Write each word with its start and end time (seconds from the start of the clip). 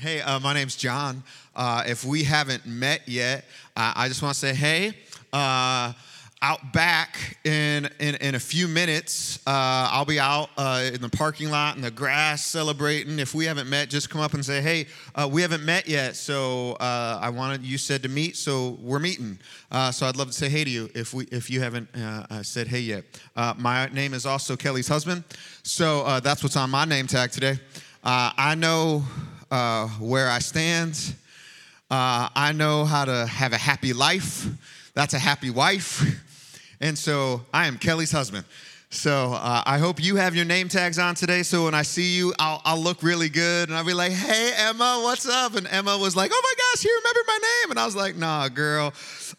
Hey, 0.00 0.20
uh, 0.20 0.38
my 0.38 0.54
name's 0.54 0.76
John. 0.76 1.24
Uh, 1.56 1.82
if 1.84 2.04
we 2.04 2.22
haven't 2.22 2.64
met 2.64 3.08
yet, 3.08 3.44
uh, 3.76 3.94
I 3.96 4.06
just 4.06 4.22
want 4.22 4.32
to 4.32 4.38
say, 4.38 4.54
hey, 4.54 4.92
uh, 5.32 5.92
out 6.40 6.72
back 6.72 7.36
in, 7.42 7.90
in, 7.98 8.14
in 8.14 8.36
a 8.36 8.38
few 8.38 8.68
minutes, 8.68 9.40
uh, 9.44 9.90
I'll 9.90 10.04
be 10.04 10.20
out 10.20 10.50
uh, 10.56 10.88
in 10.94 11.00
the 11.00 11.08
parking 11.08 11.50
lot 11.50 11.74
in 11.74 11.82
the 11.82 11.90
grass 11.90 12.46
celebrating. 12.46 13.18
If 13.18 13.34
we 13.34 13.44
haven't 13.46 13.68
met, 13.68 13.90
just 13.90 14.08
come 14.08 14.20
up 14.20 14.34
and 14.34 14.46
say, 14.46 14.62
hey, 14.62 14.86
we 15.30 15.42
haven't 15.42 15.64
met 15.64 15.88
yet. 15.88 16.14
So 16.14 16.76
I 16.78 17.30
wanted, 17.30 17.64
you 17.64 17.76
said 17.76 18.04
to 18.04 18.08
meet, 18.08 18.36
so 18.36 18.78
we're 18.80 19.00
meeting. 19.00 19.36
so 19.90 20.06
I'd 20.06 20.16
love 20.16 20.28
to 20.28 20.32
say 20.32 20.48
hey 20.48 20.62
to 20.62 20.70
you 20.70 20.88
if, 20.94 21.12
we, 21.12 21.24
if 21.32 21.50
you 21.50 21.60
haven't 21.60 21.88
said 22.42 22.68
hey 22.68 22.80
yet. 22.80 23.04
my 23.56 23.88
name 23.88 24.14
is 24.14 24.26
also 24.26 24.54
Kelly's 24.54 24.86
husband. 24.86 25.24
So 25.64 26.20
that's 26.20 26.44
what's 26.44 26.56
on 26.56 26.70
my 26.70 26.84
name 26.84 27.08
tag 27.08 27.32
today. 27.32 27.58
I 28.04 28.54
know 28.54 29.02
uh, 29.50 29.88
where 29.98 30.28
I 30.28 30.38
stand. 30.38 31.14
Uh, 31.90 32.28
I 32.34 32.52
know 32.52 32.84
how 32.84 33.04
to 33.04 33.26
have 33.26 33.52
a 33.52 33.58
happy 33.58 33.92
life. 33.92 34.46
That's 34.94 35.14
a 35.14 35.18
happy 35.18 35.50
wife. 35.50 36.02
And 36.80 36.96
so 36.96 37.40
I 37.52 37.66
am 37.66 37.76
Kelly's 37.76 38.12
husband. 38.12 38.44
So 38.90 39.32
uh, 39.32 39.62
I 39.66 39.78
hope 39.78 40.02
you 40.02 40.16
have 40.16 40.34
your 40.34 40.44
name 40.44 40.68
tags 40.68 40.98
on 40.98 41.14
today. 41.14 41.42
So 41.42 41.64
when 41.64 41.74
I 41.74 41.82
see 41.82 42.16
you, 42.16 42.32
I'll, 42.38 42.62
I'll, 42.64 42.78
look 42.78 43.02
really 43.02 43.28
good, 43.28 43.68
and 43.68 43.76
I'll 43.76 43.84
be 43.84 43.92
like, 43.92 44.12
"Hey, 44.12 44.52
Emma, 44.56 45.00
what's 45.02 45.28
up?" 45.28 45.56
And 45.56 45.66
Emma 45.66 45.98
was 45.98 46.16
like, 46.16 46.30
"Oh 46.32 46.40
my 46.42 46.54
gosh, 46.56 46.84
you 46.84 46.96
remember 47.02 47.20
my 47.26 47.38
name?" 47.42 47.70
And 47.72 47.78
I 47.80 47.84
was 47.84 47.96
like, 47.96 48.16
"Nah, 48.16 48.48
girl, 48.48 48.94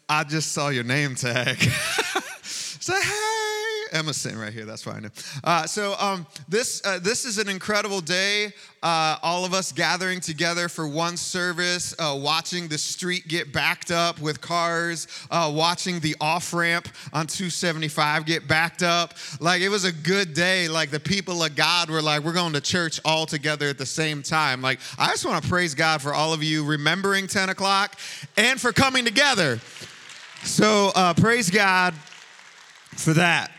I 0.08 0.22
just 0.22 0.52
saw 0.52 0.68
your 0.68 0.84
name 0.84 1.16
tag." 1.16 1.58
Say, 2.42 3.00
"Hey." 3.02 3.69
Sitting 3.90 4.38
right 4.38 4.52
here. 4.52 4.64
That's 4.64 4.86
why 4.86 5.00
fine. 5.00 5.10
Uh, 5.44 5.66
so 5.66 5.94
um, 5.98 6.26
this 6.48 6.82
uh, 6.84 6.98
this 6.98 7.24
is 7.24 7.38
an 7.38 7.48
incredible 7.48 8.00
day. 8.00 8.52
Uh, 8.82 9.18
all 9.22 9.44
of 9.44 9.52
us 9.52 9.72
gathering 9.72 10.20
together 10.20 10.68
for 10.68 10.88
one 10.88 11.16
service, 11.16 11.94
uh, 11.98 12.18
watching 12.18 12.66
the 12.68 12.78
street 12.78 13.28
get 13.28 13.52
backed 13.52 13.90
up 13.90 14.18
with 14.20 14.40
cars, 14.40 15.06
uh, 15.30 15.52
watching 15.54 16.00
the 16.00 16.16
off 16.20 16.54
ramp 16.54 16.88
on 17.12 17.26
275 17.26 18.24
get 18.24 18.48
backed 18.48 18.82
up. 18.82 19.14
Like 19.38 19.60
it 19.60 19.68
was 19.68 19.84
a 19.84 19.92
good 19.92 20.32
day. 20.32 20.68
Like 20.68 20.90
the 20.90 21.00
people 21.00 21.42
of 21.42 21.54
God 21.56 21.90
were 21.90 22.00
like, 22.00 22.22
we're 22.22 22.32
going 22.32 22.54
to 22.54 22.60
church 22.60 23.00
all 23.04 23.26
together 23.26 23.68
at 23.68 23.76
the 23.76 23.86
same 23.86 24.22
time. 24.22 24.62
Like 24.62 24.80
I 24.98 25.08
just 25.08 25.26
want 25.26 25.42
to 25.42 25.48
praise 25.48 25.74
God 25.74 26.00
for 26.00 26.14
all 26.14 26.32
of 26.32 26.42
you 26.42 26.64
remembering 26.64 27.26
10 27.26 27.50
o'clock 27.50 27.98
and 28.36 28.60
for 28.60 28.72
coming 28.72 29.04
together. 29.04 29.60
So 30.42 30.90
uh, 30.94 31.12
praise 31.14 31.50
God 31.50 31.92
for 32.96 33.12
that. 33.14 33.50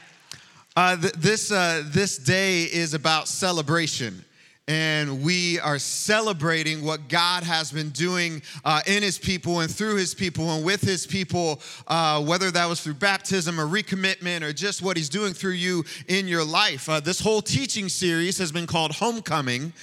Uh, 0.74 0.96
th- 0.96 1.14
this, 1.14 1.52
uh, 1.52 1.84
this 1.88 2.18
day 2.18 2.64
is 2.64 2.94
about 2.94 3.28
celebration. 3.28 4.24
And 4.70 5.22
we 5.22 5.60
are 5.60 5.78
celebrating 5.78 6.86
what 6.86 7.10
God 7.10 7.44
has 7.44 7.74
been 7.74 7.90
doing 7.90 8.42
uh, 8.64 8.80
in 8.88 9.04
His 9.04 9.18
people 9.20 9.60
and 9.60 9.70
through 9.70 9.96
His 9.96 10.14
people 10.14 10.50
and 10.52 10.64
with 10.64 10.82
His 10.82 11.06
people, 11.06 11.60
uh, 11.90 12.24
whether 12.24 12.52
that 12.52 12.70
was 12.70 12.80
through 12.80 12.94
baptism 12.94 13.60
or 13.60 13.66
recommitment 13.66 14.44
or 14.44 14.54
just 14.54 14.82
what 14.82 14.96
He's 14.96 15.10
doing 15.10 15.34
through 15.34 15.54
you 15.54 15.84
in 16.08 16.26
your 16.26 16.46
life. 16.46 16.88
Uh, 16.88 17.02
this 17.02 17.20
whole 17.20 17.42
teaching 17.42 17.90
series 17.90 18.38
has 18.38 18.54
been 18.54 18.68
called 18.68 18.94
Homecoming. 18.94 19.74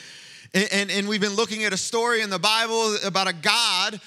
And, 0.54 0.68
and, 0.72 0.90
and 0.90 1.06
we've 1.06 1.20
been 1.20 1.36
looking 1.36 1.64
at 1.64 1.74
a 1.74 1.76
story 1.76 2.22
in 2.22 2.30
the 2.30 2.38
Bible 2.38 2.96
about 3.04 3.28
a 3.28 3.34
God 3.34 4.00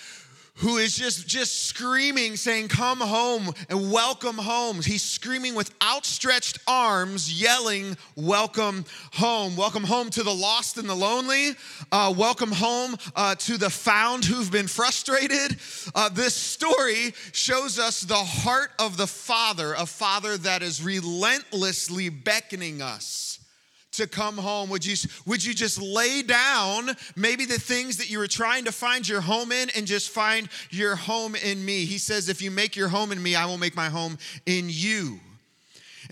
who 0.61 0.77
is 0.77 0.95
just 0.95 1.27
just 1.27 1.63
screaming 1.63 2.35
saying 2.35 2.67
come 2.67 2.99
home 2.99 3.51
and 3.67 3.91
welcome 3.91 4.37
home. 4.37 4.79
He's 4.79 5.01
screaming 5.01 5.55
with 5.55 5.73
outstretched 5.81 6.59
arms 6.67 7.41
yelling 7.41 7.97
welcome 8.15 8.85
home. 9.13 9.55
Welcome 9.55 9.83
home 9.83 10.11
to 10.11 10.21
the 10.21 10.33
lost 10.33 10.77
and 10.77 10.87
the 10.87 10.95
lonely. 10.95 11.55
Uh, 11.91 12.13
welcome 12.15 12.51
home 12.51 12.95
uh, 13.15 13.33
to 13.35 13.57
the 13.57 13.71
found 13.71 14.23
who've 14.23 14.51
been 14.51 14.67
frustrated. 14.67 15.57
Uh, 15.95 16.09
this 16.09 16.35
story 16.35 17.15
shows 17.31 17.79
us 17.79 18.01
the 18.01 18.13
heart 18.13 18.69
of 18.77 18.97
the 18.97 19.07
father 19.07 19.73
a 19.73 19.87
father 19.87 20.37
that 20.37 20.61
is 20.61 20.83
relentlessly 20.83 22.09
beckoning 22.09 22.83
us 22.83 23.40
to 23.93 24.07
come 24.07 24.37
home? 24.37 24.69
Would 24.69 24.85
you, 24.85 24.95
would 25.25 25.43
you 25.43 25.53
just 25.53 25.81
lay 25.81 26.21
down 26.21 26.91
maybe 27.15 27.45
the 27.45 27.59
things 27.59 27.97
that 27.97 28.09
you 28.09 28.19
were 28.19 28.27
trying 28.27 28.65
to 28.65 28.71
find 28.71 29.07
your 29.07 29.21
home 29.21 29.51
in 29.51 29.69
and 29.75 29.85
just 29.85 30.09
find 30.09 30.49
your 30.69 30.95
home 30.95 31.35
in 31.35 31.63
me? 31.63 31.85
He 31.85 31.97
says, 31.97 32.29
If 32.29 32.41
you 32.41 32.51
make 32.51 32.75
your 32.75 32.87
home 32.87 33.11
in 33.11 33.21
me, 33.21 33.35
I 33.35 33.45
will 33.45 33.57
make 33.57 33.75
my 33.75 33.89
home 33.89 34.17
in 34.45 34.65
you. 34.67 35.19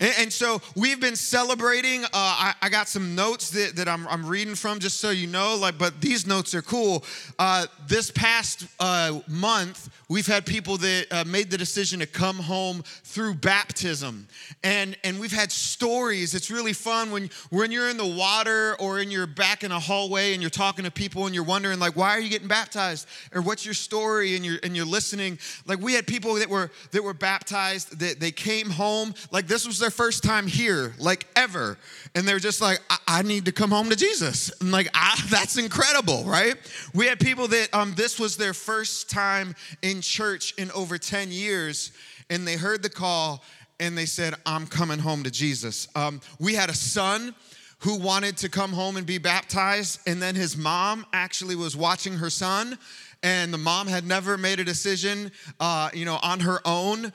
And, 0.00 0.32
so 0.32 0.62
we've 0.74 0.98
been 0.98 1.16
celebrating. 1.16 2.04
Uh, 2.04 2.08
I, 2.14 2.54
I, 2.62 2.68
got 2.70 2.88
some 2.88 3.14
notes 3.14 3.50
that, 3.50 3.76
that 3.76 3.86
I'm, 3.86 4.08
I'm, 4.08 4.24
reading 4.24 4.54
from 4.54 4.78
just 4.78 4.98
so 4.98 5.10
you 5.10 5.26
know, 5.26 5.56
like, 5.56 5.76
but 5.76 6.00
these 6.00 6.26
notes 6.26 6.54
are 6.54 6.62
cool. 6.62 7.04
Uh, 7.38 7.66
this 7.86 8.10
past 8.10 8.64
uh, 8.78 9.20
month, 9.28 9.90
we've 10.10 10.26
had 10.26 10.44
people 10.44 10.76
that 10.76 11.06
uh, 11.12 11.24
made 11.24 11.50
the 11.50 11.56
decision 11.56 12.00
to 12.00 12.06
come 12.06 12.36
home 12.36 12.82
through 13.04 13.32
baptism. 13.32 14.26
And, 14.64 14.98
and 15.04 15.20
we've 15.20 15.32
had 15.32 15.52
stories. 15.52 16.34
It's 16.34 16.50
really 16.50 16.72
fun 16.72 17.12
when, 17.12 17.30
when 17.50 17.70
you're 17.70 17.88
in 17.88 17.96
the 17.96 18.04
water 18.04 18.74
or 18.80 18.98
in 18.98 19.12
your 19.12 19.28
back 19.28 19.62
in 19.62 19.70
a 19.70 19.78
hallway 19.78 20.32
and 20.32 20.42
you're 20.42 20.50
talking 20.50 20.84
to 20.84 20.90
people 20.90 21.26
and 21.26 21.34
you're 21.34 21.44
wondering, 21.44 21.78
like, 21.78 21.94
why 21.94 22.10
are 22.10 22.20
you 22.20 22.28
getting 22.28 22.48
baptized? 22.48 23.06
Or 23.32 23.40
what's 23.40 23.64
your 23.64 23.72
story? 23.72 24.34
And 24.34 24.44
you're, 24.44 24.58
and 24.64 24.76
you're 24.76 24.84
listening. 24.84 25.38
Like, 25.64 25.78
we 25.78 25.94
had 25.94 26.08
people 26.08 26.34
that 26.34 26.50
were, 26.50 26.72
that 26.90 27.04
were 27.04 27.14
baptized, 27.14 28.00
that 28.00 28.18
they 28.18 28.32
came 28.32 28.68
home. 28.68 29.14
Like, 29.30 29.46
this 29.46 29.64
was 29.64 29.78
their 29.78 29.90
first 29.90 30.24
time 30.24 30.48
here, 30.48 30.92
like 30.98 31.28
ever. 31.36 31.78
And 32.16 32.26
they're 32.26 32.40
just 32.40 32.60
like, 32.60 32.80
I, 32.90 32.96
I 33.06 33.22
need 33.22 33.44
to 33.44 33.52
come 33.52 33.70
home 33.70 33.88
to 33.90 33.96
Jesus. 33.96 34.50
And 34.60 34.72
like, 34.72 34.88
I, 34.92 35.22
that's 35.30 35.56
incredible, 35.56 36.24
right? 36.24 36.56
We 36.94 37.06
had 37.06 37.20
people 37.20 37.46
that 37.46 37.68
um, 37.72 37.94
this 37.96 38.18
was 38.18 38.36
their 38.36 38.54
first 38.54 39.08
time 39.08 39.54
in 39.82 39.99
church 40.00 40.54
in 40.58 40.70
over 40.72 40.98
10 40.98 41.32
years, 41.32 41.92
and 42.28 42.46
they 42.46 42.56
heard 42.56 42.82
the 42.82 42.90
call 42.90 43.42
and 43.78 43.96
they 43.96 44.06
said, 44.06 44.34
I'm 44.44 44.66
coming 44.66 44.98
home 44.98 45.22
to 45.22 45.30
Jesus. 45.30 45.88
Um, 45.94 46.20
we 46.38 46.54
had 46.54 46.68
a 46.68 46.74
son 46.74 47.34
who 47.78 47.98
wanted 47.98 48.36
to 48.38 48.50
come 48.50 48.72
home 48.72 48.98
and 48.98 49.06
be 49.06 49.16
baptized, 49.16 50.00
and 50.06 50.20
then 50.20 50.34
his 50.34 50.54
mom 50.54 51.06
actually 51.14 51.56
was 51.56 51.74
watching 51.76 52.14
her 52.14 52.30
son 52.30 52.78
and 53.22 53.52
the 53.52 53.58
mom 53.58 53.86
had 53.86 54.06
never 54.06 54.38
made 54.38 54.60
a 54.60 54.64
decision 54.64 55.30
uh, 55.60 55.90
you 55.92 56.06
know 56.06 56.18
on 56.22 56.40
her 56.40 56.58
own 56.64 57.12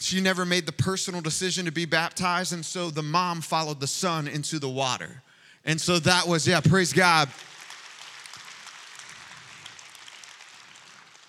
she 0.00 0.20
never 0.20 0.46
made 0.46 0.64
the 0.64 0.72
personal 0.72 1.20
decision 1.20 1.66
to 1.66 1.72
be 1.72 1.84
baptized, 1.84 2.54
and 2.54 2.64
so 2.64 2.90
the 2.90 3.02
mom 3.02 3.42
followed 3.42 3.80
the 3.80 3.86
son 3.86 4.26
into 4.26 4.58
the 4.58 4.68
water. 4.68 5.22
And 5.66 5.78
so 5.78 5.98
that 5.98 6.26
was, 6.26 6.48
yeah, 6.48 6.60
praise 6.60 6.94
God. 6.94 7.28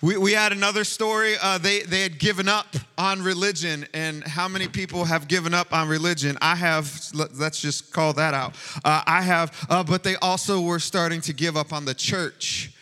We, 0.02 0.16
we 0.16 0.32
had 0.32 0.50
another 0.50 0.82
story. 0.82 1.36
Uh, 1.40 1.58
they, 1.58 1.82
they 1.82 2.02
had 2.02 2.18
given 2.18 2.48
up 2.48 2.66
on 2.98 3.22
religion. 3.22 3.86
And 3.94 4.24
how 4.24 4.48
many 4.48 4.66
people 4.66 5.04
have 5.04 5.28
given 5.28 5.54
up 5.54 5.72
on 5.72 5.88
religion? 5.88 6.36
I 6.42 6.56
have, 6.56 6.92
let's 7.14 7.60
just 7.60 7.92
call 7.92 8.12
that 8.14 8.34
out. 8.34 8.56
Uh, 8.84 9.02
I 9.06 9.22
have, 9.22 9.66
uh, 9.70 9.84
but 9.84 10.02
they 10.02 10.16
also 10.16 10.60
were 10.60 10.80
starting 10.80 11.20
to 11.22 11.32
give 11.32 11.56
up 11.56 11.72
on 11.72 11.84
the 11.84 11.94
church 11.94 12.72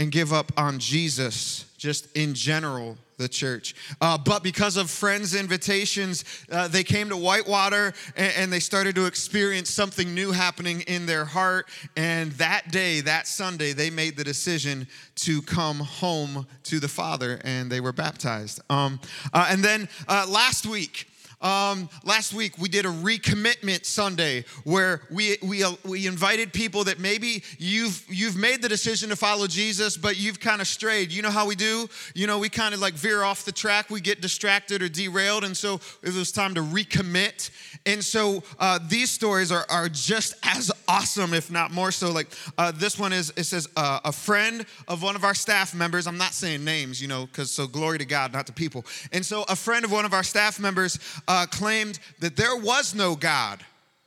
and 0.00 0.10
give 0.10 0.32
up 0.32 0.50
on 0.56 0.80
Jesus 0.80 1.66
just 1.78 2.14
in 2.16 2.34
general 2.34 2.98
the 3.16 3.28
church. 3.28 3.74
Uh, 4.00 4.18
but 4.18 4.42
because 4.42 4.76
of 4.76 4.90
friends' 4.90 5.34
invitations, 5.34 6.24
uh, 6.50 6.68
they 6.68 6.82
came 6.82 7.08
to 7.08 7.16
Whitewater 7.16 7.92
and, 8.16 8.32
and, 8.36 8.52
they 8.52 8.60
started 8.60 8.94
to 8.94 9.06
experience 9.06 9.70
something 9.70 10.14
new 10.14 10.32
happening 10.32 10.82
in 10.82 11.06
their 11.06 11.24
heart. 11.24 11.68
And 11.96 12.32
that 12.32 12.70
day, 12.70 13.00
that 13.00 13.26
Sunday, 13.26 13.72
they 13.72 13.90
made 13.90 14.16
the 14.16 14.24
decision 14.24 14.86
to 15.16 15.42
come 15.42 15.78
home 15.78 16.46
to 16.64 16.78
the 16.78 16.88
Father 16.88 17.40
and 17.44 17.70
they 17.70 17.80
were 17.80 17.92
baptized. 17.92 18.60
Um, 18.70 19.00
uh, 19.32 19.48
and 19.50 19.62
then 19.62 19.88
uh, 20.08 20.26
last 20.28 20.66
week, 20.66 21.08
um, 21.44 21.90
last 22.04 22.32
week 22.32 22.58
we 22.58 22.68
did 22.68 22.86
a 22.86 22.88
recommitment 22.88 23.84
Sunday 23.84 24.44
where 24.64 25.02
we, 25.10 25.36
we, 25.42 25.62
uh, 25.62 25.72
we 25.84 26.06
invited 26.06 26.52
people 26.52 26.84
that 26.84 26.98
maybe 26.98 27.44
you've, 27.58 28.02
you've 28.08 28.36
made 28.36 28.62
the 28.62 28.68
decision 28.68 29.10
to 29.10 29.16
follow 29.16 29.46
Jesus, 29.46 29.96
but 29.98 30.16
you've 30.16 30.40
kind 30.40 30.62
of 30.62 30.66
strayed. 30.66 31.12
You 31.12 31.20
know 31.20 31.30
how 31.30 31.46
we 31.46 31.54
do? 31.54 31.88
You 32.14 32.26
know, 32.26 32.38
we 32.38 32.48
kind 32.48 32.72
of 32.72 32.80
like 32.80 32.94
veer 32.94 33.22
off 33.22 33.44
the 33.44 33.52
track, 33.52 33.90
we 33.90 34.00
get 34.00 34.22
distracted 34.22 34.82
or 34.82 34.88
derailed. 34.88 35.44
And 35.44 35.54
so 35.54 35.80
it 36.02 36.14
was 36.14 36.32
time 36.32 36.54
to 36.54 36.62
recommit. 36.62 37.50
And 37.84 38.02
so 38.02 38.42
uh, 38.58 38.78
these 38.88 39.10
stories 39.10 39.52
are, 39.52 39.66
are 39.68 39.90
just 39.90 40.34
as 40.42 40.72
awesome, 40.88 41.34
if 41.34 41.50
not 41.50 41.70
more 41.70 41.92
so. 41.92 42.10
Like 42.10 42.28
uh, 42.56 42.72
this 42.72 42.98
one 42.98 43.12
is, 43.12 43.30
it 43.36 43.44
says, 43.44 43.68
uh, 43.76 44.00
a 44.04 44.12
friend 44.12 44.64
of 44.88 45.02
one 45.02 45.14
of 45.14 45.24
our 45.24 45.34
staff 45.34 45.74
members, 45.74 46.06
I'm 46.06 46.16
not 46.16 46.32
saying 46.32 46.64
names, 46.64 47.02
you 47.02 47.08
know, 47.08 47.26
because 47.26 47.50
so 47.50 47.66
glory 47.66 47.98
to 47.98 48.06
God, 48.06 48.32
not 48.32 48.46
to 48.46 48.52
people. 48.52 48.86
And 49.12 49.26
so 49.26 49.44
a 49.50 49.56
friend 49.56 49.84
of 49.84 49.92
one 49.92 50.06
of 50.06 50.14
our 50.14 50.22
staff 50.22 50.58
members, 50.58 50.98
uh, 51.28 51.33
Uh, 51.34 51.46
claimed 51.46 51.98
that 52.20 52.36
there 52.36 52.54
was 52.56 52.94
no 52.94 53.16
God 53.16 53.58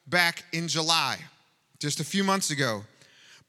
back 0.07 0.45
in 0.53 0.69
July, 0.69 1.18
just 1.77 2.00
a 2.00 2.03
few 2.06 2.24
months 2.24 2.51
ago. 2.51 2.83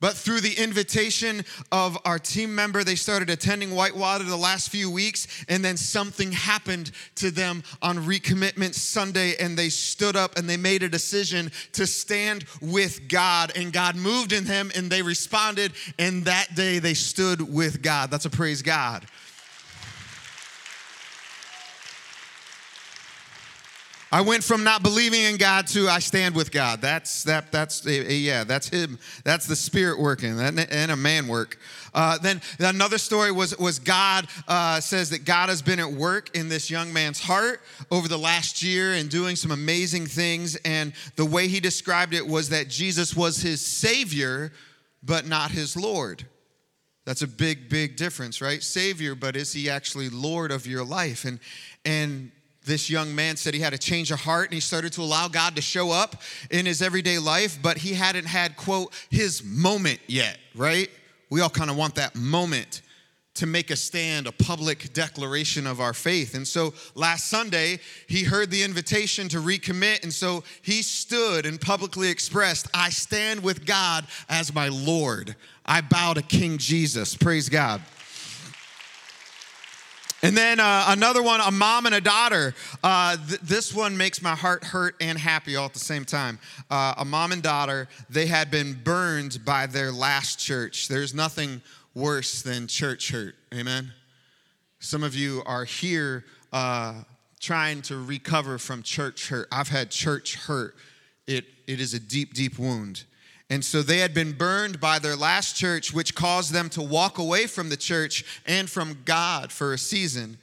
But 0.00 0.14
through 0.14 0.40
the 0.40 0.54
invitation 0.54 1.44
of 1.70 1.96
our 2.04 2.19
team 2.19 2.52
member, 2.52 2.82
they 2.82 2.96
started 2.96 3.30
attending 3.30 3.70
Whitewater 3.70 4.25
the 4.25 4.36
last 4.36 4.70
few 4.70 4.90
weeks, 4.90 5.44
and 5.48 5.64
then 5.64 5.76
something 5.76 6.32
happened 6.32 6.90
to 7.16 7.30
them 7.30 7.62
on 7.80 7.98
recommitment 7.98 8.75
Sunday, 8.75 9.36
and 9.36 9.56
they 9.56 9.69
stood 9.69 10.16
up 10.16 10.36
and 10.36 10.50
they 10.50 10.56
made 10.56 10.82
a 10.82 10.88
decision 10.88 11.52
to 11.74 11.86
stand 11.86 12.46
with 12.60 13.08
God, 13.08 13.52
and 13.54 13.72
God 13.72 13.94
moved 13.94 14.32
in 14.32 14.42
them, 14.42 14.72
and 14.74 14.90
they 14.90 15.02
responded, 15.02 15.72
and 16.00 16.24
that 16.24 16.56
day 16.56 16.81
they 16.81 16.94
stood 16.94 17.40
with 17.40 17.81
God. 17.81 18.10
That's 18.10 18.24
a 18.24 18.31
praise 18.31 18.60
God. 18.60 19.06
I 24.10 24.22
went 24.22 24.43
from 24.43 24.64
not 24.64 24.82
believing 24.82 25.22
in 25.22 25.37
God 25.37 25.66
to 25.69 25.88
I 25.88 25.99
stand 25.99 26.34
with 26.34 26.50
God. 26.50 26.81
That's 26.81 27.25
that. 27.25 27.52
That's 27.52 27.84
yeah. 27.84 28.44
That's 28.44 28.69
him. 28.69 28.99
That's 29.22 29.46
the 29.46 29.56
Spirit 29.56 30.00
working 30.00 30.40
and 30.40 30.90
a 30.90 30.96
man 30.96 31.28
work. 31.28 31.58
Uh, 31.93 32.16
then 32.19 32.40
another 32.58 32.96
story 32.96 33.31
was 33.32 33.56
was 33.58 33.78
God 33.78 34.26
uh, 34.46 34.81
says 34.81 35.10
that 35.10 35.26
God 35.26 35.50
has 35.50 35.60
been 35.60 35.78
at 35.78 35.93
work 35.93 36.34
in 36.34 36.49
this 36.49 36.70
young 36.70 36.90
man's 36.93 37.20
heart 37.20 37.60
over 37.90 38.08
the 38.08 38.19
last 38.19 38.62
year 38.62 38.94
and 38.94 39.10
doing 39.10 39.37
some 39.37 39.50
amazing 39.50 40.06
things. 40.06 40.56
And 40.56 40.94
the 41.16 41.26
way 41.26 41.49
he 41.49 41.60
described 41.60 42.14
it 42.14 42.26
was 42.26 42.49
that 42.49 42.69
Jesus 42.69 43.14
was 43.14 43.43
his 43.43 43.64
Savior, 43.64 44.52
but 45.02 45.26
not 45.26 45.50
his 45.50 45.76
Lord. 45.76 46.25
That's 47.05 47.22
a 47.22 47.26
big, 47.26 47.69
big 47.69 47.96
difference, 47.96 48.40
right? 48.40 48.62
Savior, 48.62 49.14
but 49.14 49.34
is 49.37 49.52
he 49.52 49.69
actually 49.69 50.08
Lord 50.08 50.50
of 50.50 50.66
your 50.66 50.84
life? 50.84 51.25
And 51.25 51.40
and 51.84 52.32
this 52.69 52.88
young 52.88 53.12
man 53.15 53.37
said 53.37 53.55
he 53.55 53.61
had 53.61 53.75
a 53.75 53.79
change 53.79 54.12
of 54.12 54.20
heart 54.20 54.47
and 54.47 54.55
he 54.55 54.61
started 54.61 54.93
to 54.93 55.00
allow 55.00 55.26
God 55.26 55.56
to 55.56 55.62
show 55.62 55.91
up 55.91 56.23
in 56.50 56.67
his 56.67 56.81
everyday 56.81 57.19
life, 57.19 57.59
but 57.61 57.79
he 57.79 57.94
hadn't 57.94 58.26
had, 58.26 58.56
quote, 58.56 58.94
his 59.11 59.43
moment 59.43 59.99
yet, 60.06 60.38
right? 60.55 60.88
We 61.31 61.41
all 61.41 61.50
kind 61.50 61.70
of 61.70 61.76
want 61.76 61.97
that 61.97 62.15
moment 62.15 62.82
to 63.35 63.47
make 63.47 63.70
a 63.70 63.76
stand, 63.76 64.26
a 64.26 64.32
public 64.32 64.93
declaration 64.93 65.67
of 65.67 65.81
our 65.81 65.94
faith. 65.94 66.35
And 66.35 66.47
so 66.47 66.75
last 66.94 67.29
Sunday, 67.29 67.79
he 68.09 68.25
heard 68.25 68.50
the 68.50 68.65
invitation 68.65 69.29
to 69.29 69.38
recommit. 69.38 70.03
And 70.03 70.12
so 70.12 70.43
he 70.61 70.82
stood 70.82 71.47
and 71.47 71.61
publicly 71.61 72.11
expressed, 72.11 72.67
I 72.75 72.91
stand 72.91 73.43
with 73.43 73.65
God 73.65 74.06
as 74.29 74.53
my 74.53 74.69
Lord. 74.69 75.37
I 75.65 75.82
bow 75.82 76.15
to 76.15 76.23
King 76.23 76.59
Jesus. 76.59 77.17
Praise 77.17 77.49
God. 77.49 77.81
And 80.23 80.37
then 80.37 80.59
uh, 80.59 80.87
another 80.88 81.23
one, 81.23 81.41
a 81.41 81.50
mom 81.50 81.87
and 81.87 81.94
a 81.94 82.00
daughter. 82.00 82.55
Uh, 82.82 83.17
th- 83.17 83.41
this 83.41 83.73
one 83.73 83.97
makes 83.97 84.20
my 84.20 84.35
heart 84.35 84.65
hurt 84.65 84.97
and 85.00 85.17
happy 85.17 85.55
all 85.55 85.67
at 85.67 85.75
the 85.75 85.79
same 85.79 86.05
time. 86.05 86.41
Uh, 86.69 86.94
a 86.99 87.05
mom 87.05 87.31
and 87.31 87.43
daughter, 87.43 87.88
they 88.11 88.26
had 88.26 88.50
been 88.50 88.75
burned 88.75 89.44
by 89.44 89.67
their 89.67 89.93
last 89.93 90.41
church. 90.41 90.88
There's 90.88 91.15
nothing 91.15 91.62
worse 91.94 92.43
than 92.43 92.67
church 92.67 93.12
hurt. 93.12 93.37
Amen. 93.55 93.93
Some 94.81 95.05
of 95.05 95.15
you 95.15 95.43
are 95.47 95.65
here 95.65 96.25
uh, 96.53 96.94
trying 97.38 97.82
to 97.82 98.03
recover 98.03 98.59
from 98.59 98.82
church 98.82 99.29
hurt. 99.29 99.47
I've 99.53 99.69
had 99.69 99.91
church 99.91 100.35
hurt. 100.35 100.75
It, 101.29 101.44
it 101.69 101.81
is 101.81 101.94
a 101.94 102.00
deep, 102.00 102.35
deep 102.35 102.59
wound. 102.59 103.05
And 103.50 103.64
so 103.64 103.82
they 103.82 103.98
had 103.98 104.12
been 104.12 104.32
burned 104.32 104.78
by 104.78 104.98
their 104.98 105.16
last 105.16 105.56
church, 105.56 105.92
which 105.92 106.14
caused 106.14 106.52
them 106.52 106.68
to 106.70 106.82
walk 106.82 107.18
away 107.18 107.46
from 107.46 107.70
the 107.70 107.76
church 107.76 108.42
and 108.46 108.68
from 108.68 108.98
God 109.04 109.50
for 109.50 109.72
a 109.72 109.78
season. 109.78 110.38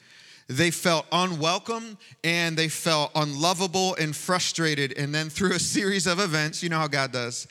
They 0.47 0.71
felt 0.71 1.05
unwelcome 1.11 1.97
and 2.23 2.57
they 2.57 2.67
felt 2.67 3.11
unlovable 3.15 3.95
and 3.95 4.15
frustrated. 4.15 4.97
And 4.97 5.13
then 5.13 5.29
through 5.29 5.53
a 5.53 5.59
series 5.59 6.07
of 6.07 6.19
events, 6.19 6.63
you 6.63 6.69
know 6.69 6.77
how 6.77 6.87
God 6.87 7.11
does, 7.11 7.47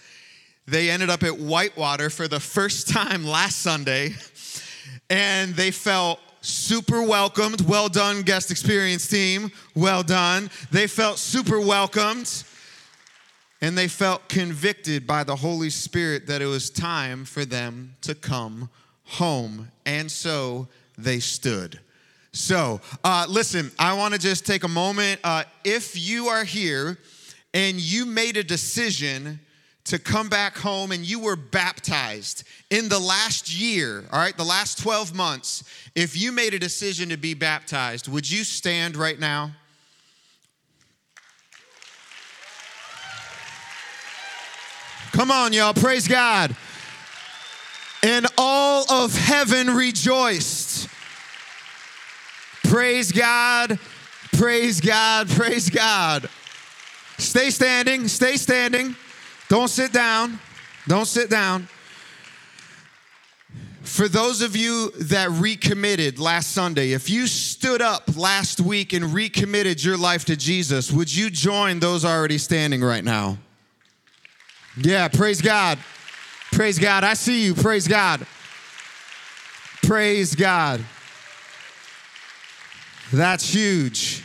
they 0.66 0.90
ended 0.90 1.10
up 1.10 1.22
at 1.22 1.38
Whitewater 1.38 2.10
for 2.10 2.26
the 2.26 2.40
first 2.40 2.88
time 2.88 3.24
last 3.24 3.58
Sunday. 3.58 4.14
And 5.10 5.54
they 5.54 5.70
felt 5.70 6.18
super 6.40 7.02
welcomed. 7.02 7.60
Well 7.62 7.88
done, 7.88 8.22
guest 8.22 8.50
experience 8.50 9.06
team. 9.06 9.52
Well 9.74 10.02
done. 10.02 10.50
They 10.70 10.86
felt 10.86 11.18
super 11.18 11.60
welcomed 11.60 12.44
and 13.64 13.78
they 13.78 13.88
felt 13.88 14.28
convicted 14.28 15.06
by 15.06 15.24
the 15.24 15.36
Holy 15.36 15.70
Spirit 15.70 16.26
that 16.26 16.42
it 16.42 16.46
was 16.46 16.68
time 16.68 17.24
for 17.24 17.46
them 17.46 17.96
to 18.02 18.14
come 18.14 18.68
home. 19.04 19.70
And 19.86 20.12
so 20.12 20.68
they 20.98 21.18
stood. 21.18 21.80
So, 22.32 22.82
uh, 23.02 23.24
listen, 23.26 23.72
I 23.78 23.94
want 23.94 24.12
to 24.12 24.20
just 24.20 24.44
take 24.44 24.64
a 24.64 24.68
moment. 24.68 25.18
Uh, 25.24 25.44
if 25.64 25.98
you 25.98 26.26
are 26.26 26.44
here 26.44 26.98
and 27.54 27.80
you 27.80 28.04
made 28.04 28.36
a 28.36 28.44
decision 28.44 29.40
to 29.84 29.98
come 29.98 30.28
back 30.28 30.58
home 30.58 30.92
and 30.92 31.02
you 31.02 31.18
were 31.18 31.34
baptized 31.34 32.44
in 32.68 32.90
the 32.90 32.98
last 32.98 33.50
year, 33.50 34.04
all 34.12 34.18
right, 34.18 34.36
the 34.36 34.44
last 34.44 34.76
12 34.76 35.14
months, 35.14 35.64
if 35.94 36.20
you 36.20 36.32
made 36.32 36.52
a 36.52 36.58
decision 36.58 37.08
to 37.08 37.16
be 37.16 37.32
baptized, 37.32 38.08
would 38.08 38.30
you 38.30 38.44
stand 38.44 38.94
right 38.94 39.18
now? 39.18 39.52
Come 45.14 45.30
on, 45.30 45.52
y'all. 45.52 45.72
Praise 45.72 46.08
God. 46.08 46.56
And 48.02 48.26
all 48.36 48.84
of 48.90 49.16
heaven 49.16 49.70
rejoiced. 49.70 50.88
Praise 52.64 53.12
God. 53.12 53.78
Praise 54.32 54.80
God. 54.80 55.28
Praise 55.28 55.70
God. 55.70 56.28
Stay 57.18 57.50
standing. 57.50 58.08
Stay 58.08 58.36
standing. 58.36 58.96
Don't 59.48 59.68
sit 59.68 59.92
down. 59.92 60.40
Don't 60.88 61.06
sit 61.06 61.30
down. 61.30 61.68
For 63.84 64.08
those 64.08 64.42
of 64.42 64.56
you 64.56 64.90
that 64.98 65.30
recommitted 65.30 66.18
last 66.18 66.50
Sunday, 66.50 66.90
if 66.90 67.08
you 67.08 67.28
stood 67.28 67.80
up 67.80 68.16
last 68.16 68.60
week 68.60 68.92
and 68.92 69.14
recommitted 69.14 69.84
your 69.84 69.96
life 69.96 70.24
to 70.24 70.34
Jesus, 70.34 70.90
would 70.90 71.14
you 71.14 71.30
join 71.30 71.78
those 71.78 72.04
already 72.04 72.38
standing 72.38 72.82
right 72.82 73.04
now? 73.04 73.38
Yeah, 74.76 75.08
praise 75.08 75.40
God. 75.40 75.78
Praise 76.52 76.78
God. 76.78 77.04
I 77.04 77.14
see 77.14 77.44
you. 77.44 77.54
Praise 77.54 77.86
God. 77.86 78.26
Praise 79.82 80.34
God. 80.34 80.84
That's 83.12 83.52
huge. 83.52 84.24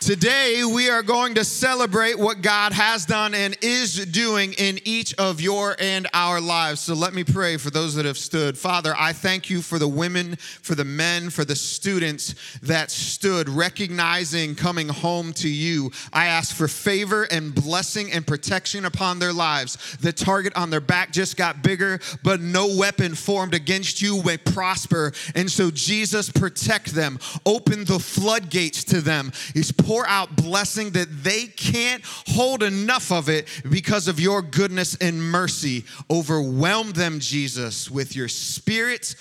Today, 0.00 0.64
we 0.64 0.88
are 0.88 1.02
going 1.02 1.34
to 1.34 1.44
celebrate 1.44 2.18
what 2.18 2.40
God 2.40 2.72
has 2.72 3.04
done 3.04 3.34
and 3.34 3.54
is 3.60 4.06
doing 4.06 4.54
in 4.54 4.80
each 4.86 5.14
of 5.16 5.42
your 5.42 5.76
and 5.78 6.08
our 6.14 6.40
lives. 6.40 6.80
So 6.80 6.94
let 6.94 7.12
me 7.12 7.22
pray 7.22 7.58
for 7.58 7.68
those 7.68 7.96
that 7.96 8.06
have 8.06 8.16
stood. 8.16 8.56
Father, 8.56 8.94
I 8.98 9.12
thank 9.12 9.50
you 9.50 9.60
for 9.60 9.78
the 9.78 9.86
women, 9.86 10.36
for 10.36 10.74
the 10.74 10.86
men, 10.86 11.28
for 11.28 11.44
the 11.44 11.54
students 11.54 12.34
that 12.62 12.90
stood, 12.90 13.50
recognizing 13.50 14.54
coming 14.54 14.88
home 14.88 15.34
to 15.34 15.50
you. 15.50 15.90
I 16.14 16.26
ask 16.26 16.56
for 16.56 16.66
favor 16.66 17.24
and 17.24 17.54
blessing 17.54 18.10
and 18.10 18.26
protection 18.26 18.86
upon 18.86 19.18
their 19.18 19.34
lives. 19.34 19.98
The 20.00 20.14
target 20.14 20.56
on 20.56 20.70
their 20.70 20.80
back 20.80 21.12
just 21.12 21.36
got 21.36 21.62
bigger, 21.62 22.00
but 22.24 22.40
no 22.40 22.74
weapon 22.74 23.14
formed 23.14 23.52
against 23.52 24.00
you 24.00 24.22
may 24.22 24.38
prosper. 24.38 25.12
And 25.34 25.50
so, 25.50 25.70
Jesus, 25.70 26.30
protect 26.30 26.94
them, 26.94 27.18
open 27.44 27.84
the 27.84 27.98
floodgates 27.98 28.82
to 28.84 29.02
them. 29.02 29.30
He's 29.52 29.70
pour 29.90 30.06
out 30.06 30.36
blessing 30.36 30.90
that 30.90 31.08
they 31.24 31.46
can't 31.46 32.00
hold 32.28 32.62
enough 32.62 33.10
of 33.10 33.28
it 33.28 33.48
because 33.68 34.06
of 34.06 34.20
your 34.20 34.40
goodness 34.40 34.94
and 35.00 35.20
mercy. 35.20 35.84
Overwhelm 36.08 36.92
them, 36.92 37.18
Jesus, 37.18 37.90
with 37.90 38.14
your 38.14 38.28
spirit. 38.28 39.16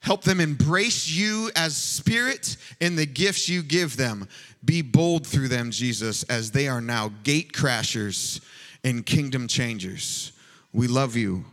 Help 0.00 0.22
them 0.22 0.40
embrace 0.40 1.08
you 1.08 1.50
as 1.56 1.74
spirit 1.74 2.58
and 2.82 2.98
the 2.98 3.06
gifts 3.06 3.48
you 3.48 3.62
give 3.62 3.96
them. 3.96 4.28
Be 4.62 4.82
bold 4.82 5.26
through 5.26 5.48
them, 5.48 5.70
Jesus, 5.70 6.22
as 6.24 6.50
they 6.50 6.68
are 6.68 6.82
now 6.82 7.10
gate 7.22 7.54
crashers 7.54 8.44
and 8.84 9.06
kingdom 9.06 9.48
changers. 9.48 10.32
We 10.74 10.86
love 10.86 11.16
you. 11.16 11.46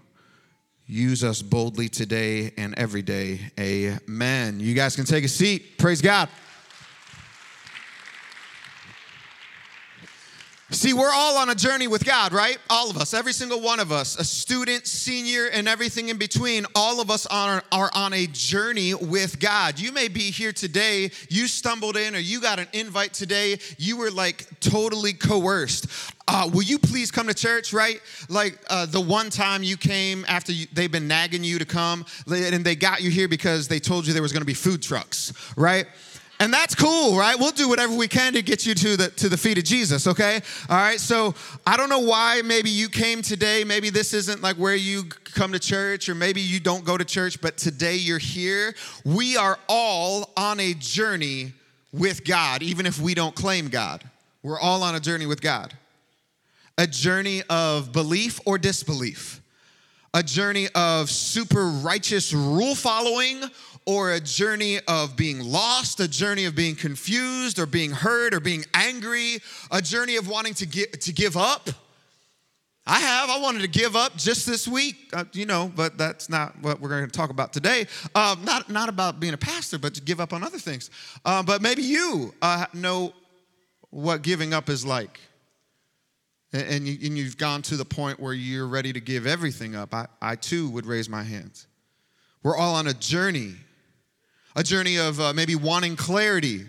Use 0.87 1.23
us 1.23 1.41
boldly 1.41 1.87
today 1.87 2.51
and 2.57 2.77
every 2.77 3.01
day. 3.01 3.39
Amen. 3.57 4.59
You 4.59 4.73
guys 4.73 4.97
can 4.97 5.05
take 5.05 5.23
a 5.23 5.29
seat. 5.29 5.77
Praise 5.77 6.01
God. 6.01 6.27
See, 10.73 10.93
we're 10.93 11.11
all 11.11 11.37
on 11.37 11.49
a 11.49 11.55
journey 11.55 11.89
with 11.89 12.05
God, 12.05 12.31
right? 12.31 12.57
All 12.69 12.89
of 12.89 12.95
us, 12.95 13.13
every 13.13 13.33
single 13.33 13.59
one 13.59 13.81
of 13.81 13.91
us, 13.91 14.17
a 14.17 14.23
student, 14.23 14.87
senior, 14.87 15.47
and 15.47 15.67
everything 15.67 16.07
in 16.07 16.15
between, 16.15 16.65
all 16.75 17.01
of 17.01 17.11
us 17.11 17.25
are, 17.25 17.61
are 17.73 17.91
on 17.93 18.13
a 18.13 18.25
journey 18.27 18.93
with 18.93 19.37
God. 19.41 19.77
You 19.77 19.91
may 19.91 20.07
be 20.07 20.31
here 20.31 20.53
today, 20.53 21.11
you 21.27 21.47
stumbled 21.47 21.97
in, 21.97 22.15
or 22.15 22.19
you 22.19 22.39
got 22.39 22.57
an 22.57 22.67
invite 22.71 23.13
today, 23.13 23.59
you 23.77 23.97
were 23.97 24.11
like 24.11 24.47
totally 24.61 25.11
coerced. 25.11 25.87
Uh, 26.25 26.49
will 26.53 26.63
you 26.63 26.79
please 26.79 27.11
come 27.11 27.27
to 27.27 27.33
church, 27.33 27.73
right? 27.73 27.99
Like 28.29 28.57
uh, 28.69 28.85
the 28.85 29.01
one 29.01 29.29
time 29.29 29.63
you 29.63 29.75
came 29.75 30.23
after 30.29 30.53
you, 30.53 30.67
they've 30.71 30.91
been 30.91 31.07
nagging 31.07 31.43
you 31.43 31.59
to 31.59 31.65
come, 31.65 32.05
and 32.27 32.63
they 32.63 32.77
got 32.77 33.01
you 33.01 33.11
here 33.11 33.27
because 33.27 33.67
they 33.67 33.79
told 33.79 34.07
you 34.07 34.13
there 34.13 34.21
was 34.21 34.31
gonna 34.31 34.45
be 34.45 34.53
food 34.53 34.81
trucks, 34.81 35.33
right? 35.57 35.85
And 36.41 36.51
that's 36.51 36.73
cool, 36.73 37.15
right? 37.15 37.37
We'll 37.37 37.51
do 37.51 37.69
whatever 37.69 37.93
we 37.93 38.07
can 38.07 38.33
to 38.33 38.41
get 38.41 38.65
you 38.65 38.73
to 38.73 38.97
the 38.97 39.09
to 39.09 39.29
the 39.29 39.37
feet 39.37 39.59
of 39.59 39.63
Jesus, 39.63 40.07
okay? 40.07 40.41
All 40.69 40.75
right. 40.75 40.99
So 40.99 41.35
I 41.67 41.77
don't 41.77 41.87
know 41.87 41.99
why 41.99 42.41
maybe 42.43 42.71
you 42.71 42.89
came 42.89 43.21
today. 43.21 43.63
Maybe 43.63 43.91
this 43.91 44.11
isn't 44.15 44.41
like 44.41 44.55
where 44.55 44.73
you 44.73 45.03
come 45.03 45.51
to 45.51 45.59
church, 45.59 46.09
or 46.09 46.15
maybe 46.15 46.41
you 46.41 46.59
don't 46.59 46.83
go 46.83 46.97
to 46.97 47.05
church, 47.05 47.39
but 47.41 47.57
today 47.57 47.95
you're 47.95 48.17
here. 48.17 48.73
We 49.05 49.37
are 49.37 49.59
all 49.69 50.31
on 50.35 50.59
a 50.59 50.73
journey 50.73 51.53
with 51.93 52.25
God, 52.25 52.63
even 52.63 52.87
if 52.87 52.99
we 52.99 53.13
don't 53.13 53.35
claim 53.35 53.67
God. 53.67 54.03
We're 54.41 54.59
all 54.59 54.81
on 54.81 54.95
a 54.95 54.99
journey 54.99 55.27
with 55.27 55.41
God. 55.41 55.75
A 56.75 56.87
journey 56.87 57.43
of 57.51 57.91
belief 57.91 58.39
or 58.47 58.57
disbelief. 58.57 59.41
A 60.15 60.23
journey 60.23 60.69
of 60.73 61.11
super 61.11 61.67
righteous 61.67 62.33
rule 62.33 62.73
following 62.73 63.43
or 63.85 64.11
a 64.11 64.19
journey 64.19 64.79
of 64.87 65.15
being 65.15 65.39
lost, 65.39 65.99
a 65.99 66.07
journey 66.07 66.45
of 66.45 66.55
being 66.55 66.75
confused 66.75 67.59
or 67.59 67.65
being 67.65 67.91
hurt 67.91 68.33
or 68.33 68.39
being 68.39 68.65
angry, 68.73 69.39
a 69.71 69.81
journey 69.81 70.15
of 70.15 70.27
wanting 70.27 70.53
to, 70.55 70.65
get, 70.65 71.01
to 71.01 71.11
give 71.11 71.35
up. 71.35 71.69
I 72.85 72.99
have. 72.99 73.29
I 73.29 73.39
wanted 73.39 73.61
to 73.61 73.67
give 73.67 73.95
up 73.95 74.17
just 74.17 74.47
this 74.47 74.67
week, 74.67 75.11
uh, 75.13 75.25
you 75.33 75.45
know, 75.45 75.71
but 75.75 75.97
that's 75.97 76.29
not 76.29 76.59
what 76.61 76.81
we're 76.81 76.89
going 76.89 77.05
to 77.05 77.11
talk 77.11 77.29
about 77.29 77.53
today. 77.53 77.85
Um, 78.15 78.43
not, 78.43 78.69
not 78.69 78.89
about 78.89 79.19
being 79.19 79.33
a 79.33 79.37
pastor, 79.37 79.77
but 79.77 79.93
to 79.95 80.01
give 80.01 80.19
up 80.19 80.33
on 80.33 80.43
other 80.43 80.57
things. 80.57 80.89
Uh, 81.23 81.43
but 81.43 81.61
maybe 81.61 81.83
you 81.83 82.33
uh, 82.41 82.65
know 82.73 83.13
what 83.91 84.23
giving 84.23 84.53
up 84.53 84.69
is 84.69 84.85
like. 84.85 85.19
And, 86.53 86.87
and, 86.87 86.87
you, 86.87 87.23
have 87.23 87.37
gone 87.37 87.61
to 87.63 87.77
the 87.77 87.85
point 87.85 88.19
where 88.19 88.33
you're 88.33 88.67
ready 88.67 88.91
to 88.91 88.99
give 88.99 89.25
everything 89.25 89.75
up. 89.75 89.93
I, 89.93 90.07
I 90.21 90.35
too 90.35 90.69
would 90.71 90.85
raise 90.85 91.07
my 91.07 91.23
hands. 91.23 91.67
We're 92.43 92.57
all 92.57 92.75
on 92.75 92.87
a 92.87 92.93
journey 92.93 93.55
a 94.55 94.63
journey 94.63 94.97
of 94.97 95.19
uh, 95.19 95.33
maybe 95.33 95.55
wanting 95.55 95.95
clarity, 95.95 96.65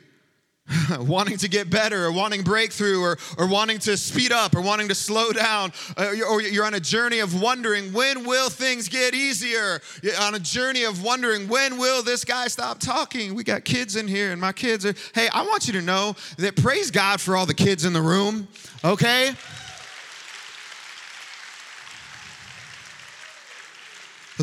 wanting 1.00 1.36
to 1.38 1.48
get 1.48 1.70
better, 1.70 2.06
or 2.06 2.12
wanting 2.12 2.42
breakthrough, 2.42 3.00
or, 3.00 3.18
or 3.36 3.48
wanting 3.48 3.78
to 3.80 3.96
speed 3.96 4.32
up, 4.32 4.54
or 4.54 4.60
wanting 4.60 4.88
to 4.88 4.94
slow 4.94 5.32
down, 5.32 5.72
uh, 5.96 6.12
or 6.28 6.40
you're 6.40 6.64
on 6.64 6.74
a 6.74 6.80
journey 6.80 7.18
of 7.18 7.40
wondering 7.40 7.92
when 7.92 8.24
will 8.24 8.48
things 8.48 8.88
get 8.88 9.14
easier? 9.14 9.80
You're 10.02 10.18
on 10.20 10.34
a 10.34 10.40
journey 10.40 10.84
of 10.84 11.02
wondering 11.02 11.48
when 11.48 11.78
will 11.78 12.02
this 12.02 12.24
guy 12.24 12.48
stop 12.48 12.78
talking? 12.78 13.34
We 13.34 13.44
got 13.44 13.64
kids 13.64 13.96
in 13.96 14.06
here, 14.06 14.30
and 14.30 14.40
my 14.40 14.52
kids 14.52 14.86
are. 14.86 14.94
Hey, 15.14 15.28
I 15.32 15.42
want 15.42 15.66
you 15.66 15.72
to 15.74 15.82
know 15.82 16.14
that 16.38 16.56
praise 16.56 16.90
God 16.90 17.20
for 17.20 17.36
all 17.36 17.46
the 17.46 17.54
kids 17.54 17.84
in 17.84 17.92
the 17.92 18.02
room, 18.02 18.48
okay? 18.84 19.32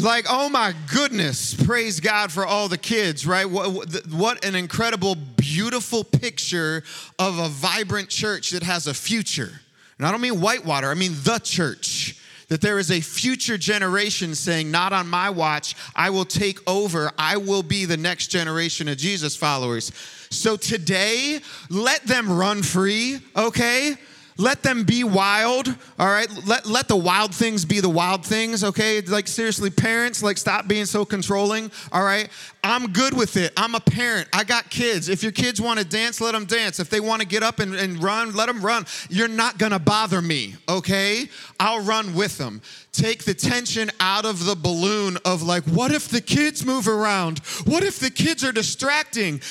Like, 0.04 0.26
oh 0.30 0.50
my 0.50 0.74
goodness, 0.94 1.54
praise 1.54 2.00
God 2.00 2.32
for 2.32 2.46
all 2.46 2.70
the 2.70 2.78
kids, 2.78 3.26
right? 3.28 3.46
What, 3.46 4.04
what 4.10 4.46
an 4.46 4.56
incredible, 4.56 5.16
beautiful 5.16 6.04
picture 6.04 6.84
of 7.18 7.38
a 7.38 7.50
vibrant 7.50 8.10
church 8.10 8.52
that 8.52 8.64
has 8.64 8.88
a 8.88 8.94
future. 8.94 9.62
And 9.98 10.08
I 10.08 10.12
don't 10.12 10.22
mean 10.22 10.40
Whitewater, 10.40 10.90
I 10.90 10.94
mean 10.94 11.14
the 11.24 11.40
church. 11.40 12.16
That 12.48 12.62
there 12.62 12.80
is 12.80 12.90
a 12.90 13.00
future 13.00 13.60
generation 13.60 14.34
saying, 14.34 14.72
Not 14.72 14.92
on 14.92 15.08
my 15.08 15.30
watch, 15.30 15.76
I 15.96 16.10
will 16.10 16.26
take 16.26 16.68
over, 16.68 17.12
I 17.16 17.38
will 17.38 17.62
be 17.62 17.86
the 17.86 17.98
next 17.98 18.28
generation 18.28 18.88
of 18.88 18.98
Jesus 18.98 19.36
followers. 19.36 19.92
So 20.32 20.58
today, 20.58 21.42
let 21.70 22.04
them 22.06 22.32
run 22.32 22.64
free, 22.64 23.20
okay? 23.36 23.96
Let 24.40 24.64
them 24.64 24.86
be 24.86 25.04
wild, 25.04 25.68
all 26.00 26.08
right? 26.08 26.30
Let, 26.48 26.66
let 26.66 26.88
the 26.88 26.96
wild 26.96 27.36
things 27.36 27.66
be 27.66 27.82
the 27.82 27.90
wild 27.90 28.26
things, 28.26 28.64
okay? 28.64 29.02
Like, 29.02 29.28
seriously, 29.28 29.70
parents, 29.70 30.24
like, 30.24 30.38
stop 30.38 30.66
being 30.66 30.86
so 30.86 31.04
controlling, 31.04 31.70
all 31.92 32.06
right? 32.06 32.30
I'm 32.64 32.94
good 32.94 33.14
with 33.14 33.36
it. 33.36 33.52
I'm 33.58 33.76
a 33.76 33.82
parent. 33.82 34.30
I 34.32 34.46
got 34.46 34.70
kids. 34.70 35.10
If 35.10 35.24
your 35.24 35.34
kids 35.34 35.60
want 35.60 35.80
to 35.80 35.86
dance, 35.86 36.22
let 36.22 36.32
them 36.32 36.46
dance. 36.46 36.80
If 36.80 36.90
they 36.90 37.02
want 37.02 37.22
to 37.22 37.28
get 37.28 37.44
up 37.44 37.60
and, 37.60 37.76
and 37.76 38.02
run, 38.02 38.34
let 38.34 38.46
them 38.46 38.62
run. 38.62 38.86
You're 39.10 39.28
not 39.28 39.60
to 39.60 39.80
bother 39.80 40.22
me, 40.22 40.56
okay? 40.70 41.28
I'll 41.60 41.82
run 41.82 42.16
with 42.16 42.38
them. 42.38 42.62
Take 42.94 43.26
the 43.26 43.34
tension 43.34 43.92
out 44.00 44.24
of 44.24 44.46
the 44.46 44.56
balloon 44.56 45.18
of, 45.26 45.44
like, 45.44 45.66
what 45.66 45.92
if 45.92 46.08
the 46.08 46.22
kids 46.22 46.66
move 46.66 46.88
around? 46.88 47.40
What 47.66 47.84
if 47.84 48.00
the 48.00 48.10
kids 48.10 48.46
are 48.46 48.54
distracting? 48.54 49.42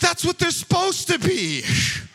That's 0.00 0.24
what 0.24 0.38
they're 0.38 0.50
supposed 0.50 1.08
to 1.08 1.18
be. 1.18 1.64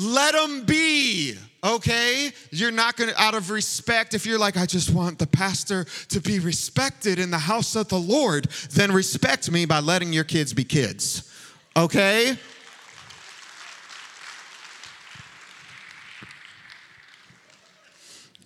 Let 0.00 0.34
them 0.34 0.64
be, 0.64 1.34
okay? 1.64 2.30
You're 2.52 2.70
not 2.70 2.96
gonna, 2.96 3.14
out 3.18 3.34
of 3.34 3.50
respect, 3.50 4.14
if 4.14 4.26
you're 4.26 4.38
like, 4.38 4.56
I 4.56 4.64
just 4.64 4.90
want 4.90 5.18
the 5.18 5.26
pastor 5.26 5.86
to 6.10 6.20
be 6.20 6.38
respected 6.38 7.18
in 7.18 7.32
the 7.32 7.38
house 7.38 7.74
of 7.74 7.88
the 7.88 7.98
Lord, 7.98 8.44
then 8.70 8.92
respect 8.92 9.50
me 9.50 9.64
by 9.64 9.80
letting 9.80 10.12
your 10.12 10.22
kids 10.22 10.52
be 10.54 10.62
kids, 10.62 11.28
okay? 11.76 12.38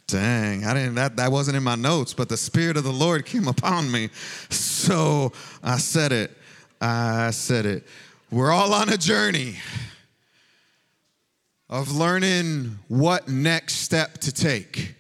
Dang, 0.06 0.64
I 0.64 0.73
didn't 0.73 0.94
that 0.94 1.16
that 1.16 1.30
wasn't 1.30 1.59
in 1.59 1.62
my 1.62 1.75
notes, 1.75 2.14
but 2.14 2.30
the 2.30 2.38
spirit 2.38 2.78
of 2.78 2.85
the 2.85 2.92
Lord 2.92 3.26
came 3.26 3.47
upon 3.47 3.92
me. 3.92 4.09
So 4.49 5.32
I 5.62 5.76
said 5.76 6.12
it. 6.12 6.30
I 6.80 7.30
said 7.30 7.66
it. 7.66 7.87
We're 8.30 8.52
all 8.52 8.73
on 8.73 8.88
a 8.88 8.97
journey 8.97 9.56
of 11.73 11.91
learning 11.91 12.79
what 12.88 13.29
next 13.29 13.76
step 13.76 14.19
to 14.19 14.31
take. 14.31 14.95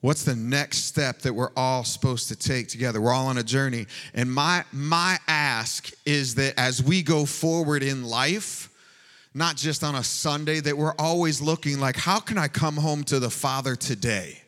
What's 0.00 0.22
the 0.22 0.36
next 0.36 0.84
step 0.84 1.18
that 1.22 1.34
we're 1.34 1.50
all 1.56 1.82
supposed 1.82 2.28
to 2.28 2.36
take 2.36 2.68
together? 2.68 3.00
We're 3.00 3.12
all 3.12 3.26
on 3.26 3.36
a 3.36 3.42
journey. 3.42 3.86
And 4.14 4.32
my 4.32 4.64
my 4.70 5.18
ask 5.26 5.90
is 6.06 6.36
that 6.36 6.54
as 6.56 6.84
we 6.84 7.02
go 7.02 7.26
forward 7.26 7.82
in 7.82 8.04
life, 8.04 8.70
not 9.34 9.56
just 9.56 9.82
on 9.82 9.96
a 9.96 10.04
Sunday, 10.04 10.60
that 10.60 10.78
we're 10.78 10.94
always 11.00 11.40
looking 11.40 11.80
like, 11.80 11.96
how 11.96 12.20
can 12.20 12.38
I 12.38 12.46
come 12.46 12.76
home 12.76 13.02
to 13.04 13.18
the 13.18 13.28
Father 13.30 13.74
today? 13.74 14.42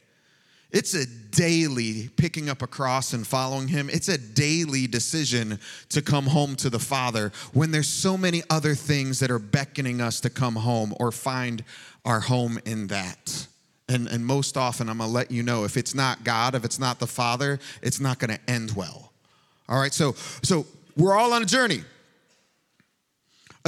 It's 0.70 0.94
a 0.94 1.06
daily 1.06 2.08
picking 2.16 2.50
up 2.50 2.60
a 2.60 2.66
cross 2.66 3.14
and 3.14 3.26
following 3.26 3.68
him. 3.68 3.88
It's 3.90 4.08
a 4.08 4.18
daily 4.18 4.86
decision 4.86 5.58
to 5.88 6.02
come 6.02 6.26
home 6.26 6.56
to 6.56 6.68
the 6.68 6.78
Father 6.78 7.32
when 7.54 7.70
there's 7.70 7.88
so 7.88 8.18
many 8.18 8.42
other 8.50 8.74
things 8.74 9.18
that 9.20 9.30
are 9.30 9.38
beckoning 9.38 10.02
us 10.02 10.20
to 10.20 10.30
come 10.30 10.56
home 10.56 10.94
or 11.00 11.10
find 11.10 11.64
our 12.04 12.20
home 12.20 12.58
in 12.66 12.88
that. 12.88 13.46
And, 13.88 14.08
and 14.08 14.26
most 14.26 14.58
often, 14.58 14.90
I'm 14.90 14.98
gonna 14.98 15.10
let 15.10 15.30
you 15.30 15.42
know 15.42 15.64
if 15.64 15.78
it's 15.78 15.94
not 15.94 16.22
God, 16.22 16.54
if 16.54 16.64
it's 16.64 16.78
not 16.78 16.98
the 16.98 17.06
Father, 17.06 17.58
it's 17.80 18.00
not 18.00 18.18
gonna 18.18 18.38
end 18.46 18.72
well. 18.72 19.12
All 19.70 19.80
right, 19.80 19.94
so, 19.94 20.12
so 20.42 20.66
we're 20.96 21.16
all 21.16 21.32
on 21.32 21.42
a 21.42 21.46
journey 21.46 21.82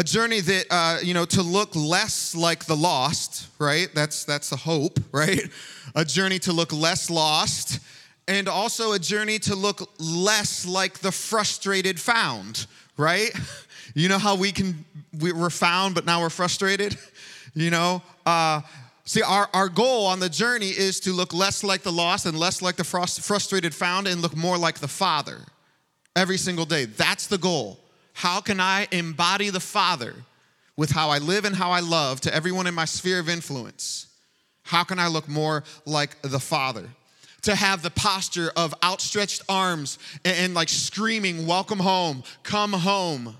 a 0.01 0.03
journey 0.03 0.41
that 0.41 0.65
uh, 0.71 0.99
you 1.03 1.13
know 1.13 1.27
to 1.27 1.43
look 1.43 1.77
less 1.77 2.35
like 2.35 2.65
the 2.65 2.75
lost 2.75 3.49
right? 3.59 3.89
That's 3.95 4.25
that's 4.25 4.49
the 4.49 4.57
hope 4.57 4.99
right? 5.13 5.43
A 5.95 6.07
journey 6.07 6.39
to 6.41 6.55
look 6.55 6.73
less 6.73 7.11
lost 7.11 7.81
and 8.27 8.49
also 8.49 8.93
a 8.93 8.99
journey 8.99 9.39
to 9.41 9.55
look 9.55 9.91
less 9.99 10.65
like 10.67 11.01
the 11.01 11.13
frustrated 11.13 12.01
found 12.01 12.67
right? 12.97 13.31
You 13.93 14.09
know 14.09 14.19
how 14.19 14.37
we 14.37 14.53
can 14.53 14.85
we, 15.19 15.33
are 15.33 15.51
found 15.51 15.97
but 15.97 16.07
now 16.07 16.21
we're 16.23 16.31
frustrated? 16.31 16.97
You 17.53 17.71
know 17.71 18.01
uh, 18.25 18.61
see 19.05 19.23
our, 19.23 19.49
our 19.53 19.69
goal 19.69 20.07
on 20.07 20.21
the 20.21 20.29
journey 20.29 20.69
is 20.69 21.01
to 21.01 21.13
look 21.13 21.35
less 21.35 21.65
like 21.65 21.83
the 21.83 21.91
lost 21.91 22.27
and 22.27 22.39
less 22.39 22.63
like 22.63 22.77
the 22.77 22.85
frustrated 22.85 23.75
found 23.75 24.07
and 24.07 24.23
look 24.23 24.37
more 24.37 24.57
like 24.57 24.79
the 24.79 24.89
father 24.89 25.39
every 26.15 26.39
single 26.39 26.65
day. 26.65 26.85
That's 26.85 27.27
the 27.27 27.39
goal 27.39 27.81
how 28.21 28.43
can 28.43 28.61
I 28.61 28.87
embody 28.93 29.49
the 29.49 29.61
Father 29.61 30.15
with 30.77 30.91
how 30.91 31.09
I 31.09 31.17
live 31.17 31.47
and 31.47 31.57
how 31.57 31.71
I 31.71 31.81
love 31.81 32.21
to 32.21 32.35
everyone 32.35 32.67
in 32.67 32.75
my 32.75 32.85
sphere 32.85 33.19
of 33.19 33.31
influence? 33.31 34.09
How 34.63 34.85
can 34.85 34.99
I 34.99 35.07
look 35.07 35.27
more 35.27 35.65
like 35.87 36.21
the 36.21 36.39
Father? 36.39 36.87
To 37.45 37.55
have 37.55 37.81
the 37.81 37.91
posture 37.91 38.53
of 38.55 38.75
outstretched 38.85 39.41
arms 39.49 39.99
and, 40.23 40.37
and 40.37 40.55
like 40.55 40.69
screaming, 40.69 41.47
Welcome 41.47 41.79
home, 41.79 42.23
come 42.43 42.75
home 42.75 43.39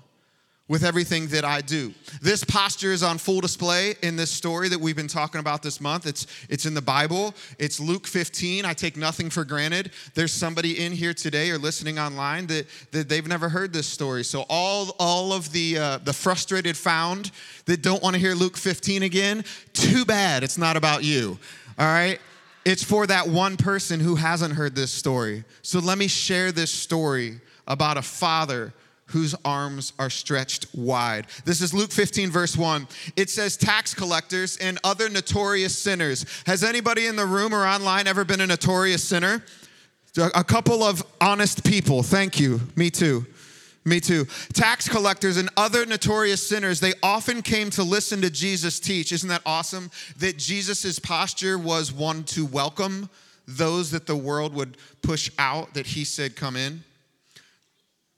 with 0.71 0.85
everything 0.85 1.27
that 1.27 1.43
I 1.43 1.59
do. 1.59 1.93
This 2.21 2.45
posture 2.45 2.93
is 2.93 3.03
on 3.03 3.17
full 3.17 3.41
display 3.41 3.95
in 4.03 4.15
this 4.15 4.31
story 4.31 4.69
that 4.69 4.79
we've 4.79 4.95
been 4.95 5.05
talking 5.05 5.41
about 5.41 5.61
this 5.61 5.81
month. 5.81 6.05
It's, 6.07 6.25
it's 6.47 6.65
in 6.65 6.73
the 6.73 6.81
Bible. 6.81 7.35
It's 7.59 7.77
Luke 7.77 8.07
15. 8.07 8.63
I 8.63 8.71
take 8.71 8.95
nothing 8.95 9.29
for 9.29 9.43
granted. 9.43 9.91
There's 10.13 10.31
somebody 10.31 10.81
in 10.81 10.93
here 10.93 11.13
today 11.13 11.49
or 11.51 11.57
listening 11.57 11.99
online 11.99 12.47
that, 12.47 12.67
that 12.91 13.09
they've 13.09 13.27
never 13.27 13.49
heard 13.49 13.73
this 13.73 13.85
story. 13.85 14.23
So 14.23 14.45
all, 14.49 14.95
all 14.97 15.33
of 15.33 15.51
the, 15.51 15.77
uh, 15.77 15.97
the 15.97 16.13
frustrated 16.13 16.77
found 16.77 17.31
that 17.65 17.81
don't 17.81 18.01
want 18.01 18.13
to 18.13 18.19
hear 18.21 18.33
Luke 18.33 18.55
15 18.55 19.03
again, 19.03 19.43
too 19.73 20.05
bad 20.05 20.41
it's 20.41 20.57
not 20.57 20.77
about 20.77 21.03
you. 21.03 21.37
All 21.77 21.85
right? 21.85 22.17
It's 22.63 22.81
for 22.83 23.05
that 23.07 23.27
one 23.27 23.57
person 23.57 23.99
who 23.99 24.15
hasn't 24.15 24.53
heard 24.53 24.75
this 24.75 24.91
story. 24.91 25.43
So 25.63 25.79
let 25.79 25.97
me 25.97 26.07
share 26.07 26.53
this 26.53 26.71
story 26.71 27.41
about 27.67 27.97
a 27.97 28.01
father 28.01 28.73
whose 29.11 29.35
arms 29.45 29.93
are 29.99 30.09
stretched 30.09 30.67
wide. 30.73 31.27
This 31.45 31.61
is 31.61 31.73
Luke 31.73 31.91
15, 31.91 32.31
verse 32.31 32.57
1. 32.57 32.87
It 33.15 33.29
says, 33.29 33.57
Tax 33.57 33.93
collectors 33.93 34.57
and 34.57 34.79
other 34.83 35.09
notorious 35.09 35.77
sinners. 35.77 36.25
Has 36.45 36.63
anybody 36.63 37.07
in 37.07 37.15
the 37.15 37.25
room 37.25 37.53
or 37.53 37.65
online 37.65 38.07
ever 38.07 38.25
been 38.25 38.41
a 38.41 38.47
notorious 38.47 39.03
sinner? 39.03 39.43
A 40.17 40.43
couple 40.43 40.83
of 40.83 41.03
honest 41.21 41.63
people. 41.63 42.03
Thank 42.03 42.39
you. 42.39 42.59
Me 42.75 42.89
too. 42.89 43.25
Me 43.83 43.99
too. 43.99 44.25
Tax 44.53 44.87
collectors 44.87 45.37
and 45.37 45.49
other 45.57 45.85
notorious 45.85 46.45
sinners, 46.45 46.79
they 46.79 46.93
often 47.01 47.41
came 47.41 47.69
to 47.71 47.83
listen 47.83 48.21
to 48.21 48.29
Jesus 48.29 48.79
teach. 48.79 49.11
Isn't 49.11 49.29
that 49.29 49.41
awesome? 49.45 49.89
That 50.17 50.37
Jesus' 50.37 50.99
posture 50.99 51.57
was 51.57 51.91
one 51.91 52.23
to 52.25 52.45
welcome 52.45 53.09
those 53.47 53.91
that 53.91 54.05
the 54.05 54.15
world 54.15 54.53
would 54.53 54.77
push 55.01 55.31
out, 55.39 55.73
that 55.73 55.87
he 55.87 56.03
said, 56.03 56.35
come 56.35 56.55
in. 56.55 56.83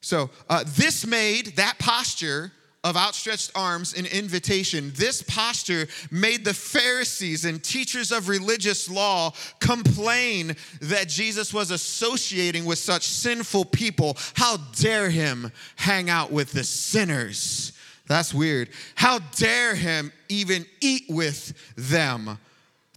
So, 0.03 0.29
uh, 0.49 0.65
this 0.67 1.07
made 1.07 1.55
that 1.55 1.79
posture 1.79 2.51
of 2.83 2.97
outstretched 2.97 3.51
arms 3.55 3.93
and 3.93 4.05
invitation, 4.05 4.91
this 4.97 5.21
posture 5.21 5.87
made 6.11 6.43
the 6.43 6.53
Pharisees 6.53 7.45
and 7.45 7.63
teachers 7.63 8.11
of 8.11 8.27
religious 8.27 8.89
law 8.89 9.31
complain 9.61 10.57
that 10.81 11.07
Jesus 11.07 11.53
was 11.53 11.71
associating 11.71 12.65
with 12.65 12.79
such 12.79 13.07
sinful 13.07 13.63
people. 13.63 14.17
How 14.33 14.57
dare 14.75 15.09
him 15.09 15.53
hang 15.77 16.09
out 16.09 16.33
with 16.33 16.51
the 16.51 16.65
sinners? 16.65 17.71
That's 18.05 18.33
weird. 18.33 18.71
How 18.95 19.19
dare 19.37 19.73
him 19.73 20.11
even 20.27 20.65
eat 20.81 21.05
with 21.07 21.53
them? 21.77 22.37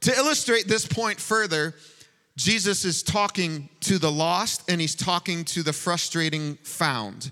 To 0.00 0.12
illustrate 0.12 0.66
this 0.66 0.84
point 0.84 1.20
further, 1.20 1.76
Jesus 2.36 2.84
is 2.84 3.02
talking 3.02 3.68
to 3.80 3.98
the 3.98 4.10
lost 4.10 4.70
and 4.70 4.80
he's 4.80 4.94
talking 4.94 5.44
to 5.46 5.62
the 5.62 5.72
frustrating 5.72 6.56
found 6.56 7.30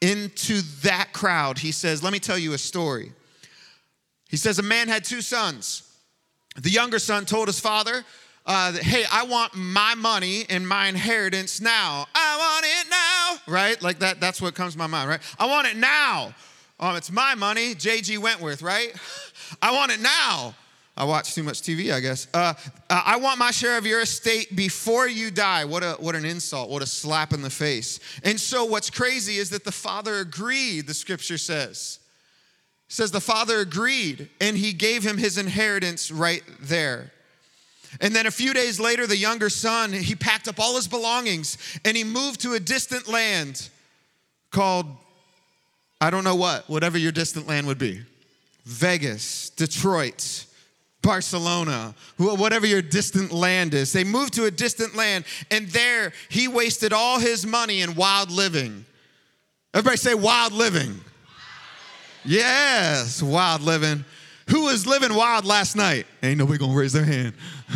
into 0.00 0.62
that 0.82 1.12
crowd, 1.12 1.58
he 1.58 1.72
says, 1.72 2.02
Let 2.02 2.12
me 2.12 2.18
tell 2.18 2.38
you 2.38 2.52
a 2.52 2.58
story. 2.58 3.12
He 4.28 4.36
says, 4.36 4.58
A 4.58 4.62
man 4.62 4.88
had 4.88 5.04
two 5.04 5.20
sons. 5.20 5.82
The 6.56 6.70
younger 6.70 6.98
son 6.98 7.24
told 7.24 7.48
his 7.48 7.60
father, 7.60 8.04
uh, 8.44 8.72
Hey, 8.72 9.04
I 9.10 9.24
want 9.24 9.54
my 9.54 9.94
money 9.94 10.44
and 10.48 10.66
my 10.68 10.88
inheritance 10.88 11.60
now. 11.60 12.06
I 12.14 12.36
want 12.36 12.66
it 12.66 12.90
now, 12.90 13.54
right? 13.54 13.80
Like 13.80 14.00
that, 14.00 14.20
that's 14.20 14.42
what 14.42 14.54
comes 14.54 14.72
to 14.72 14.78
my 14.78 14.86
mind, 14.86 15.08
right? 15.08 15.20
I 15.38 15.46
want 15.46 15.68
it 15.68 15.76
now. 15.76 16.34
Um, 16.78 16.96
it's 16.96 17.10
my 17.10 17.34
money, 17.34 17.74
J.G. 17.74 18.18
Wentworth, 18.18 18.60
right? 18.60 18.94
I 19.62 19.72
want 19.72 19.92
it 19.92 20.00
now. 20.00 20.54
I 20.96 21.04
watch 21.04 21.34
too 21.34 21.42
much 21.42 21.60
TV, 21.60 21.92
I 21.92 22.00
guess. 22.00 22.26
Uh, 22.32 22.54
uh, 22.88 23.02
I 23.04 23.18
want 23.18 23.38
my 23.38 23.50
share 23.50 23.76
of 23.76 23.84
your 23.84 24.00
estate 24.00 24.56
before 24.56 25.06
you 25.06 25.30
die. 25.30 25.66
What, 25.66 25.82
a, 25.82 25.92
what 26.00 26.14
an 26.14 26.24
insult. 26.24 26.70
What 26.70 26.82
a 26.82 26.86
slap 26.86 27.34
in 27.34 27.42
the 27.42 27.50
face. 27.50 28.00
And 28.24 28.40
so, 28.40 28.64
what's 28.64 28.88
crazy 28.88 29.36
is 29.36 29.50
that 29.50 29.64
the 29.64 29.72
father 29.72 30.16
agreed, 30.16 30.86
the 30.86 30.94
scripture 30.94 31.36
says. 31.36 31.98
It 32.88 32.92
says 32.92 33.10
the 33.10 33.20
father 33.20 33.58
agreed, 33.58 34.30
and 34.40 34.56
he 34.56 34.72
gave 34.72 35.02
him 35.04 35.18
his 35.18 35.36
inheritance 35.36 36.10
right 36.10 36.42
there. 36.60 37.12
And 38.00 38.14
then 38.14 38.26
a 38.26 38.30
few 38.30 38.54
days 38.54 38.80
later, 38.80 39.06
the 39.06 39.16
younger 39.16 39.48
son, 39.50 39.92
he 39.92 40.14
packed 40.14 40.48
up 40.48 40.58
all 40.58 40.76
his 40.76 40.88
belongings 40.88 41.56
and 41.84 41.96
he 41.96 42.04
moved 42.04 42.40
to 42.42 42.54
a 42.54 42.60
distant 42.60 43.08
land 43.08 43.70
called, 44.50 44.86
I 46.00 46.10
don't 46.10 46.24
know 46.24 46.34
what, 46.34 46.68
whatever 46.68 46.98
your 46.98 47.12
distant 47.12 47.46
land 47.46 47.66
would 47.66 47.78
be 47.78 48.02
Vegas, 48.64 49.50
Detroit. 49.50 50.44
Barcelona, 51.06 51.94
whatever 52.18 52.66
your 52.66 52.82
distant 52.82 53.30
land 53.30 53.74
is. 53.74 53.92
They 53.92 54.02
moved 54.02 54.34
to 54.34 54.46
a 54.46 54.50
distant 54.50 54.96
land, 54.96 55.24
and 55.52 55.68
there 55.68 56.12
he 56.28 56.48
wasted 56.48 56.92
all 56.92 57.20
his 57.20 57.46
money 57.46 57.80
in 57.80 57.94
wild 57.94 58.32
living. 58.32 58.84
Everybody 59.72 59.98
say 59.98 60.14
wild 60.14 60.52
living. 60.52 61.00
Yes, 62.24 63.22
wild 63.22 63.62
living. 63.62 64.04
Who 64.50 64.64
was 64.64 64.84
living 64.84 65.14
wild 65.14 65.44
last 65.44 65.76
night? 65.76 66.06
Ain't 66.24 66.38
nobody 66.38 66.58
gonna 66.58 66.76
raise 66.76 66.92
their 66.92 67.04
hand. 67.04 67.34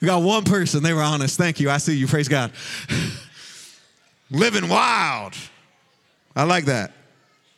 we 0.00 0.06
got 0.06 0.22
one 0.22 0.42
person, 0.42 0.82
they 0.82 0.92
were 0.92 1.02
honest. 1.02 1.38
Thank 1.38 1.60
you. 1.60 1.70
I 1.70 1.78
see 1.78 1.94
you. 1.94 2.08
Praise 2.08 2.26
God. 2.26 2.50
living 4.30 4.68
wild. 4.68 5.34
I 6.34 6.42
like 6.42 6.64
that. 6.64 6.95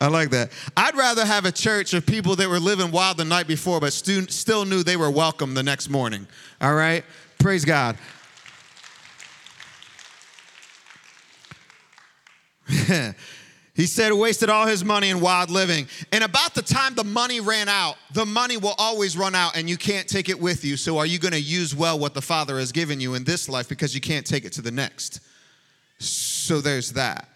I 0.01 0.07
like 0.07 0.29
that. 0.29 0.51
I'd 0.77 0.95
rather 0.95 1.25
have 1.25 1.43
a 1.45 1.51
church 1.51 1.93
of 1.93 2.05
people 2.05 2.37
that 2.37 2.47
were 2.47 2.59
living 2.59 2.89
wild 2.91 3.17
the 3.17 3.25
night 3.25 3.47
before, 3.47 3.81
but 3.81 3.91
stu- 3.91 4.27
still 4.27 4.63
knew 4.63 4.81
they 4.81 4.95
were 4.95 5.11
welcome 5.11 5.53
the 5.53 5.63
next 5.63 5.89
morning. 5.89 6.25
All 6.61 6.73
right? 6.73 7.03
Praise 7.37 7.65
God. 7.65 7.97
he 13.73 13.85
said 13.85 14.13
wasted 14.13 14.49
all 14.49 14.67
his 14.67 14.85
money 14.85 15.09
in 15.09 15.19
wild 15.19 15.49
living. 15.49 15.87
And 16.13 16.23
about 16.23 16.53
the 16.53 16.61
time 16.61 16.95
the 16.95 17.03
money 17.03 17.41
ran 17.41 17.67
out, 17.67 17.95
the 18.13 18.25
money 18.25 18.55
will 18.55 18.75
always 18.77 19.17
run 19.17 19.35
out 19.35 19.57
and 19.57 19.69
you 19.69 19.75
can't 19.75 20.07
take 20.07 20.29
it 20.29 20.39
with 20.39 20.63
you. 20.63 20.77
So 20.77 20.97
are 20.97 21.05
you 21.05 21.19
going 21.19 21.33
to 21.33 21.41
use 21.41 21.75
well 21.75 21.99
what 21.99 22.13
the 22.13 22.21
Father 22.21 22.57
has 22.57 22.71
given 22.71 23.01
you 23.01 23.15
in 23.15 23.25
this 23.25 23.49
life 23.49 23.67
because 23.67 23.93
you 23.93 24.01
can't 24.01 24.25
take 24.25 24.45
it 24.45 24.53
to 24.53 24.61
the 24.61 24.71
next? 24.71 25.19
So 25.97 26.61
there's 26.61 26.93
that. 26.93 27.27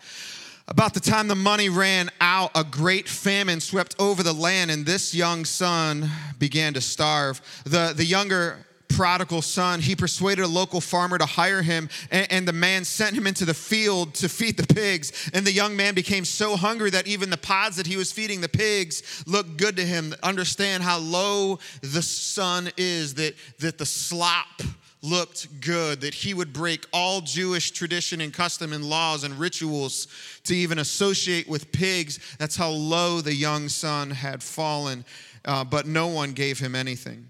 About 0.68 0.94
the 0.94 1.02
time 1.02 1.28
the 1.28 1.36
money 1.36 1.68
ran 1.68 2.10
out, 2.22 2.52
a 2.56 2.64
great 2.64 3.10
famine 3.10 3.60
swept 3.60 3.96
over 4.00 4.24
the 4.24 4.34
land, 4.34 4.72
and 4.72 4.86
this 4.86 5.14
young 5.14 5.44
son 5.44 6.10
began 6.40 6.74
to 6.76 6.82
starve. 6.82 7.42
The, 7.66 7.94
the 7.96 8.06
younger 8.06 8.66
prodigal 8.88 9.42
son, 9.42 9.82
he 9.82 9.96
persuaded 9.96 10.44
a 10.46 10.48
local 10.48 10.80
farmer 10.80 11.18
to 11.18 11.26
hire 11.26 11.62
him, 11.62 11.90
and, 12.12 12.32
and, 12.32 12.48
the 12.48 12.54
man 12.54 12.86
sent 12.86 13.16
him 13.16 13.28
into 13.28 13.44
the 13.44 13.54
field 13.54 14.14
to 14.16 14.30
feed 14.30 14.56
the 14.56 14.74
pigs. 14.74 15.32
And 15.34 15.46
the 15.46 15.52
young 15.52 15.76
man 15.76 15.96
became 15.96 16.24
so 16.24 16.56
hungry 16.56 16.92
that 16.92 17.08
even 17.08 17.30
the 17.30 17.38
pods 17.38 17.76
that 17.78 17.88
he 17.88 17.98
was 17.98 18.12
feeding 18.12 18.40
the 18.40 18.50
pigs 18.50 19.24
looked 19.28 19.58
good 19.58 19.76
to 19.78 19.86
him. 19.86 20.14
Understand 20.24 20.84
how 20.84 21.00
low 21.00 21.60
the 21.82 22.02
son 22.02 22.70
is, 22.78 23.16
that, 23.16 23.36
that 23.60 23.78
the 23.78 23.86
slop 23.86 24.62
looked 25.04 25.60
good, 25.60 26.02
that 26.02 26.14
he 26.14 26.34
would 26.34 26.54
break 26.54 26.88
all 26.94 27.22
Jewish 27.22 27.72
tradition 27.72 28.22
and 28.22 28.34
custom 28.34 28.74
and 28.74 28.84
laws 28.84 29.24
and 29.24 29.38
rituals 29.38 30.08
to 30.46 30.56
even 30.56 30.80
associate 30.80 31.48
with 31.48 31.72
pigs. 31.72 32.20
That's 32.40 32.56
how 32.56 32.70
low 32.70 33.22
the 33.22 33.36
young 33.36 33.70
son 33.70 34.10
had 34.10 34.42
fallen, 34.42 35.06
uh, 35.46 35.66
but 35.66 35.86
no 35.86 36.08
one 36.08 36.32
gave 36.32 36.58
him 36.58 36.74
anything. 36.74 37.28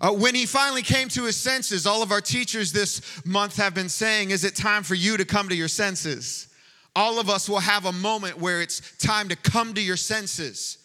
Uh, 0.00 0.12
when 0.12 0.34
he 0.34 0.46
finally 0.46 0.82
came 0.82 1.08
to 1.08 1.24
his 1.24 1.36
senses, 1.36 1.86
all 1.86 2.02
of 2.02 2.10
our 2.10 2.20
teachers 2.20 2.72
this 2.72 3.24
month 3.24 3.56
have 3.56 3.74
been 3.74 3.88
saying, 3.88 4.30
Is 4.30 4.44
it 4.44 4.56
time 4.56 4.82
for 4.82 4.94
you 4.94 5.16
to 5.16 5.24
come 5.24 5.48
to 5.48 5.54
your 5.54 5.68
senses? 5.68 6.48
All 6.96 7.20
of 7.20 7.30
us 7.30 7.48
will 7.48 7.60
have 7.60 7.84
a 7.84 7.92
moment 7.92 8.38
where 8.38 8.60
it's 8.60 8.80
time 8.96 9.28
to 9.28 9.36
come 9.36 9.74
to 9.74 9.80
your 9.80 9.96
senses. 9.96 10.78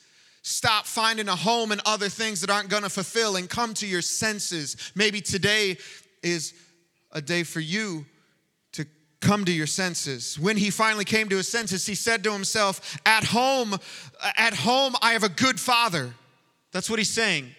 Stop 0.48 0.86
finding 0.86 1.28
a 1.28 1.36
home 1.36 1.72
and 1.72 1.82
other 1.88 2.08
things 2.08 2.40
that 2.42 2.52
aren't 2.52 2.70
gonna 2.70 2.88
fulfill 2.88 3.36
and 3.36 3.50
come 3.50 3.74
to 3.74 3.88
your 3.88 4.04
senses. 4.04 4.78
Maybe 4.94 5.20
today 5.20 5.76
is 6.22 6.54
a 7.12 7.20
day 7.20 7.42
for 7.42 7.62
you 7.62 8.06
to 8.74 8.86
come 9.22 9.44
to 9.46 9.52
your 9.52 9.66
senses. 9.66 10.38
When 10.38 10.56
he 10.56 10.70
finally 10.70 11.04
came 11.04 11.30
to 11.30 11.38
his 11.38 11.50
senses, 11.50 11.88
he 11.88 11.96
said 11.96 12.24
to 12.26 12.32
himself, 12.32 12.96
At 13.08 13.24
home, 13.24 13.76
at 14.38 14.54
home, 14.54 14.94
I 15.02 15.14
have 15.14 15.24
a 15.24 15.30
good 15.30 15.60
father. 15.60 16.14
That's 16.72 16.92
what 16.92 17.00
he's 17.00 17.10
saying. 17.10 17.50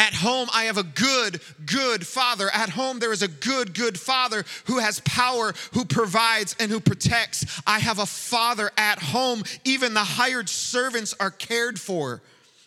At 0.00 0.14
home, 0.14 0.48
I 0.54 0.64
have 0.64 0.78
a 0.78 0.82
good, 0.82 1.42
good 1.66 2.06
father. 2.06 2.48
At 2.54 2.70
home, 2.70 3.00
there 3.00 3.12
is 3.12 3.20
a 3.20 3.28
good, 3.28 3.74
good 3.74 4.00
father 4.00 4.46
who 4.64 4.78
has 4.78 4.98
power, 5.00 5.52
who 5.74 5.84
provides, 5.84 6.56
and 6.58 6.70
who 6.70 6.80
protects. 6.80 7.60
I 7.66 7.80
have 7.80 7.98
a 7.98 8.06
father 8.06 8.70
at 8.78 8.98
home. 8.98 9.42
Even 9.62 9.92
the 9.92 10.00
hired 10.00 10.48
servants 10.48 11.14
are 11.20 11.30
cared 11.30 11.78
for 11.78 12.22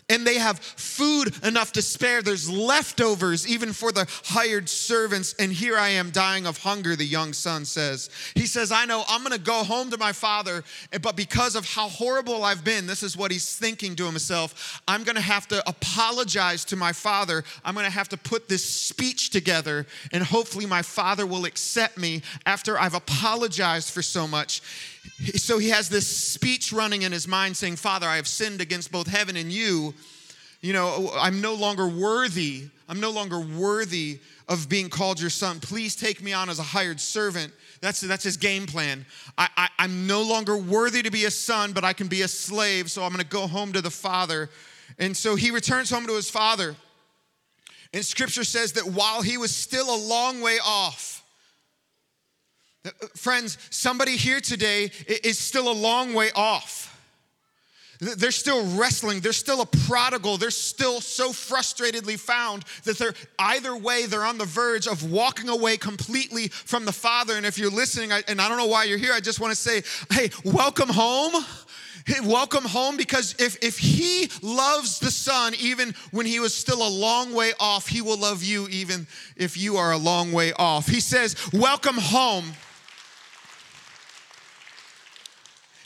and 0.10 0.26
they 0.26 0.38
have 0.38 0.60
food 0.60 1.34
enough 1.44 1.72
to 1.74 1.82
spare. 1.82 2.22
There's 2.22 2.50
leftovers 2.50 3.48
even 3.48 3.74
for 3.74 3.92
the 3.92 4.08
hired 4.26 4.70
servants. 4.70 5.34
And 5.40 5.52
here 5.52 5.78
I 5.78 5.90
am 5.90 6.12
dying 6.12 6.46
of 6.46 6.58
hunger, 6.58 6.96
the 6.96 7.06
young 7.06 7.34
son 7.34 7.66
says. 7.66 8.10
He 8.36 8.46
says, 8.46 8.72
I 8.72 8.86
know 8.86 9.04
I'm 9.08 9.24
gonna 9.24 9.38
go 9.38 9.64
home 9.64 9.90
to 9.92 9.98
my 9.98 10.12
father, 10.12 10.64
but 11.02 11.16
because 11.16 11.56
of 11.56 11.66
how 11.66 11.90
horrible 11.90 12.44
I've 12.44 12.64
been, 12.64 12.88
this 12.88 13.04
is 13.04 13.18
what 13.18 13.32
he's 13.32 13.56
thinking 13.56 13.96
to 13.96 14.06
himself 14.06 14.82
I'm 14.88 15.04
gonna 15.04 15.22
have 15.22 15.48
to 15.50 15.68
apologize 15.68 16.66
to 16.66 16.76
my 16.76 16.94
father. 16.94 17.44
I'm 17.64 17.76
gonna 17.76 17.90
have 17.90 18.10
to 18.10 18.18
put 18.18 18.50
this 18.50 18.64
speech 18.64 19.30
together, 19.30 19.86
and 20.12 20.24
hopefully 20.24 20.66
my 20.66 20.82
father 20.82 21.26
will 21.26 21.46
accept 21.46 21.98
me 21.98 22.22
after 22.46 22.80
I've 22.80 22.94
apologized 22.94 23.92
for 23.92 24.02
so 24.02 24.28
much. 24.28 24.62
So 25.36 25.58
he 25.58 25.70
has 25.70 25.90
this 25.90 26.08
speech 26.08 26.74
running 26.74 27.04
in 27.04 27.12
his 27.12 27.28
mind 27.28 27.56
saying, 27.56 27.78
Father, 27.78 28.08
I 28.08 28.18
have 28.18 28.28
sinned 28.28 28.62
against 28.62 28.92
both 28.92 29.08
heaven 29.08 29.38
and 29.38 29.52
you. 29.52 29.94
You 30.62 30.74
know, 30.74 31.12
I'm 31.16 31.42
no 31.42 31.54
longer 31.54 31.88
worthy. 31.88 32.70
I'm 32.88 33.00
no 33.00 33.12
longer 33.12 33.40
worthy 33.40 34.20
of 34.48 34.70
being 34.70 34.90
called 34.90 35.20
your 35.20 35.30
son. 35.30 35.60
Please 35.60 35.96
take 35.96 36.22
me 36.22 36.34
on 36.34 36.50
as 36.50 36.60
a 36.60 36.64
hired 36.64 37.00
servant. 37.00 37.52
That's, 37.82 38.02
that's 38.02 38.24
his 38.24 38.38
game 38.38 38.66
plan. 38.66 39.06
I, 39.38 39.50
I, 39.58 39.70
I'm 39.80 40.08
no 40.08 40.22
longer 40.22 40.58
worthy 40.58 41.02
to 41.02 41.12
be 41.12 41.26
a 41.26 41.32
son, 41.32 41.74
but 41.74 41.84
I 41.84 41.94
can 41.94 42.08
be 42.08 42.22
a 42.22 42.28
slave, 42.28 42.90
so 42.92 43.04
I'm 43.04 43.12
gonna 43.12 43.24
go 43.24 43.48
home 43.48 43.74
to 43.74 43.82
the 43.82 43.92
father. 43.92 44.50
And 45.00 45.16
so 45.16 45.36
he 45.36 45.52
returns 45.52 45.90
home 45.90 46.08
to 46.08 46.16
his 46.16 46.30
father. 46.30 46.76
And 47.94 48.04
scripture 48.04 48.44
says 48.44 48.74
that 48.74 48.86
while 48.86 49.22
he 49.22 49.38
was 49.38 49.56
still 49.56 49.94
a 49.94 49.98
long 49.98 50.42
way 50.42 50.60
off, 50.64 51.23
Friends, 53.16 53.58
somebody 53.70 54.18
here 54.18 54.42
today 54.42 54.92
is 55.08 55.40
still 55.40 55.72
a 55.72 55.74
long 55.74 56.14
way 56.14 56.32
off. 56.36 56.90
They're 58.00 58.32
still 58.32 58.66
wrestling. 58.76 59.22
They're 59.22 59.32
still 59.32 59.62
a 59.62 59.66
prodigal. 59.66 60.38
They're 60.38 60.52
still 60.52 61.00
so 61.00 61.30
frustratedly 61.30 62.20
found 62.20 62.66
that 62.84 62.98
they're 62.98 63.14
either 63.40 63.78
way, 63.78 64.06
they're 64.06 64.26
on 64.26 64.38
the 64.38 64.46
verge 64.46 64.88
of 64.88 65.10
walking 65.10 65.48
away 65.48 65.78
completely 65.78 66.50
from 66.50 66.84
the 66.84 66.92
Father. 66.92 67.36
And 67.38 67.46
if 67.46 67.58
you're 67.58 67.72
listening, 67.72 68.12
and 68.12 68.42
I 68.42 68.50
don't 68.50 68.58
know 68.58 68.68
why 68.68 68.84
you're 68.84 68.98
here, 68.98 69.14
I 69.14 69.22
just 69.22 69.40
want 69.40 69.52
to 69.52 69.56
say, 69.56 69.84
hey, 70.12 70.30
welcome 70.44 70.90
home. 70.90 71.46
Hey, 72.06 72.20
welcome 72.20 72.66
home 72.66 72.98
because 72.98 73.34
if, 73.40 73.64
if 73.64 73.78
he 73.78 74.30
loves 74.42 75.00
the 75.00 75.10
son 75.10 75.54
even 75.58 75.96
when 76.12 76.26
he 76.26 76.42
was 76.42 76.54
still 76.54 76.86
a 76.86 76.90
long 76.90 77.34
way 77.34 77.54
off, 77.62 77.88
he 77.88 78.02
will 78.02 78.18
love 78.18 78.44
you 78.44 78.68
even 78.68 79.08
if 79.38 79.56
you 79.56 79.78
are 79.78 79.94
a 79.94 79.98
long 79.98 80.34
way 80.34 80.52
off. 80.54 80.88
He 80.88 81.00
says, 81.00 81.38
Welcome 81.54 81.96
home. 81.96 82.52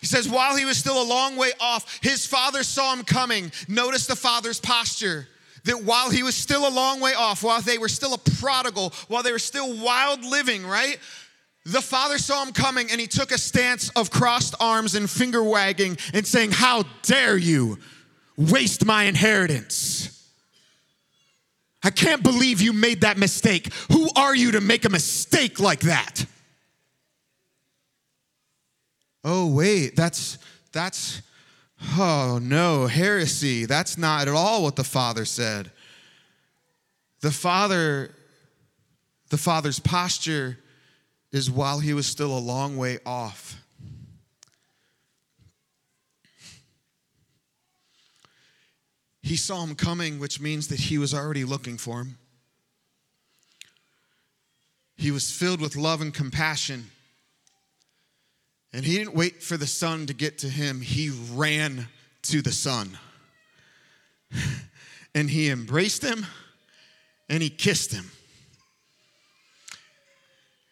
He 0.07 0.15
says, 0.15 0.29
while 0.29 0.55
he 0.55 0.63
was 0.63 0.77
still 0.77 1.01
a 1.01 1.03
long 1.03 1.35
way 1.35 1.51
off, 1.59 1.99
his 2.01 2.25
father 2.25 2.63
saw 2.63 2.93
him 2.93 3.03
coming. 3.03 3.51
Notice 3.67 4.07
the 4.07 4.15
father's 4.15 4.57
posture. 4.57 5.27
That 5.65 5.83
while 5.83 6.09
he 6.09 6.23
was 6.23 6.33
still 6.33 6.65
a 6.65 6.71
long 6.71 7.01
way 7.01 7.13
off, 7.13 7.43
while 7.43 7.61
they 7.61 7.77
were 7.77 7.89
still 7.89 8.13
a 8.13 8.17
prodigal, 8.17 8.93
while 9.09 9.21
they 9.21 9.33
were 9.33 9.37
still 9.37 9.75
wild 9.83 10.23
living, 10.23 10.65
right? 10.65 10.97
The 11.65 11.81
father 11.81 12.19
saw 12.19 12.41
him 12.45 12.53
coming 12.53 12.89
and 12.89 13.01
he 13.01 13.07
took 13.07 13.33
a 13.33 13.37
stance 13.37 13.89
of 13.97 14.09
crossed 14.09 14.55
arms 14.61 14.95
and 14.95 15.09
finger 15.09 15.43
wagging 15.43 15.97
and 16.13 16.25
saying, 16.25 16.51
How 16.51 16.85
dare 17.01 17.35
you 17.35 17.77
waste 18.37 18.85
my 18.85 19.03
inheritance? 19.03 20.25
I 21.83 21.89
can't 21.89 22.23
believe 22.23 22.61
you 22.61 22.71
made 22.71 23.01
that 23.01 23.17
mistake. 23.17 23.73
Who 23.91 24.07
are 24.15 24.33
you 24.33 24.53
to 24.53 24.61
make 24.61 24.85
a 24.85 24.89
mistake 24.89 25.59
like 25.59 25.81
that? 25.81 26.25
Oh, 29.29 29.45
wait, 29.45 29.97
that's, 29.97 30.37
that's, 30.71 31.21
oh 31.97 32.39
no, 32.41 32.87
heresy. 32.87 33.65
That's 33.65 33.97
not 33.97 34.29
at 34.29 34.33
all 34.33 34.63
what 34.63 34.77
the 34.77 34.85
Father 34.85 35.25
said. 35.25 35.69
The 37.19 37.31
Father, 37.31 38.15
the 39.29 39.35
Father's 39.35 39.79
posture 39.79 40.59
is 41.33 41.51
while 41.51 41.79
he 41.79 41.93
was 41.93 42.07
still 42.07 42.37
a 42.37 42.39
long 42.39 42.77
way 42.77 42.99
off. 43.05 43.61
He 49.21 49.35
saw 49.35 49.61
him 49.61 49.75
coming, 49.75 50.19
which 50.19 50.39
means 50.39 50.69
that 50.69 50.79
he 50.79 50.97
was 50.97 51.13
already 51.13 51.43
looking 51.43 51.77
for 51.77 51.99
him. 51.99 52.17
He 54.95 55.11
was 55.11 55.29
filled 55.29 55.59
with 55.59 55.75
love 55.75 55.99
and 55.99 56.13
compassion. 56.13 56.91
And 58.73 58.85
he 58.85 58.97
didn't 58.97 59.15
wait 59.15 59.41
for 59.41 59.57
the 59.57 59.67
son 59.67 60.05
to 60.07 60.13
get 60.13 60.39
to 60.39 60.49
him, 60.49 60.81
he 60.81 61.09
ran 61.33 61.87
to 62.23 62.41
the 62.41 62.51
son. 62.51 62.97
And 65.15 65.31
he 65.31 65.49
embraced 65.49 66.03
him 66.03 66.27
and 67.27 67.41
he 67.41 67.49
kissed 67.49 67.91
him. 67.91 68.11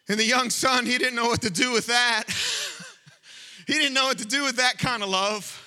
And 0.08 0.20
the 0.20 0.24
young 0.24 0.50
son, 0.50 0.86
he 0.86 0.98
didn't 0.98 1.16
know 1.16 1.26
what 1.26 1.42
to 1.42 1.50
do 1.50 1.72
with 1.72 1.86
that. 1.86 2.24
he 3.66 3.72
didn't 3.72 3.94
know 3.94 4.04
what 4.06 4.18
to 4.18 4.24
do 4.24 4.44
with 4.44 4.56
that 4.56 4.78
kind 4.78 5.02
of 5.02 5.08
love. 5.08 5.65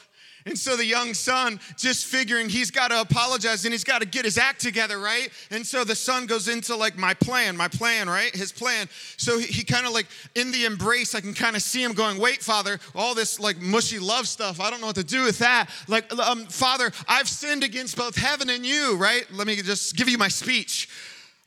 And 0.49 0.57
so 0.57 0.75
the 0.75 0.85
young 0.85 1.13
son, 1.13 1.59
just 1.77 2.07
figuring 2.07 2.49
he's 2.49 2.71
got 2.71 2.87
to 2.87 2.99
apologize 3.01 3.65
and 3.65 3.71
he's 3.71 3.83
got 3.83 4.01
to 4.01 4.07
get 4.07 4.25
his 4.25 4.39
act 4.39 4.59
together, 4.59 4.97
right? 4.97 5.29
And 5.51 5.65
so 5.65 5.83
the 5.83 5.95
son 5.95 6.25
goes 6.25 6.47
into 6.47 6.75
like, 6.75 6.97
my 6.97 7.13
plan, 7.13 7.55
my 7.55 7.67
plan, 7.67 8.09
right? 8.09 8.35
His 8.35 8.51
plan. 8.51 8.89
So 9.17 9.37
he, 9.37 9.45
he 9.45 9.63
kind 9.63 9.85
of 9.85 9.93
like, 9.93 10.07
in 10.33 10.51
the 10.51 10.65
embrace, 10.65 11.13
I 11.13 11.21
can 11.21 11.35
kind 11.35 11.55
of 11.55 11.61
see 11.61 11.83
him 11.83 11.93
going, 11.93 12.17
wait, 12.17 12.41
father, 12.41 12.79
all 12.95 13.13
this 13.13 13.39
like 13.39 13.61
mushy 13.61 13.99
love 13.99 14.27
stuff, 14.27 14.59
I 14.59 14.71
don't 14.71 14.81
know 14.81 14.87
what 14.87 14.95
to 14.95 15.03
do 15.03 15.23
with 15.23 15.37
that. 15.37 15.69
Like, 15.87 16.11
um, 16.17 16.47
father, 16.47 16.91
I've 17.07 17.29
sinned 17.29 17.63
against 17.63 17.95
both 17.95 18.15
heaven 18.15 18.49
and 18.49 18.65
you, 18.65 18.97
right? 18.97 19.31
Let 19.31 19.45
me 19.45 19.55
just 19.57 19.95
give 19.95 20.09
you 20.09 20.17
my 20.17 20.29
speech. 20.29 20.89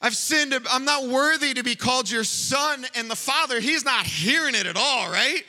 I've 0.01 0.17
sinned. 0.17 0.55
I'm 0.71 0.85
not 0.85 1.09
worthy 1.09 1.55
to 1.55 1.63
be 1.63 1.75
called 1.75 2.11
your 2.11 2.25
son. 2.25 2.87
And 2.97 3.11
the 3.11 3.17
father, 3.17 3.61
he's 3.61 3.85
not 3.85 4.05
hearing 4.05 4.55
it 4.55 4.67
at 4.67 4.77
all, 4.77 5.11
right? 5.11 5.43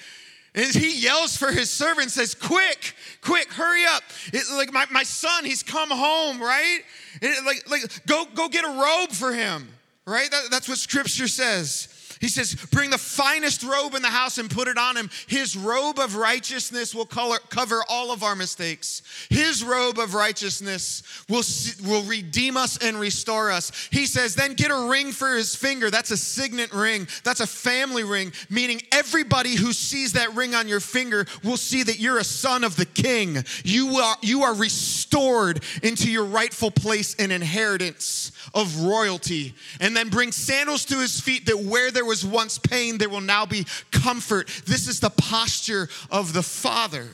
And 0.55 0.73
he 0.73 0.99
yells 0.99 1.35
for 1.35 1.51
his 1.51 1.69
servant, 1.69 2.11
says, 2.11 2.35
Quick, 2.35 2.95
quick, 3.21 3.51
hurry 3.51 3.85
up. 3.85 4.03
It, 4.31 4.43
like 4.55 4.71
my, 4.71 4.85
my 4.91 5.03
son, 5.03 5.45
he's 5.45 5.63
come 5.63 5.89
home, 5.89 6.41
right? 6.41 6.81
It, 7.21 7.45
like, 7.45 7.69
like 7.69 8.05
go, 8.05 8.25
go 8.35 8.47
get 8.49 8.63
a 8.63 8.67
robe 8.67 9.11
for 9.11 9.33
him, 9.33 9.67
right? 10.05 10.29
That, 10.29 10.43
that's 10.51 10.69
what 10.69 10.77
scripture 10.77 11.27
says. 11.27 11.87
He 12.23 12.29
says, 12.29 12.55
Bring 12.71 12.89
the 12.89 12.97
finest 12.97 13.63
robe 13.63 13.95
in 13.95 14.01
the 14.01 14.07
house 14.07 14.37
and 14.37 14.49
put 14.49 14.69
it 14.69 14.77
on 14.77 14.95
him. 14.95 15.09
His 15.27 15.57
robe 15.57 15.99
of 15.99 16.15
righteousness 16.15 16.95
will 16.95 17.05
color, 17.05 17.37
cover 17.49 17.83
all 17.89 18.13
of 18.13 18.23
our 18.23 18.33
mistakes. 18.33 19.01
His 19.29 19.61
robe 19.61 19.99
of 19.99 20.13
righteousness 20.13 21.03
will, 21.27 21.43
will 21.85 22.03
redeem 22.03 22.55
us 22.55 22.77
and 22.77 22.97
restore 22.97 23.51
us. 23.51 23.89
He 23.91 24.05
says, 24.05 24.35
Then 24.35 24.53
get 24.53 24.71
a 24.71 24.87
ring 24.89 25.11
for 25.11 25.35
his 25.35 25.53
finger. 25.53 25.91
That's 25.91 26.11
a 26.11 26.17
signet 26.17 26.71
ring, 26.71 27.09
that's 27.25 27.41
a 27.41 27.47
family 27.47 28.05
ring, 28.05 28.31
meaning 28.49 28.81
everybody 28.93 29.57
who 29.57 29.73
sees 29.73 30.13
that 30.13 30.33
ring 30.33 30.55
on 30.55 30.69
your 30.69 30.79
finger 30.79 31.25
will 31.43 31.57
see 31.57 31.83
that 31.83 31.99
you're 31.99 32.19
a 32.19 32.23
son 32.23 32.63
of 32.63 32.77
the 32.77 32.85
king. 32.85 33.43
You 33.65 33.97
are, 33.97 34.15
you 34.21 34.43
are 34.43 34.55
restored 34.55 35.61
into 35.83 36.09
your 36.09 36.23
rightful 36.23 36.71
place 36.71 37.17
and 37.19 37.33
inheritance 37.33 38.31
of 38.53 38.79
royalty. 38.79 39.55
And 39.81 39.97
then 39.97 40.07
bring 40.07 40.31
sandals 40.31 40.85
to 40.85 40.99
his 40.99 41.19
feet 41.19 41.47
that 41.47 41.59
where 41.59 41.91
there 41.91 42.05
was 42.05 42.12
was 42.13 42.23
once 42.23 42.59
pain, 42.59 42.99
there 42.99 43.09
will 43.09 43.21
now 43.21 43.43
be 43.43 43.65
comfort. 43.89 44.47
This 44.67 44.87
is 44.87 44.99
the 44.99 45.09
posture 45.09 45.89
of 46.11 46.33
the 46.33 46.43
Father. 46.43 47.07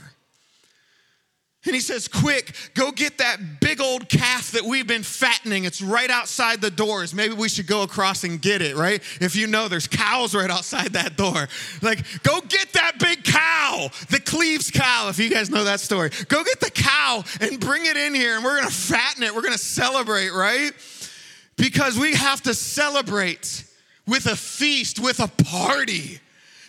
And 1.65 1.73
he 1.73 1.79
says, 1.79 2.09
Quick, 2.09 2.53
go 2.73 2.91
get 2.91 3.17
that 3.19 3.61
big 3.61 3.79
old 3.79 4.09
calf 4.09 4.51
that 4.51 4.63
we've 4.63 4.87
been 4.87 5.03
fattening. 5.03 5.63
It's 5.63 5.81
right 5.81 6.09
outside 6.09 6.59
the 6.59 6.71
doors. 6.71 7.13
Maybe 7.13 7.33
we 7.33 7.47
should 7.47 7.67
go 7.67 7.83
across 7.83 8.25
and 8.25 8.41
get 8.41 8.61
it, 8.61 8.75
right? 8.75 9.01
If 9.21 9.37
you 9.37 9.47
know 9.47 9.69
there's 9.69 9.87
cows 9.87 10.35
right 10.35 10.49
outside 10.49 10.93
that 10.93 11.15
door. 11.15 11.47
Like, 11.81 12.03
go 12.23 12.41
get 12.41 12.73
that 12.73 12.99
big 12.99 13.23
cow, 13.23 13.89
the 14.09 14.19
Cleves 14.19 14.69
cow, 14.69 15.07
if 15.09 15.17
you 15.17 15.29
guys 15.29 15.49
know 15.49 15.63
that 15.63 15.79
story. 15.79 16.09
Go 16.27 16.43
get 16.43 16.59
the 16.59 16.71
cow 16.71 17.23
and 17.39 17.57
bring 17.59 17.85
it 17.85 17.95
in 17.95 18.13
here, 18.13 18.35
and 18.35 18.43
we're 18.43 18.59
gonna 18.59 18.71
fatten 18.71 19.23
it. 19.23 19.33
We're 19.33 19.43
gonna 19.43 19.57
celebrate, 19.57 20.31
right? 20.31 20.71
Because 21.55 21.97
we 21.97 22.15
have 22.15 22.41
to 22.43 22.53
celebrate 22.53 23.65
with 24.07 24.25
a 24.25 24.35
feast, 24.35 24.99
with 24.99 25.19
a 25.19 25.27
party, 25.27 26.19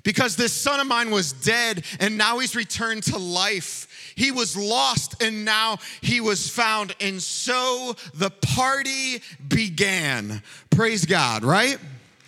because 0.02 0.36
this 0.36 0.52
son 0.52 0.80
of 0.80 0.86
mine 0.86 1.10
was 1.10 1.32
dead 1.32 1.84
and 1.98 2.16
now 2.16 2.38
he's 2.38 2.56
returned 2.56 3.02
to 3.04 3.18
life. 3.18 3.86
He 4.14 4.30
was 4.30 4.56
lost 4.56 5.22
and 5.22 5.44
now 5.44 5.78
he 6.00 6.20
was 6.20 6.48
found. 6.48 6.94
And 7.00 7.20
so 7.20 7.94
the 8.14 8.30
party 8.30 9.22
began. 9.46 10.42
Praise 10.70 11.04
God, 11.04 11.44
right? 11.44 11.78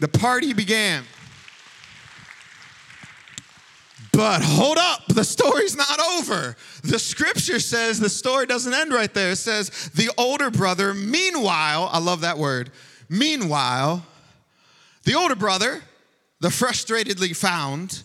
The 0.00 0.08
party 0.08 0.52
began. 0.52 1.04
But 4.12 4.42
hold 4.42 4.76
up, 4.76 5.06
the 5.08 5.24
story's 5.24 5.74
not 5.74 5.98
over. 5.98 6.54
The 6.84 6.98
scripture 6.98 7.58
says 7.58 7.98
the 7.98 8.10
story 8.10 8.44
doesn't 8.44 8.74
end 8.74 8.92
right 8.92 9.12
there. 9.14 9.30
It 9.30 9.36
says 9.36 9.70
the 9.94 10.10
older 10.18 10.50
brother, 10.50 10.92
meanwhile, 10.92 11.88
I 11.90 11.98
love 11.98 12.20
that 12.20 12.36
word, 12.36 12.72
meanwhile, 13.08 14.04
the 15.04 15.14
older 15.14 15.34
brother, 15.34 15.82
the 16.40 16.48
frustratedly 16.48 17.34
found, 17.36 18.02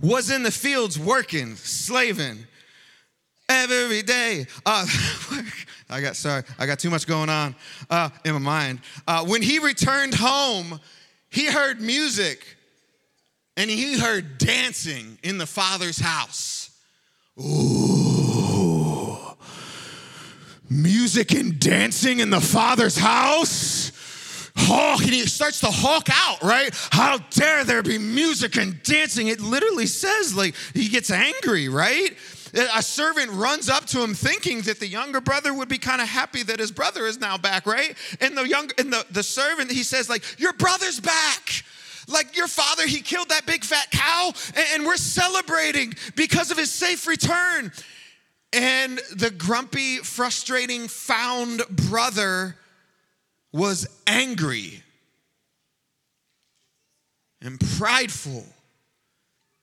was 0.00 0.30
in 0.30 0.42
the 0.42 0.50
fields 0.50 0.98
working, 0.98 1.54
slaving 1.56 2.38
every 3.48 4.02
day. 4.02 4.46
Uh, 4.66 4.86
I 5.90 6.00
got 6.00 6.16
sorry, 6.16 6.42
I 6.58 6.66
got 6.66 6.78
too 6.78 6.90
much 6.90 7.06
going 7.06 7.28
on 7.28 7.54
uh, 7.90 8.10
in 8.24 8.32
my 8.32 8.38
mind. 8.38 8.80
Uh, 9.06 9.24
when 9.24 9.42
he 9.42 9.58
returned 9.58 10.14
home, 10.14 10.80
he 11.30 11.46
heard 11.46 11.80
music 11.80 12.44
and 13.56 13.70
he 13.70 13.98
heard 13.98 14.38
dancing 14.38 15.18
in 15.22 15.38
the 15.38 15.46
father's 15.46 15.98
house. 15.98 16.70
Ooh, 17.40 19.18
music 20.68 21.32
and 21.32 21.58
dancing 21.58 22.20
in 22.20 22.30
the 22.30 22.40
father's 22.40 22.96
house 22.96 23.81
hawk 24.62 25.02
and 25.02 25.12
he 25.12 25.26
starts 25.26 25.60
to 25.60 25.66
hawk 25.70 26.08
out, 26.10 26.42
right? 26.42 26.70
How 26.90 27.18
dare 27.30 27.64
there 27.64 27.82
be 27.82 27.98
music 27.98 28.56
and 28.56 28.82
dancing? 28.82 29.28
It 29.28 29.40
literally 29.40 29.86
says, 29.86 30.34
like, 30.34 30.54
he 30.74 30.88
gets 30.88 31.10
angry, 31.10 31.68
right? 31.68 32.16
A 32.74 32.82
servant 32.82 33.30
runs 33.30 33.68
up 33.68 33.86
to 33.86 34.02
him 34.02 34.14
thinking 34.14 34.60
that 34.62 34.78
the 34.78 34.86
younger 34.86 35.20
brother 35.20 35.54
would 35.54 35.68
be 35.68 35.78
kind 35.78 36.02
of 36.02 36.08
happy 36.08 36.42
that 36.42 36.58
his 36.58 36.70
brother 36.70 37.06
is 37.06 37.18
now 37.18 37.38
back, 37.38 37.66
right? 37.66 37.96
And 38.20 38.36
the 38.36 38.46
young 38.46 38.70
and 38.78 38.92
the, 38.92 39.06
the 39.10 39.22
servant, 39.22 39.72
he 39.72 39.82
says, 39.82 40.10
like, 40.10 40.22
your 40.38 40.52
brother's 40.52 41.00
back. 41.00 41.64
Like 42.08 42.36
your 42.36 42.48
father, 42.48 42.86
he 42.86 43.00
killed 43.00 43.28
that 43.28 43.46
big 43.46 43.64
fat 43.64 43.90
cow, 43.92 44.32
and, 44.56 44.66
and 44.74 44.86
we're 44.86 44.96
celebrating 44.96 45.94
because 46.16 46.50
of 46.50 46.58
his 46.58 46.70
safe 46.70 47.06
return. 47.06 47.70
And 48.52 49.00
the 49.14 49.30
grumpy, 49.30 49.98
frustrating, 49.98 50.88
found 50.88 51.62
brother 51.70 52.56
was 53.52 53.86
angry 54.06 54.82
and 57.40 57.60
prideful 57.78 58.44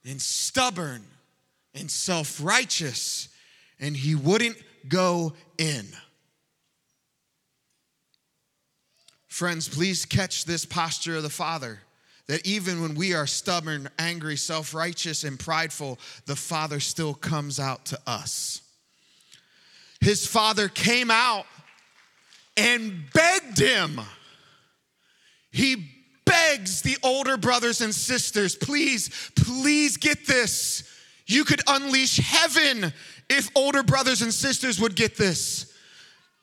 and 0.05 0.21
stubborn 0.21 1.03
and 1.73 1.89
self 1.89 2.39
righteous. 2.43 3.29
and 3.79 3.95
he 3.95 4.13
wouldn't 4.13 4.57
go 4.89 5.33
in. 5.57 5.87
Friends, 9.27 9.69
please 9.69 10.05
catch 10.05 10.43
this 10.43 10.65
posture 10.65 11.15
of 11.17 11.23
the 11.23 11.29
Father 11.29 11.79
that 12.27 12.45
even 12.45 12.81
when 12.81 12.93
we 12.93 13.13
are 13.13 13.25
stubborn, 13.25 13.89
angry, 13.97 14.35
self 14.35 14.73
righteous, 14.73 15.23
and 15.23 15.39
prideful, 15.39 15.97
the 16.25 16.35
Father 16.35 16.79
still 16.79 17.13
comes 17.13 17.59
out 17.59 17.85
to 17.85 17.99
us. 18.05 18.61
His 20.01 20.27
Father 20.27 20.67
came 20.67 21.09
out 21.09 21.45
and 22.59 23.05
begged 23.13 23.59
him. 23.59 24.01
He 25.51 25.87
begs 26.25 26.81
the 26.81 26.97
older 27.01 27.37
brothers 27.37 27.81
and 27.81 27.95
sisters, 27.95 28.55
please, 28.55 29.31
please 29.35 29.97
get 29.97 30.27
this. 30.27 30.83
You 31.25 31.45
could 31.45 31.61
unleash 31.67 32.17
heaven 32.17 32.93
if 33.29 33.49
older 33.55 33.83
brothers 33.83 34.21
and 34.21 34.33
sisters 34.33 34.79
would 34.79 34.95
get 34.95 35.15
this. 35.17 35.73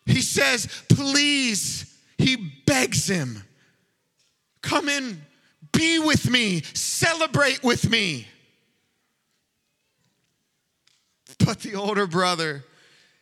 He 0.07 0.23
says, 0.23 0.69
please, 0.89 1.93
he 2.19 2.37
begs 2.67 3.09
him, 3.09 3.43
come 4.63 4.89
in, 4.89 5.21
be 5.73 5.99
with 5.99 6.31
me, 6.31 6.63
celebrate 6.75 7.63
with 7.63 7.91
me. 7.91 8.27
But 11.45 11.61
the 11.61 11.75
older 11.75 12.07
brother, 12.07 12.65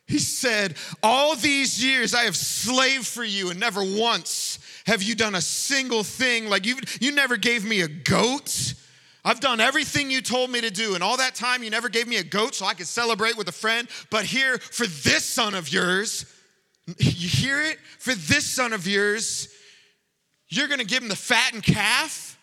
he 0.07 0.19
said, 0.19 0.75
All 1.01 1.35
these 1.35 1.83
years 1.83 2.13
I 2.13 2.23
have 2.23 2.35
slaved 2.35 3.07
for 3.07 3.23
you, 3.23 3.49
and 3.49 3.59
never 3.59 3.83
once 3.83 4.59
have 4.85 5.01
you 5.01 5.15
done 5.15 5.35
a 5.35 5.41
single 5.41 6.03
thing. 6.03 6.47
Like 6.47 6.65
you, 6.65 6.75
you 7.01 7.11
never 7.11 7.37
gave 7.37 7.65
me 7.65 7.81
a 7.81 7.87
goat. 7.87 8.75
I've 9.23 9.39
done 9.39 9.59
everything 9.59 10.11
you 10.11 10.21
told 10.21 10.51
me 10.51 10.61
to 10.61 10.69
do, 10.69 10.93
and 10.93 11.03
all 11.03 11.17
that 11.17 11.33
time 11.33 11.63
you 11.63 11.71
never 11.71 11.89
gave 11.89 12.07
me 12.07 12.17
a 12.17 12.23
goat 12.23 12.53
so 12.53 12.65
I 12.65 12.75
could 12.75 12.85
celebrate 12.85 13.35
with 13.35 13.47
a 13.47 13.51
friend. 13.51 13.87
But 14.11 14.25
here, 14.25 14.59
for 14.59 14.85
this 14.85 15.25
son 15.25 15.55
of 15.55 15.69
yours, 15.69 16.31
you 16.85 17.27
hear 17.27 17.61
it? 17.61 17.79
For 17.97 18.13
this 18.13 18.45
son 18.45 18.73
of 18.73 18.85
yours, 18.85 19.49
you're 20.49 20.67
gonna 20.67 20.83
give 20.83 21.01
him 21.01 21.09
the 21.09 21.15
fattened 21.15 21.63
calf? 21.63 22.34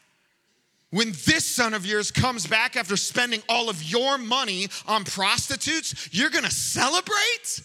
When 0.93 1.13
this 1.25 1.47
son 1.47 1.73
of 1.73 1.87
yours 1.87 2.11
comes 2.11 2.47
back 2.47 2.77
after 2.77 2.99
spending 2.99 3.43
all 3.49 3.71
of 3.71 3.83
your 3.83 4.19
money 4.19 4.69
on 4.87 5.05
prostitutes, 5.05 6.11
you're 6.13 6.29
gonna 6.29 6.51
celebrate? 6.51 7.63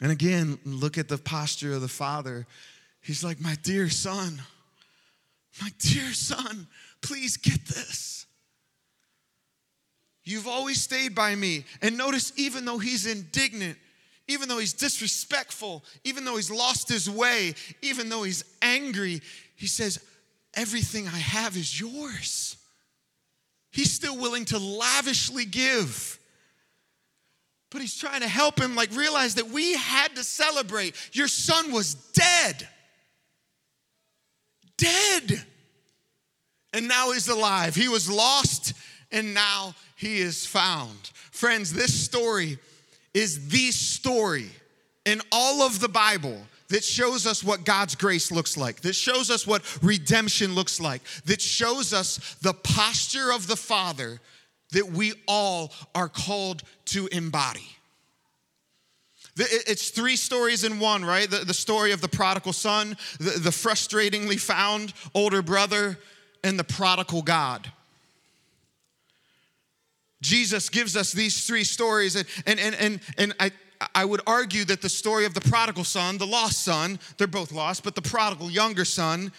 And 0.00 0.12
again, 0.12 0.60
look 0.64 0.98
at 0.98 1.08
the 1.08 1.18
posture 1.18 1.72
of 1.72 1.80
the 1.80 1.88
father. 1.88 2.46
He's 3.00 3.24
like, 3.24 3.40
My 3.40 3.56
dear 3.64 3.90
son, 3.90 4.40
my 5.60 5.70
dear 5.80 6.12
son, 6.12 6.68
please 7.02 7.36
get 7.36 7.66
this. 7.66 8.24
You've 10.22 10.46
always 10.46 10.80
stayed 10.80 11.12
by 11.12 11.34
me. 11.34 11.64
And 11.82 11.98
notice, 11.98 12.32
even 12.36 12.64
though 12.64 12.78
he's 12.78 13.04
indignant, 13.04 13.76
even 14.28 14.48
though 14.48 14.58
he's 14.58 14.74
disrespectful, 14.74 15.84
even 16.04 16.24
though 16.24 16.36
he's 16.36 16.52
lost 16.52 16.88
his 16.88 17.10
way, 17.10 17.54
even 17.82 18.08
though 18.08 18.22
he's 18.22 18.44
angry, 18.62 19.22
he 19.56 19.66
says, 19.66 19.98
Everything 20.54 21.06
I 21.06 21.18
have 21.18 21.56
is 21.56 21.80
yours. 21.80 22.56
He's 23.70 23.92
still 23.92 24.16
willing 24.16 24.44
to 24.46 24.58
lavishly 24.58 25.44
give. 25.44 26.18
But 27.70 27.80
he's 27.80 27.96
trying 27.96 28.22
to 28.22 28.28
help 28.28 28.58
him, 28.58 28.74
like, 28.74 28.90
realize 28.96 29.36
that 29.36 29.48
we 29.48 29.74
had 29.74 30.16
to 30.16 30.24
celebrate. 30.24 30.96
Your 31.12 31.28
son 31.28 31.70
was 31.70 31.94
dead. 31.94 32.68
Dead. 34.76 35.44
And 36.72 36.88
now 36.88 37.12
he's 37.12 37.28
alive. 37.28 37.76
He 37.76 37.88
was 37.88 38.10
lost, 38.10 38.72
and 39.12 39.34
now 39.34 39.74
he 39.94 40.18
is 40.18 40.46
found. 40.46 41.10
Friends, 41.30 41.72
this 41.72 41.94
story 41.94 42.58
is 43.14 43.48
the 43.48 43.70
story 43.70 44.50
in 45.04 45.20
all 45.30 45.62
of 45.62 45.78
the 45.80 45.88
Bible 45.88 46.42
that 46.70 46.82
shows 46.82 47.26
us 47.26 47.44
what 47.44 47.64
God's 47.64 47.94
grace 47.94 48.32
looks 48.32 48.56
like, 48.56 48.80
that 48.80 48.94
shows 48.94 49.30
us 49.30 49.46
what 49.46 49.62
redemption 49.82 50.54
looks 50.54 50.80
like, 50.80 51.02
that 51.26 51.40
shows 51.40 51.92
us 51.92 52.36
the 52.42 52.54
posture 52.54 53.32
of 53.32 53.46
the 53.46 53.56
Father 53.56 54.20
that 54.72 54.90
we 54.90 55.12
all 55.28 55.72
are 55.94 56.08
called 56.08 56.62
to 56.86 57.08
embody. 57.08 57.76
It's 59.36 59.90
three 59.90 60.16
stories 60.16 60.64
in 60.64 60.80
one, 60.80 61.04
right? 61.04 61.30
The, 61.30 61.38
the 61.38 61.54
story 61.54 61.92
of 61.92 62.00
the 62.00 62.08
prodigal 62.08 62.52
son, 62.52 62.96
the, 63.18 63.38
the 63.38 63.50
frustratingly 63.50 64.38
found 64.38 64.92
older 65.14 65.40
brother, 65.40 65.98
and 66.42 66.58
the 66.58 66.64
prodigal 66.64 67.22
God. 67.22 67.70
Jesus 70.20 70.68
gives 70.68 70.96
us 70.96 71.12
these 71.12 71.46
three 71.46 71.64
stories, 71.64 72.16
and, 72.16 72.26
and, 72.46 72.60
and, 72.60 72.74
and, 72.74 73.00
and 73.16 73.34
I, 73.40 73.52
I 73.94 74.04
would 74.04 74.20
argue 74.26 74.64
that 74.66 74.82
the 74.82 74.88
story 74.88 75.24
of 75.24 75.34
the 75.34 75.40
prodigal 75.40 75.84
son, 75.84 76.18
the 76.18 76.26
lost 76.26 76.62
son, 76.62 76.98
they're 77.16 77.26
both 77.26 77.52
lost, 77.52 77.82
but 77.82 77.94
the 77.94 78.02
prodigal 78.02 78.50
younger 78.50 78.84
son, 78.84 79.32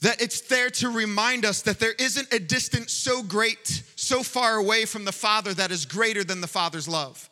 that 0.00 0.20
it's 0.20 0.42
there 0.42 0.68
to 0.70 0.90
remind 0.90 1.44
us 1.44 1.62
that 1.62 1.78
there 1.78 1.94
isn't 1.98 2.32
a 2.32 2.38
distance 2.38 2.92
so 2.92 3.22
great, 3.22 3.82
so 3.94 4.22
far 4.22 4.56
away 4.56 4.84
from 4.84 5.04
the 5.04 5.12
Father 5.12 5.54
that 5.54 5.70
is 5.70 5.86
greater 5.86 6.24
than 6.24 6.40
the 6.40 6.46
Father's 6.46 6.88
love. 6.88 7.30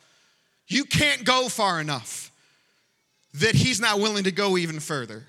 You 0.67 0.85
can't 0.85 1.25
go 1.25 1.49
far 1.49 1.81
enough 1.81 2.31
that 3.35 3.55
He's 3.55 3.81
not 3.81 3.99
willing 3.99 4.25
to 4.25 4.33
go 4.33 4.57
even 4.57 4.81
further. 4.81 5.25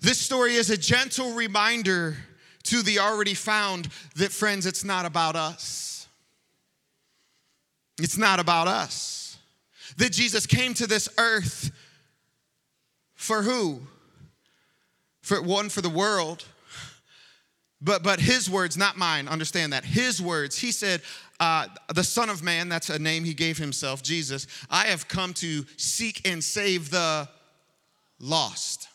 This 0.00 0.18
story 0.18 0.54
is 0.54 0.68
a 0.68 0.76
gentle 0.76 1.32
reminder 1.32 2.18
to 2.64 2.82
the 2.82 2.98
already 2.98 3.34
found 3.34 3.88
that, 4.16 4.32
friends, 4.32 4.66
it's 4.66 4.84
not 4.84 5.06
about 5.06 5.34
us. 5.34 5.93
It's 7.98 8.16
not 8.16 8.40
about 8.40 8.68
us. 8.68 9.38
That 9.96 10.12
Jesus 10.12 10.46
came 10.46 10.74
to 10.74 10.86
this 10.86 11.08
earth 11.18 11.70
for 13.14 13.42
who? 13.42 13.82
For 15.22 15.40
one, 15.40 15.68
for 15.68 15.80
the 15.80 15.90
world. 15.90 16.44
But, 17.80 18.02
but 18.02 18.18
his 18.18 18.48
words, 18.48 18.76
not 18.76 18.96
mine, 18.96 19.28
understand 19.28 19.72
that. 19.72 19.84
His 19.84 20.20
words, 20.20 20.58
he 20.58 20.72
said, 20.72 21.02
uh, 21.38 21.66
the 21.94 22.04
Son 22.04 22.30
of 22.30 22.42
Man, 22.42 22.68
that's 22.68 22.88
a 22.88 22.98
name 22.98 23.24
he 23.24 23.34
gave 23.34 23.58
himself, 23.58 24.02
Jesus, 24.02 24.46
I 24.70 24.86
have 24.86 25.06
come 25.08 25.34
to 25.34 25.64
seek 25.76 26.26
and 26.26 26.42
save 26.42 26.90
the 26.90 27.28
lost. 28.18 28.88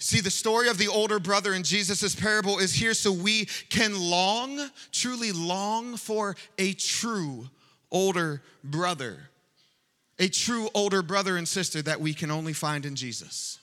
See, 0.00 0.20
the 0.20 0.30
story 0.30 0.68
of 0.68 0.78
the 0.78 0.88
older 0.88 1.18
brother 1.18 1.52
in 1.54 1.64
Jesus' 1.64 2.14
parable 2.14 2.58
is 2.58 2.72
here 2.72 2.94
so 2.94 3.10
we 3.10 3.46
can 3.68 3.98
long, 3.98 4.70
truly 4.92 5.32
long 5.32 5.96
for 5.96 6.36
a 6.56 6.72
true 6.74 7.48
older 7.90 8.42
brother. 8.62 9.30
A 10.20 10.28
true 10.28 10.68
older 10.74 11.02
brother 11.02 11.36
and 11.36 11.48
sister 11.48 11.82
that 11.82 12.00
we 12.00 12.14
can 12.14 12.30
only 12.30 12.52
find 12.52 12.86
in 12.86 12.94
Jesus. 12.94 13.58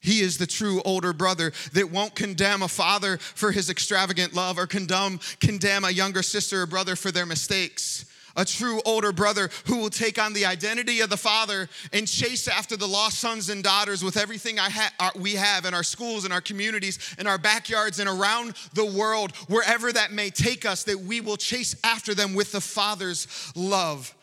He 0.00 0.20
is 0.20 0.38
the 0.38 0.46
true 0.46 0.80
older 0.86 1.12
brother 1.12 1.52
that 1.74 1.90
won't 1.90 2.14
condemn 2.14 2.62
a 2.62 2.68
father 2.68 3.18
for 3.18 3.52
his 3.52 3.68
extravagant 3.68 4.34
love 4.34 4.58
or 4.58 4.66
condemn, 4.66 5.20
condemn 5.40 5.84
a 5.84 5.90
younger 5.90 6.22
sister 6.22 6.62
or 6.62 6.66
brother 6.66 6.96
for 6.96 7.10
their 7.10 7.26
mistakes. 7.26 8.06
A 8.36 8.44
true 8.44 8.80
older 8.84 9.12
brother 9.12 9.50
who 9.66 9.78
will 9.78 9.90
take 9.90 10.18
on 10.18 10.32
the 10.32 10.46
identity 10.46 11.00
of 11.00 11.10
the 11.10 11.16
father 11.16 11.68
and 11.92 12.06
chase 12.06 12.48
after 12.48 12.76
the 12.76 12.86
lost 12.86 13.18
sons 13.18 13.48
and 13.48 13.62
daughters 13.62 14.04
with 14.04 14.16
everything 14.16 14.56
ha- 14.58 14.92
uh, 14.98 15.10
we 15.16 15.34
have 15.34 15.64
in 15.64 15.74
our 15.74 15.82
schools, 15.82 16.24
in 16.24 16.32
our 16.32 16.40
communities, 16.40 17.14
in 17.18 17.26
our 17.26 17.38
backyards, 17.38 17.98
and 17.98 18.08
around 18.08 18.54
the 18.74 18.84
world, 18.86 19.34
wherever 19.48 19.92
that 19.92 20.12
may 20.12 20.30
take 20.30 20.64
us, 20.64 20.84
that 20.84 21.00
we 21.00 21.20
will 21.20 21.36
chase 21.36 21.74
after 21.84 22.14
them 22.14 22.34
with 22.34 22.52
the 22.52 22.60
father's 22.60 23.26
love. 23.54 24.14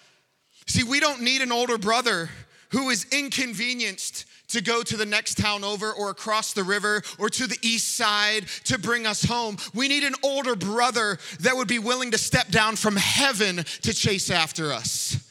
See, 0.67 0.83
we 0.83 0.99
don't 0.99 1.21
need 1.21 1.41
an 1.41 1.51
older 1.51 1.77
brother 1.77 2.29
who 2.69 2.89
is 2.89 3.05
inconvenienced 3.11 4.25
to 4.49 4.61
go 4.61 4.81
to 4.81 4.95
the 4.95 5.05
next 5.05 5.37
town 5.37 5.63
over 5.63 5.91
or 5.91 6.09
across 6.09 6.53
the 6.53 6.63
river 6.63 7.01
or 7.19 7.29
to 7.29 7.47
the 7.47 7.57
east 7.61 7.95
side 7.95 8.47
to 8.63 8.79
bring 8.79 9.05
us 9.05 9.23
home. 9.23 9.57
We 9.73 9.87
need 9.87 10.03
an 10.03 10.15
older 10.23 10.55
brother 10.55 11.17
that 11.41 11.55
would 11.55 11.67
be 11.67 11.79
willing 11.79 12.11
to 12.11 12.17
step 12.17 12.47
down 12.49 12.75
from 12.75 12.95
heaven 12.95 13.57
to 13.57 13.93
chase 13.93 14.29
after 14.29 14.71
us. 14.71 15.23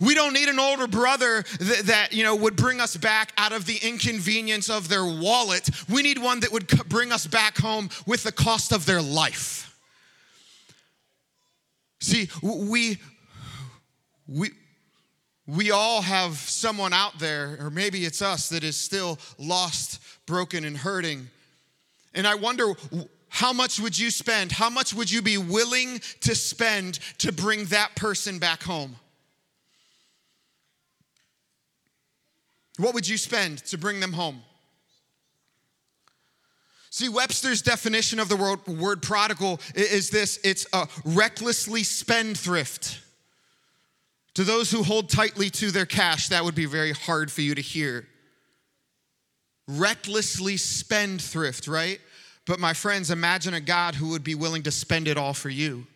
We 0.00 0.14
don't 0.14 0.32
need 0.32 0.48
an 0.48 0.58
older 0.58 0.88
brother 0.88 1.44
that, 1.60 1.82
that, 1.84 2.12
you 2.12 2.24
know 2.24 2.34
would 2.34 2.56
bring 2.56 2.80
us 2.80 2.96
back 2.96 3.32
out 3.38 3.52
of 3.52 3.66
the 3.66 3.76
inconvenience 3.76 4.68
of 4.68 4.88
their 4.88 5.04
wallet. 5.04 5.70
We 5.88 6.02
need 6.02 6.18
one 6.18 6.40
that 6.40 6.50
would 6.50 6.66
bring 6.88 7.12
us 7.12 7.26
back 7.26 7.58
home 7.58 7.88
with 8.04 8.24
the 8.24 8.32
cost 8.32 8.72
of 8.72 8.84
their 8.84 9.00
life. 9.00 9.78
See, 12.00 12.28
we 12.42 12.98
we 14.26 14.50
we 15.46 15.70
all 15.70 16.02
have 16.02 16.36
someone 16.36 16.92
out 16.92 17.18
there, 17.18 17.56
or 17.60 17.70
maybe 17.70 18.04
it's 18.04 18.22
us, 18.22 18.48
that 18.50 18.62
is 18.62 18.76
still 18.76 19.18
lost, 19.38 20.00
broken, 20.26 20.64
and 20.64 20.76
hurting. 20.76 21.28
And 22.14 22.26
I 22.26 22.36
wonder 22.36 22.74
how 23.28 23.52
much 23.52 23.80
would 23.80 23.98
you 23.98 24.10
spend? 24.10 24.52
How 24.52 24.70
much 24.70 24.94
would 24.94 25.10
you 25.10 25.22
be 25.22 25.38
willing 25.38 26.00
to 26.20 26.34
spend 26.34 27.00
to 27.18 27.32
bring 27.32 27.64
that 27.66 27.96
person 27.96 28.38
back 28.38 28.62
home? 28.62 28.96
What 32.78 32.94
would 32.94 33.08
you 33.08 33.16
spend 33.16 33.58
to 33.66 33.78
bring 33.78 34.00
them 34.00 34.12
home? 34.12 34.42
See, 36.90 37.08
Webster's 37.08 37.62
definition 37.62 38.20
of 38.20 38.28
the 38.28 38.36
word, 38.36 38.66
word 38.66 39.02
prodigal 39.02 39.60
is 39.74 40.10
this 40.10 40.38
it's 40.44 40.66
a 40.74 40.86
recklessly 41.04 41.84
spendthrift. 41.84 43.00
To 44.34 44.44
those 44.44 44.70
who 44.70 44.82
hold 44.82 45.10
tightly 45.10 45.50
to 45.50 45.70
their 45.70 45.86
cash, 45.86 46.28
that 46.28 46.44
would 46.44 46.54
be 46.54 46.64
very 46.64 46.92
hard 46.92 47.30
for 47.30 47.42
you 47.42 47.54
to 47.54 47.60
hear. 47.60 48.06
Recklessly 49.68 50.56
spendthrift, 50.56 51.68
right? 51.68 52.00
But 52.46 52.58
my 52.58 52.72
friends, 52.72 53.10
imagine 53.10 53.54
a 53.54 53.60
God 53.60 53.94
who 53.94 54.08
would 54.08 54.24
be 54.24 54.34
willing 54.34 54.62
to 54.64 54.70
spend 54.70 55.06
it 55.06 55.16
all 55.16 55.34
for 55.34 55.50
you. 55.50 55.86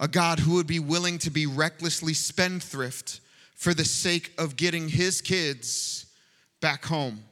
A 0.00 0.08
God 0.08 0.40
who 0.40 0.54
would 0.54 0.66
be 0.66 0.78
willing 0.78 1.18
to 1.18 1.30
be 1.30 1.46
recklessly 1.46 2.14
spendthrift 2.14 3.20
for 3.54 3.74
the 3.74 3.84
sake 3.84 4.32
of 4.38 4.56
getting 4.56 4.88
his 4.88 5.20
kids 5.20 6.06
back 6.62 6.86
home. 6.86 7.24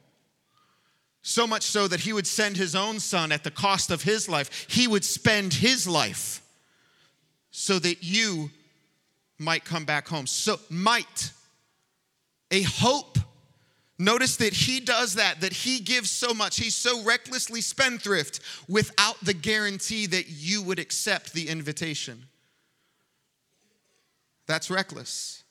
So 1.23 1.47
much 1.47 1.63
so 1.63 1.87
that 1.87 2.01
he 2.01 2.13
would 2.13 2.27
send 2.27 2.57
his 2.57 2.75
own 2.75 2.99
son 2.99 3.31
at 3.31 3.43
the 3.43 3.51
cost 3.51 3.89
of 3.89 4.03
his 4.03 4.29
life. 4.29 4.67
He 4.69 4.87
would 4.87 5.03
spend 5.03 5.55
his 5.55 5.87
life 5.87 6.41
so 7.51 7.79
that 7.79 8.03
you 8.03 8.51
might 9.37 9.65
come 9.65 9.85
back 9.85 10.07
home. 10.07 10.27
So, 10.27 10.59
might, 10.69 11.31
a 12.51 12.61
hope. 12.61 13.17
Notice 13.97 14.37
that 14.37 14.53
he 14.53 14.79
does 14.79 15.15
that, 15.15 15.41
that 15.41 15.51
he 15.51 15.79
gives 15.79 16.09
so 16.09 16.33
much. 16.33 16.57
He's 16.57 16.75
so 16.75 17.03
recklessly 17.03 17.59
spendthrift 17.59 18.39
without 18.69 19.15
the 19.21 19.33
guarantee 19.33 20.05
that 20.07 20.29
you 20.29 20.61
would 20.61 20.79
accept 20.79 21.33
the 21.33 21.49
invitation. 21.49 22.23
That's 24.47 24.69
reckless. 24.69 25.43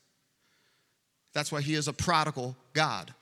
That's 1.34 1.52
why 1.52 1.60
he 1.60 1.74
is 1.74 1.88
a 1.88 1.92
prodigal 1.92 2.56
God. 2.72 3.12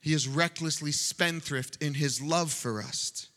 He 0.00 0.14
is 0.14 0.26
recklessly 0.26 0.92
spendthrift 0.92 1.82
in 1.82 1.94
his 1.94 2.22
love 2.22 2.52
for 2.52 2.80
us. 2.80 3.28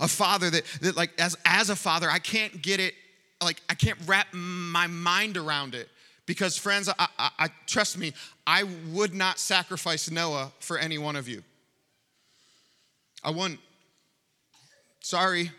A 0.00 0.08
father 0.08 0.48
that, 0.50 0.64
that 0.80 0.96
like, 0.96 1.10
as, 1.18 1.36
as 1.44 1.70
a 1.70 1.76
father, 1.76 2.08
I 2.08 2.18
can't 2.18 2.62
get 2.62 2.80
it, 2.80 2.94
like, 3.42 3.60
I 3.68 3.74
can't 3.74 3.98
wrap 4.06 4.28
my 4.32 4.86
mind 4.86 5.36
around 5.36 5.74
it. 5.74 5.88
Because, 6.26 6.56
friends, 6.56 6.88
I, 6.88 7.06
I, 7.18 7.30
I 7.38 7.48
trust 7.66 7.98
me, 7.98 8.12
I 8.46 8.64
would 8.90 9.14
not 9.14 9.38
sacrifice 9.38 10.10
Noah 10.10 10.52
for 10.58 10.78
any 10.78 10.98
one 10.98 11.14
of 11.14 11.28
you. 11.28 11.44
I 13.22 13.30
wouldn't. 13.30 13.60
Sorry. 15.00 15.50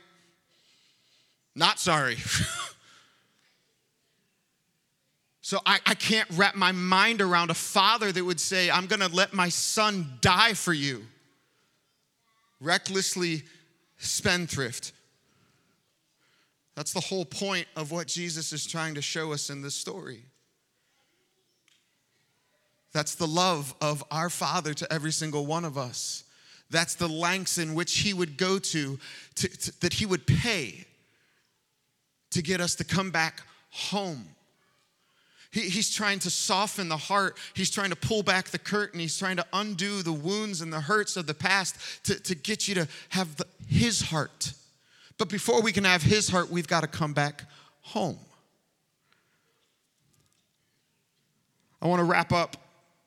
Not 1.55 1.79
sorry. 1.79 2.17
So 5.47 5.61
I, 5.65 5.79
I 5.85 5.95
can't 5.95 6.27
wrap 6.33 6.55
my 6.55 6.73
mind 6.73 7.21
around 7.21 7.51
a 7.51 7.53
father 7.53 8.11
that 8.11 8.21
would 8.21 8.41
say, 8.41 8.69
I'm 8.69 8.85
gonna 8.85 9.07
let 9.07 9.33
my 9.33 9.47
son 9.47 10.17
die 10.19 10.51
for 10.51 10.73
you. 10.73 11.05
Recklessly 12.59 13.43
spendthrift. 13.97 14.91
That's 16.77 16.93
the 16.93 16.99
whole 16.99 17.25
point 17.25 17.65
of 17.75 17.91
what 17.91 18.05
Jesus 18.05 18.53
is 18.53 18.67
trying 18.67 18.93
to 18.93 19.01
show 19.01 19.31
us 19.33 19.49
in 19.49 19.63
this 19.63 19.73
story. 19.73 20.21
That's 22.93 23.15
the 23.15 23.25
love 23.25 23.73
of 23.81 24.03
our 24.11 24.29
Father 24.29 24.75
to 24.75 24.93
every 24.93 25.11
single 25.11 25.47
one 25.47 25.65
of 25.65 25.75
us. 25.75 26.23
That's 26.69 26.93
the 26.93 27.07
lengths 27.07 27.57
in 27.57 27.73
which 27.73 27.97
He 27.97 28.13
would 28.13 28.37
go 28.37 28.59
to, 28.59 28.99
to, 29.35 29.47
to 29.47 29.79
that 29.79 29.93
He 29.93 30.05
would 30.05 30.27
pay 30.27 30.85
to 32.29 32.43
get 32.43 32.61
us 32.61 32.75
to 32.75 32.83
come 32.83 33.09
back 33.09 33.41
home. 33.71 34.27
He, 35.49 35.61
he's 35.61 35.89
trying 35.89 36.19
to 36.19 36.29
soften 36.29 36.89
the 36.89 36.97
heart. 36.97 37.39
He's 37.55 37.71
trying 37.71 37.89
to 37.89 37.95
pull 37.95 38.21
back 38.21 38.49
the 38.49 38.59
curtain. 38.59 38.99
He's 38.99 39.17
trying 39.17 39.37
to 39.37 39.45
undo 39.51 40.03
the 40.03 40.13
wounds 40.13 40.61
and 40.61 40.71
the 40.71 40.81
hurts 40.81 41.17
of 41.17 41.25
the 41.25 41.33
past 41.33 42.03
to, 42.03 42.21
to 42.21 42.35
get 42.35 42.67
you 42.67 42.75
to 42.75 42.87
have 43.09 43.35
the, 43.37 43.47
his 43.67 43.99
heart. 43.99 44.53
But 45.17 45.29
before 45.29 45.61
we 45.61 45.71
can 45.71 45.83
have 45.83 46.03
his 46.03 46.29
heart, 46.29 46.51
we've 46.51 46.67
got 46.67 46.81
to 46.81 46.87
come 46.87 47.13
back 47.13 47.43
home. 47.81 48.19
I 51.81 51.87
want 51.87 51.99
to 51.99 52.05
wrap 52.05 52.31
up 52.31 52.57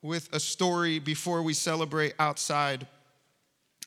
with 0.03 0.29
a 0.33 0.41
story 0.41 0.99
before 0.99 1.43
we 1.43 1.55
celebrate 1.55 2.15
outside. 2.19 2.87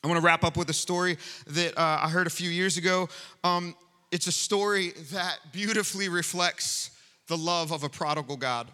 I 0.02 0.06
want 0.06 0.20
to 0.20 0.24
wrap 0.24 0.44
up 0.44 0.56
with 0.56 0.68
a 0.70 0.74
story 0.74 1.16
that 1.48 1.76
uh, 1.78 2.00
I 2.02 2.08
heard 2.08 2.26
a 2.26 2.30
few 2.30 2.50
years 2.50 2.76
ago. 2.76 3.08
Um, 3.42 3.74
it's 4.12 4.26
a 4.26 4.32
story 4.32 4.92
that 5.12 5.38
beautifully 5.52 6.08
reflects 6.08 6.90
the 7.26 7.36
love 7.36 7.72
of 7.72 7.82
a 7.82 7.88
prodigal 7.88 8.36
God. 8.36 8.68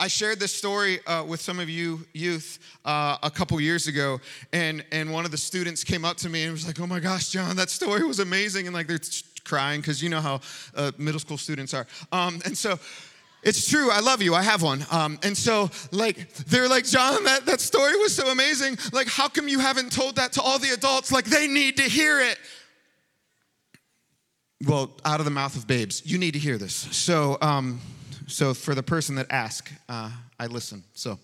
I 0.00 0.06
shared 0.06 0.38
this 0.38 0.52
story 0.52 1.04
uh, 1.06 1.24
with 1.24 1.40
some 1.40 1.58
of 1.58 1.68
you 1.68 2.06
youth 2.12 2.58
uh, 2.84 3.18
a 3.22 3.30
couple 3.30 3.60
years 3.60 3.88
ago, 3.88 4.20
and, 4.52 4.84
and 4.92 5.12
one 5.12 5.24
of 5.24 5.30
the 5.30 5.36
students 5.36 5.82
came 5.82 6.04
up 6.04 6.16
to 6.18 6.28
me 6.28 6.44
and 6.44 6.52
was 6.52 6.66
like, 6.66 6.80
Oh 6.80 6.86
my 6.86 7.00
gosh, 7.00 7.30
John, 7.30 7.56
that 7.56 7.70
story 7.70 8.04
was 8.04 8.20
amazing. 8.20 8.66
And 8.66 8.74
like 8.74 8.86
they're 8.86 9.00
crying 9.44 9.80
because 9.80 10.02
you 10.02 10.08
know 10.08 10.20
how 10.20 10.40
uh, 10.76 10.92
middle 10.98 11.18
school 11.18 11.38
students 11.38 11.74
are. 11.74 11.86
Um, 12.12 12.40
and 12.44 12.56
so 12.56 12.78
it's 13.42 13.68
true, 13.68 13.90
I 13.90 14.00
love 14.00 14.20
you, 14.22 14.34
I 14.34 14.42
have 14.42 14.62
one. 14.62 14.84
Um, 14.90 15.18
and 15.22 15.36
so, 15.36 15.70
like, 15.92 16.32
they're 16.34 16.68
like, 16.68 16.84
John, 16.84 17.22
that, 17.24 17.46
that 17.46 17.60
story 17.60 17.96
was 17.96 18.14
so 18.14 18.30
amazing. 18.30 18.76
Like, 18.92 19.06
how 19.06 19.28
come 19.28 19.48
you 19.48 19.60
haven't 19.60 19.92
told 19.92 20.16
that 20.16 20.32
to 20.32 20.42
all 20.42 20.58
the 20.58 20.70
adults? 20.70 21.12
Like, 21.12 21.24
they 21.24 21.46
need 21.46 21.76
to 21.76 21.84
hear 21.84 22.20
it 22.20 22.38
well, 24.66 24.90
out 25.04 25.20
of 25.20 25.24
the 25.24 25.30
mouth 25.30 25.56
of 25.56 25.66
babes. 25.68 26.02
You 26.04 26.18
need 26.18 26.32
to 26.32 26.38
hear 26.40 26.58
this. 26.58 26.74
So, 26.74 27.38
um, 27.40 27.80
so 28.28 28.52
for 28.52 28.74
the 28.74 28.82
person 28.82 29.14
that 29.16 29.26
asked, 29.30 29.72
uh, 29.88 30.10
I 30.38 30.46
listen. 30.46 30.84
So, 30.92 31.18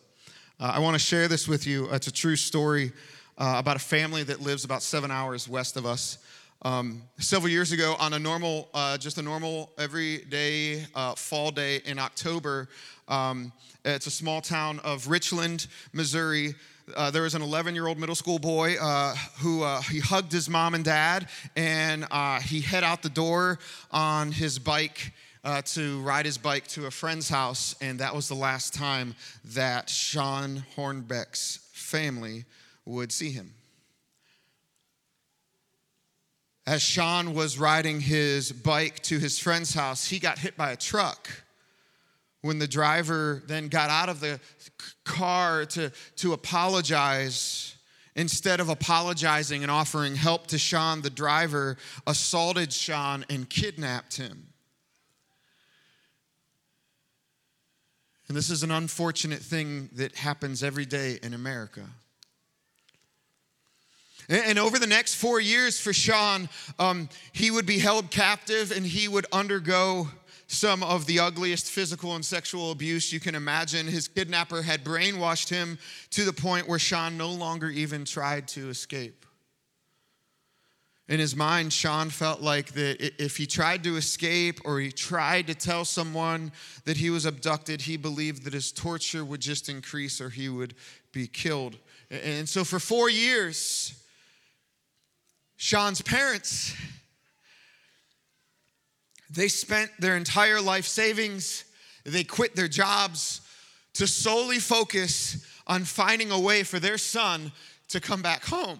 uh, 0.59 0.73
I 0.75 0.79
want 0.79 0.95
to 0.95 0.99
share 0.99 1.29
this 1.29 1.47
with 1.47 1.67
you. 1.67 1.89
It's 1.93 2.07
a 2.07 2.13
true 2.13 2.35
story 2.35 2.93
uh, 3.37 3.57
about 3.59 3.77
a 3.77 3.81
family 3.81 4.23
that 4.23 4.41
lives 4.41 4.65
about 4.65 4.83
seven 4.83 5.11
hours 5.11 5.47
west 5.47 5.77
of 5.77 5.85
us. 5.85 6.19
Um, 6.63 7.03
several 7.19 7.51
years 7.51 7.73
ago, 7.73 7.95
on 7.99 8.15
a 8.15 8.19
normal, 8.19 8.71
uh, 8.73 8.97
just 8.97 9.19
a 9.19 9.23
normal 9.23 9.71
everyday 9.77 10.87
uh, 10.95 11.15
fall 11.15 11.51
day 11.51 11.83
in 11.85 11.99
October, 11.99 12.69
um, 13.09 13.53
it's 13.85 14.07
a 14.07 14.11
small 14.11 14.41
town 14.41 14.79
of 14.79 15.09
Richland, 15.09 15.67
Missouri. 15.93 16.55
Uh, 16.97 17.11
there 17.11 17.23
was 17.23 17.35
an 17.35 17.43
11 17.43 17.75
year 17.75 17.87
old 17.87 17.99
middle 17.99 18.15
school 18.15 18.39
boy 18.39 18.77
uh, 18.81 19.15
who 19.41 19.63
uh, 19.63 19.83
he 19.83 20.01
hugged 20.01 20.33
his 20.33 20.49
mom 20.49 20.75
and 20.75 20.85
dad 20.85 21.29
and 21.55 22.07
uh, 22.11 22.41
he 22.41 22.63
head 22.63 22.83
out 22.83 23.03
the 23.03 23.11
door 23.11 23.59
on 23.91 24.33
his 24.33 24.59
bike 24.59 25.13
uh, 25.45 25.63
to 25.63 26.01
ride 26.01 26.27
his 26.27 26.39
bike 26.39 26.67
to 26.67 26.87
a 26.87 26.91
friend's 26.91 27.29
house 27.29 27.77
and 27.81 28.01
that 28.01 28.15
was 28.15 28.29
the 28.29 28.35
last 28.35 28.75
time 28.75 29.15
that 29.45 29.89
sean 29.89 30.65
hornbeck's 30.77 31.61
family 31.73 32.45
would 32.85 33.13
see 33.13 33.31
him 33.31 33.53
as 36.67 36.83
sean 36.83 37.35
was 37.35 37.59
riding 37.59 38.01
his 38.01 38.51
bike 38.51 39.01
to 39.01 39.19
his 39.19 39.39
friend's 39.39 39.75
house 39.75 40.07
he 40.07 40.19
got 40.19 40.39
hit 40.39 40.57
by 40.57 40.73
a 40.73 40.77
truck 40.77 41.29
when 42.45 42.59
the 42.59 42.69
driver 42.69 43.43
then 43.47 43.69
got 43.69 43.89
out 43.89 44.11
of 44.11 44.21
the 44.21 44.39
car 45.05 45.65
to, 45.65 45.91
to 46.17 46.35
apologize, 46.35 47.75
instead 48.17 48.61
of 48.61 48.69
apologizing 48.69 49.63
and 49.63 49.71
offering 49.71 50.15
help 50.15 50.47
to 50.49 50.59
Sean, 50.59 51.01
the 51.01 51.09
driver 51.09 51.79
assaulted 52.07 52.71
Sean 52.71 53.25
and 53.31 53.49
kidnapped 53.49 54.19
him. 54.19 54.49
And 58.35 58.39
this 58.41 58.51
is 58.51 58.65
an 58.65 58.73
unfortunate 58.73 59.39
thing 59.39 59.91
that 59.93 60.17
happens 60.17 60.65
every 60.65 60.85
day 60.85 61.21
in 61.23 61.35
America. 61.35 61.83
And 64.29 64.59
over 64.59 64.77
the 64.81 64.89
next 64.89 65.15
four 65.15 65.39
years 65.39 65.79
for 65.79 65.93
Sean, 65.93 66.49
um, 66.81 67.09
he 67.33 67.53
would 67.53 67.65
be 67.65 67.79
held 67.79 68.11
captive 68.11 68.73
and 68.73 68.85
he 68.85 69.07
would 69.07 69.25
undergo 69.31 70.09
some 70.49 70.83
of 70.83 71.07
the 71.07 71.21
ugliest 71.21 71.71
physical 71.71 72.17
and 72.17 72.25
sexual 72.25 72.73
abuse 72.73 73.13
you 73.13 73.21
can 73.21 73.37
imagine. 73.37 73.87
His 73.87 74.09
kidnapper 74.09 74.63
had 74.63 74.83
brainwashed 74.83 75.49
him 75.49 75.79
to 76.11 76.25
the 76.25 76.33
point 76.33 76.67
where 76.67 76.81
Sean 76.81 77.17
no 77.17 77.31
longer 77.31 77.69
even 77.69 78.05
tried 78.05 78.49
to 78.49 78.69
escape. 78.69 79.24
In 81.07 81.21
his 81.21 81.37
mind, 81.37 81.73
Sean 81.73 82.09
felt 82.09 82.41
like 82.41 82.73
that 82.73 83.23
if 83.23 83.37
he 83.37 83.47
tried 83.47 83.85
to 83.85 83.97
escape 83.97 84.61
or 84.65 84.81
he 84.81 84.91
tried 84.91 85.47
to 85.49 85.55
tell 85.55 85.85
someone 85.85 86.51
that 86.87 86.97
he 86.97 87.11
was 87.11 87.27
abducted, 87.27 87.83
he 87.83 87.99
believed 87.99 88.45
that 88.45 88.55
his 88.55 88.73
torture 88.73 89.25
would 89.25 89.41
just 89.41 89.69
increase 89.69 90.21
or 90.21 90.31
he 90.31 90.49
would 90.49 90.75
be 91.13 91.27
killed. 91.27 91.77
And 92.11 92.49
so 92.49 92.65
for 92.65 92.79
four 92.79 93.11
years, 93.11 94.03
Sean's 95.57 96.01
parents 96.01 96.75
they 99.35 99.49
spent 99.49 99.91
their 99.99 100.17
entire 100.17 100.61
life 100.61 100.87
savings, 100.87 101.65
they 102.05 102.25
quit 102.25 102.55
their 102.55 102.69
jobs 102.69 103.41
to 103.95 104.07
solely 104.07 104.59
focus 104.59 105.45
on 105.67 105.85
finding 105.85 106.31
a 106.31 106.39
way 106.39 106.63
for 106.63 106.79
their 106.79 106.99
son 106.99 107.51
to 107.89 108.01
come 108.01 108.23
back 108.23 108.45
home. 108.45 108.79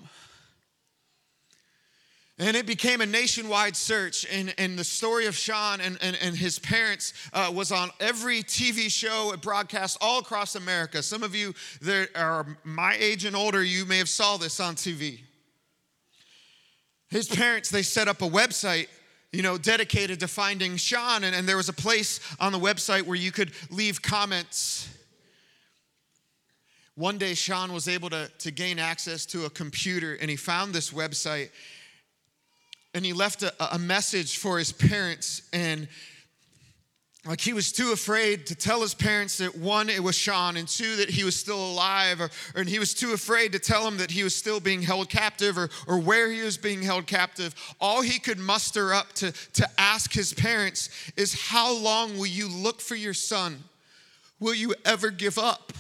And 2.39 2.57
it 2.57 2.67
became 2.67 3.01
a 3.01 3.07
nationwide 3.07 3.77
search. 3.77 4.27
And, 4.31 4.53
and 4.59 4.77
the 4.79 4.85
story 4.85 5.27
of 5.27 5.37
Sean 5.37 5.81
and, 5.81 5.97
and, 6.01 6.19
and 6.21 6.37
his 6.37 6.59
parents 6.59 7.13
uh, 7.33 7.53
was 7.55 7.71
on 7.71 7.91
every 8.01 8.43
TV 8.43 8.91
show 8.91 9.33
broadcast 9.41 9.99
all 10.01 10.19
across 10.19 10.57
America. 10.57 11.03
Some 11.03 11.23
of 11.23 11.35
you 11.35 11.55
that 11.83 12.09
are 12.17 12.59
my 12.65 12.97
age 12.99 13.25
and 13.25 13.37
older, 13.37 13.63
you 13.63 13.85
may 13.85 13.99
have 13.99 14.09
saw 14.09 14.37
this 14.37 14.59
on 14.59 14.75
TV. 14.75 15.21
His 17.09 17.29
parents, 17.29 17.71
they 17.71 17.83
set 17.83 18.09
up 18.09 18.23
a 18.23 18.29
website 18.29 18.89
you 19.35 19.43
know, 19.43 19.59
dedicated 19.59 20.21
to 20.21 20.29
finding 20.29 20.77
Sean. 20.77 21.25
And, 21.25 21.35
and 21.35 21.49
there 21.49 21.57
was 21.57 21.69
a 21.69 21.73
place 21.73 22.21
on 22.39 22.53
the 22.53 22.59
website 22.59 23.03
where 23.03 23.17
you 23.17 23.33
could 23.33 23.51
leave 23.69 24.01
comments. 24.01 24.89
One 26.95 27.19
day, 27.19 27.35
Sean 27.35 27.73
was 27.73 27.89
able 27.89 28.11
to, 28.11 28.31
to 28.39 28.53
gain 28.53 28.79
access 28.79 29.27
to 29.27 29.45
a 29.45 29.51
computer 29.51 30.15
and 30.15 30.31
he 30.31 30.37
found 30.37 30.73
this 30.73 30.93
website 30.93 31.51
and 32.95 33.05
he 33.05 33.13
left 33.13 33.43
a, 33.43 33.75
a 33.75 33.79
message 33.79 34.39
for 34.39 34.59
his 34.59 34.73
parents. 34.73 35.43
And 35.53 35.89
like 37.27 37.41
he 37.41 37.53
was 37.53 37.73
too 37.73 37.93
afraid 37.93 38.47
to 38.47 38.55
tell 38.55 38.83
his 38.83 38.95
parents 38.95 39.39
that 39.39 39.57
one, 39.57 39.89
it 39.89 40.03
was 40.03 40.15
Sean, 40.15 40.57
and 40.57 40.69
two, 40.69 40.97
that 40.97 41.09
he 41.11 41.25
was 41.25 41.35
still 41.35 41.59
alive, 41.59 42.21
or, 42.21 42.31
or 42.55 42.61
and 42.61 42.69
he 42.69 42.79
was 42.79 42.95
too 42.95 43.13
afraid 43.13 43.53
to 43.53 43.59
tell 43.59 43.85
them 43.85 43.97
that 43.97 44.11
he 44.11 44.23
was 44.23 44.37
still 44.37 44.61
being 44.61 44.83
held 44.83 45.09
captive 45.09 45.59
or, 45.59 45.71
or 45.89 45.99
where 45.99 46.31
he 46.31 46.43
was 46.43 46.57
being 46.57 46.83
held 46.83 47.07
captive. 47.07 47.55
All 47.81 48.03
he 48.03 48.19
could 48.19 48.39
muster 48.39 48.93
up 48.93 49.13
to, 49.15 49.33
to 49.55 49.69
ask 49.79 50.13
his 50.13 50.33
parents 50.33 50.91
is, 51.17 51.49
How 51.49 51.75
long 51.75 52.19
will 52.19 52.27
you 52.27 52.49
look 52.49 52.81
for 52.81 52.95
your 52.95 53.15
son? 53.15 53.65
Will 54.39 54.55
you 54.55 54.75
ever 54.85 55.11
give 55.11 55.39
up? 55.39 55.73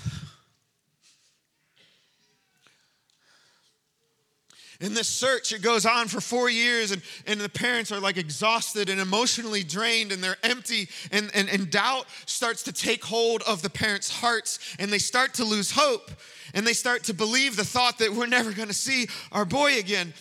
In 4.84 4.92
this 4.92 5.08
search, 5.08 5.52
it 5.52 5.62
goes 5.62 5.86
on 5.86 6.08
for 6.08 6.20
four 6.20 6.50
years, 6.50 6.90
and, 6.90 7.00
and 7.26 7.40
the 7.40 7.48
parents 7.48 7.90
are 7.90 8.00
like 8.00 8.18
exhausted 8.18 8.90
and 8.90 9.00
emotionally 9.00 9.64
drained, 9.64 10.12
and 10.12 10.22
they're 10.22 10.36
empty, 10.42 10.90
and, 11.10 11.30
and, 11.34 11.48
and 11.48 11.70
doubt 11.70 12.04
starts 12.26 12.62
to 12.64 12.72
take 12.72 13.02
hold 13.02 13.42
of 13.48 13.62
the 13.62 13.70
parents' 13.70 14.10
hearts, 14.10 14.58
and 14.78 14.92
they 14.92 14.98
start 14.98 15.32
to 15.34 15.44
lose 15.44 15.70
hope, 15.70 16.10
and 16.52 16.66
they 16.66 16.74
start 16.74 17.02
to 17.04 17.14
believe 17.14 17.56
the 17.56 17.64
thought 17.64 17.96
that 17.98 18.12
we're 18.12 18.26
never 18.26 18.52
gonna 18.52 18.74
see 18.74 19.06
our 19.32 19.46
boy 19.46 19.78
again. 19.78 20.12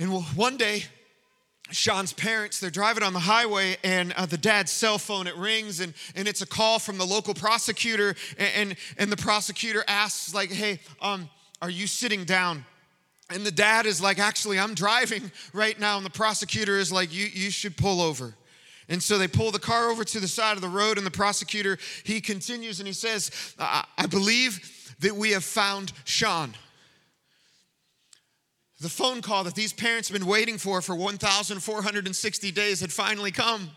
And 0.00 0.10
one 0.34 0.56
day, 0.56 0.82
Sean's 1.70 2.12
parents, 2.12 2.58
they're 2.58 2.68
driving 2.68 3.04
on 3.04 3.12
the 3.12 3.20
highway 3.20 3.76
and 3.84 4.12
uh, 4.14 4.26
the 4.26 4.38
dad's 4.38 4.72
cell 4.72 4.98
phone, 4.98 5.26
it 5.28 5.36
rings 5.36 5.80
and, 5.80 5.94
and 6.16 6.26
it's 6.26 6.40
a 6.40 6.46
call 6.46 6.78
from 6.78 6.98
the 6.98 7.04
local 7.04 7.34
prosecutor. 7.34 8.16
And, 8.38 8.50
and, 8.56 8.76
and 8.96 9.12
the 9.12 9.18
prosecutor 9.18 9.84
asks, 9.86 10.34
like, 10.34 10.50
hey, 10.50 10.80
um, 11.02 11.28
are 11.60 11.68
you 11.68 11.86
sitting 11.86 12.24
down? 12.24 12.64
And 13.30 13.44
the 13.44 13.50
dad 13.50 13.86
is 13.86 14.00
like, 14.00 14.18
actually, 14.18 14.58
I'm 14.58 14.74
driving 14.74 15.30
right 15.52 15.78
now. 15.78 15.96
And 15.96 16.06
the 16.06 16.10
prosecutor 16.10 16.78
is 16.78 16.90
like, 16.90 17.12
you, 17.12 17.26
you 17.26 17.50
should 17.50 17.76
pull 17.76 18.00
over. 18.00 18.34
And 18.88 19.02
so 19.02 19.18
they 19.18 19.28
pull 19.28 19.50
the 19.50 19.58
car 19.58 19.90
over 19.90 20.02
to 20.02 20.20
the 20.20 20.28
side 20.28 20.56
of 20.56 20.62
the 20.62 20.68
road, 20.68 20.96
and 20.96 21.06
the 21.06 21.10
prosecutor, 21.10 21.78
he 22.04 22.20
continues 22.20 22.80
and 22.80 22.86
he 22.86 22.94
says, 22.94 23.30
I, 23.58 23.84
I 23.98 24.06
believe 24.06 24.94
that 25.00 25.14
we 25.14 25.32
have 25.32 25.44
found 25.44 25.92
Sean. 26.04 26.54
The 28.80 28.88
phone 28.88 29.20
call 29.22 29.44
that 29.44 29.54
these 29.54 29.72
parents 29.72 30.08
have 30.08 30.18
been 30.18 30.28
waiting 30.28 30.56
for 30.56 30.80
for 30.80 30.94
1,460 30.94 32.52
days 32.52 32.80
had 32.80 32.92
finally 32.92 33.32
come. 33.32 33.70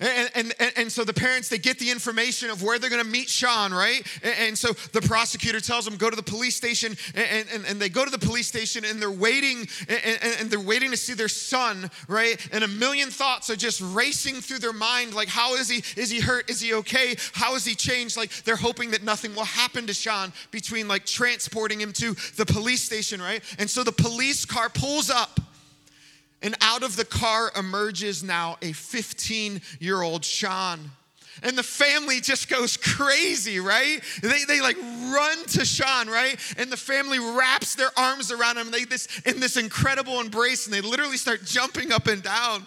And, 0.00 0.30
and, 0.36 0.54
and, 0.60 0.72
and, 0.76 0.92
so 0.92 1.02
the 1.02 1.12
parents, 1.12 1.48
they 1.48 1.58
get 1.58 1.80
the 1.80 1.90
information 1.90 2.50
of 2.50 2.62
where 2.62 2.78
they're 2.78 2.88
gonna 2.88 3.02
meet 3.02 3.28
Sean, 3.28 3.74
right? 3.74 4.06
And, 4.22 4.34
and 4.38 4.58
so 4.58 4.72
the 4.92 5.00
prosecutor 5.00 5.58
tells 5.58 5.84
them, 5.84 5.96
go 5.96 6.08
to 6.08 6.14
the 6.14 6.22
police 6.22 6.54
station. 6.54 6.96
And, 7.16 7.48
and, 7.52 7.64
and 7.66 7.80
they 7.80 7.88
go 7.88 8.04
to 8.04 8.10
the 8.10 8.18
police 8.18 8.46
station 8.46 8.84
and 8.84 9.02
they're 9.02 9.10
waiting, 9.10 9.66
and, 9.88 10.18
and 10.40 10.50
they're 10.50 10.60
waiting 10.60 10.92
to 10.92 10.96
see 10.96 11.14
their 11.14 11.28
son, 11.28 11.90
right? 12.06 12.36
And 12.52 12.62
a 12.62 12.68
million 12.68 13.10
thoughts 13.10 13.50
are 13.50 13.56
just 13.56 13.80
racing 13.80 14.36
through 14.36 14.60
their 14.60 14.72
mind 14.72 15.14
like, 15.14 15.28
how 15.28 15.56
is 15.56 15.68
he? 15.68 15.82
Is 16.00 16.10
he 16.10 16.20
hurt? 16.20 16.48
Is 16.48 16.60
he 16.60 16.74
okay? 16.74 17.16
How 17.32 17.54
has 17.54 17.64
he 17.64 17.74
changed? 17.74 18.16
Like, 18.16 18.30
they're 18.44 18.56
hoping 18.56 18.92
that 18.92 19.02
nothing 19.02 19.34
will 19.34 19.44
happen 19.44 19.88
to 19.88 19.94
Sean 19.94 20.32
between 20.52 20.86
like 20.86 21.06
transporting 21.06 21.80
him 21.80 21.92
to 21.94 22.14
the 22.36 22.46
police 22.46 22.82
station, 22.82 23.20
right? 23.20 23.42
And 23.58 23.68
so 23.68 23.82
the 23.82 23.92
police 23.92 24.44
car 24.44 24.68
pulls 24.68 25.10
up 25.10 25.40
and 26.42 26.54
out 26.60 26.82
of 26.82 26.96
the 26.96 27.04
car 27.04 27.50
emerges 27.56 28.22
now 28.22 28.56
a 28.62 28.72
15 28.72 29.60
year 29.80 30.02
old 30.02 30.24
Sean. 30.24 30.90
And 31.42 31.56
the 31.56 31.62
family 31.62 32.20
just 32.20 32.48
goes 32.48 32.76
crazy, 32.76 33.60
right? 33.60 34.00
They, 34.22 34.44
they 34.44 34.60
like 34.60 34.76
run 34.76 35.44
to 35.46 35.64
Sean, 35.64 36.08
right? 36.08 36.36
And 36.56 36.70
the 36.70 36.76
family 36.76 37.18
wraps 37.18 37.74
their 37.76 37.90
arms 37.96 38.32
around 38.32 38.56
him 38.56 38.70
they, 38.70 38.84
this, 38.84 39.20
in 39.20 39.38
this 39.38 39.56
incredible 39.56 40.20
embrace, 40.20 40.66
and 40.66 40.74
they 40.74 40.80
literally 40.80 41.16
start 41.16 41.44
jumping 41.44 41.92
up 41.92 42.08
and 42.08 42.22
down. 42.22 42.66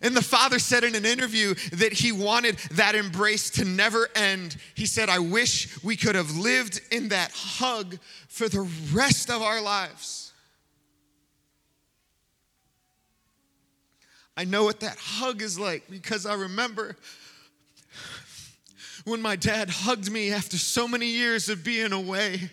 And 0.00 0.16
the 0.16 0.22
father 0.22 0.60
said 0.60 0.84
in 0.84 0.94
an 0.94 1.04
interview 1.04 1.54
that 1.72 1.92
he 1.92 2.12
wanted 2.12 2.56
that 2.72 2.94
embrace 2.94 3.50
to 3.50 3.64
never 3.64 4.08
end. 4.14 4.56
He 4.74 4.86
said, 4.86 5.08
I 5.08 5.18
wish 5.18 5.82
we 5.82 5.96
could 5.96 6.14
have 6.14 6.36
lived 6.36 6.80
in 6.92 7.08
that 7.08 7.32
hug 7.34 7.98
for 8.28 8.48
the 8.48 8.68
rest 8.92 9.28
of 9.28 9.42
our 9.42 9.60
lives. 9.60 10.27
I 14.38 14.44
know 14.44 14.62
what 14.62 14.78
that 14.80 14.96
hug 15.00 15.42
is 15.42 15.58
like 15.58 15.90
because 15.90 16.24
I 16.24 16.34
remember 16.34 16.94
when 19.04 19.20
my 19.20 19.34
dad 19.34 19.68
hugged 19.68 20.12
me 20.12 20.30
after 20.30 20.56
so 20.56 20.86
many 20.86 21.06
years 21.06 21.48
of 21.48 21.64
being 21.64 21.92
away. 21.92 22.48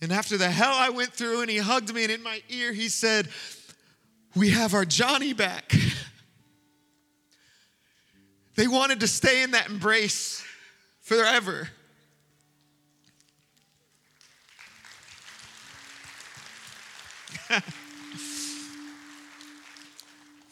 And 0.00 0.12
after 0.12 0.36
the 0.36 0.50
hell 0.50 0.74
I 0.74 0.90
went 0.90 1.12
through, 1.12 1.42
and 1.42 1.48
he 1.48 1.58
hugged 1.58 1.94
me, 1.94 2.02
and 2.02 2.10
in 2.10 2.20
my 2.20 2.42
ear, 2.48 2.72
he 2.72 2.88
said, 2.88 3.28
We 4.34 4.50
have 4.50 4.74
our 4.74 4.84
Johnny 4.84 5.32
back. 5.32 5.72
They 8.54 8.68
wanted 8.68 9.00
to 9.00 9.08
stay 9.08 9.42
in 9.42 9.52
that 9.52 9.70
embrace 9.70 10.44
forever. 11.00 11.70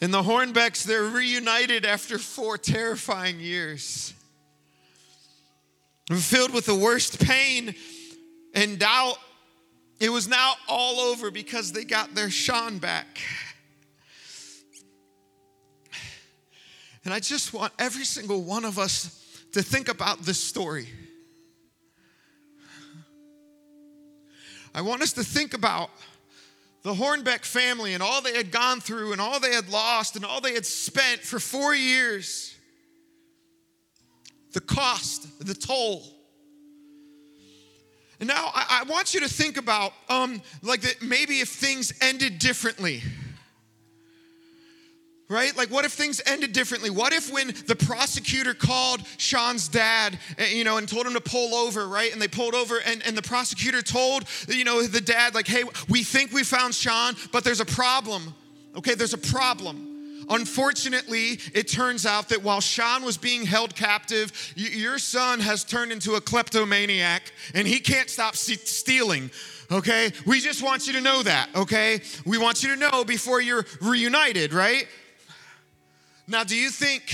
And 0.01 0.11
the 0.11 0.23
Hornbecks, 0.23 0.83
they're 0.83 1.03
reunited 1.03 1.85
after 1.85 2.17
four 2.17 2.57
terrifying 2.57 3.39
years. 3.39 4.13
Filled 6.11 6.51
with 6.53 6.65
the 6.65 6.75
worst 6.75 7.23
pain 7.23 7.75
and 8.55 8.79
doubt, 8.79 9.17
it 9.99 10.09
was 10.09 10.27
now 10.27 10.53
all 10.67 10.99
over 10.99 11.29
because 11.29 11.71
they 11.71 11.83
got 11.83 12.15
their 12.15 12.31
Sean 12.31 12.79
back. 12.79 13.21
And 17.05 17.13
I 17.13 17.19
just 17.19 17.53
want 17.53 17.71
every 17.77 18.03
single 18.03 18.43
one 18.43 18.65
of 18.65 18.79
us 18.79 19.43
to 19.53 19.61
think 19.61 19.87
about 19.87 20.19
this 20.21 20.43
story. 20.43 20.87
I 24.73 24.81
want 24.81 25.01
us 25.01 25.13
to 25.13 25.23
think 25.23 25.53
about 25.53 25.91
the 26.83 26.93
Hornbeck 26.93 27.45
family 27.45 27.93
and 27.93 28.01
all 28.01 28.21
they 28.21 28.35
had 28.35 28.51
gone 28.51 28.81
through 28.81 29.11
and 29.11 29.21
all 29.21 29.39
they 29.39 29.53
had 29.53 29.69
lost 29.69 30.15
and 30.15 30.25
all 30.25 30.41
they 30.41 30.53
had 30.53 30.65
spent 30.65 31.21
for 31.21 31.39
four 31.39 31.75
years. 31.75 32.55
The 34.53 34.61
cost, 34.61 35.45
the 35.45 35.53
toll. 35.53 36.03
And 38.19 38.27
now 38.27 38.51
I, 38.53 38.81
I 38.81 38.83
want 38.83 39.13
you 39.13 39.19
to 39.21 39.29
think 39.29 39.57
about 39.57 39.93
um, 40.09 40.41
like 40.61 40.81
that 40.81 41.01
maybe 41.01 41.39
if 41.39 41.49
things 41.49 41.93
ended 42.01 42.39
differently 42.39 43.01
right? 45.31 45.55
Like, 45.55 45.69
what 45.69 45.85
if 45.85 45.93
things 45.93 46.21
ended 46.25 46.51
differently? 46.51 46.89
What 46.89 47.13
if 47.13 47.31
when 47.31 47.47
the 47.65 47.75
prosecutor 47.75 48.53
called 48.53 49.01
Sean's 49.17 49.67
dad, 49.67 50.19
eh, 50.37 50.49
you 50.49 50.63
know, 50.63 50.77
and 50.77 50.87
told 50.87 51.07
him 51.07 51.13
to 51.13 51.21
pull 51.21 51.55
over, 51.55 51.87
right? 51.87 52.11
And 52.11 52.21
they 52.21 52.27
pulled 52.27 52.53
over, 52.53 52.79
and, 52.85 53.01
and 53.05 53.17
the 53.17 53.21
prosecutor 53.21 53.81
told, 53.81 54.25
you 54.47 54.65
know, 54.65 54.83
the 54.83 55.01
dad, 55.01 55.33
like, 55.33 55.47
hey, 55.47 55.63
we 55.89 56.03
think 56.03 56.31
we 56.31 56.43
found 56.43 56.75
Sean, 56.75 57.15
but 57.31 57.43
there's 57.43 57.61
a 57.61 57.65
problem. 57.65 58.35
Okay, 58.75 58.93
there's 58.93 59.13
a 59.13 59.17
problem. 59.17 59.87
Unfortunately, 60.29 61.39
it 61.53 61.67
turns 61.67 62.05
out 62.05 62.29
that 62.29 62.43
while 62.43 62.61
Sean 62.61 63.03
was 63.03 63.17
being 63.17 63.45
held 63.45 63.75
captive, 63.75 64.31
your 64.55 64.97
son 64.97 65.39
has 65.39 65.63
turned 65.63 65.91
into 65.91 66.13
a 66.15 66.21
kleptomaniac 66.21 67.23
and 67.53 67.67
he 67.67 67.79
can't 67.79 68.09
stop 68.09 68.35
stealing 68.35 69.31
okay? 69.71 70.11
We 70.25 70.41
just 70.41 70.61
want 70.61 70.85
you 70.85 70.93
to 70.93 71.01
know 71.01 71.23
that, 71.23 71.49
okay? 71.55 72.01
We 72.25 72.37
want 72.37 72.61
you 72.61 72.75
to 72.75 72.75
know 72.75 73.05
before 73.05 73.41
you're 73.41 73.65
reunited, 73.79 74.53
right? 74.53 74.85
Now, 76.27 76.43
do 76.43 76.55
you 76.55 76.69
think, 76.69 77.13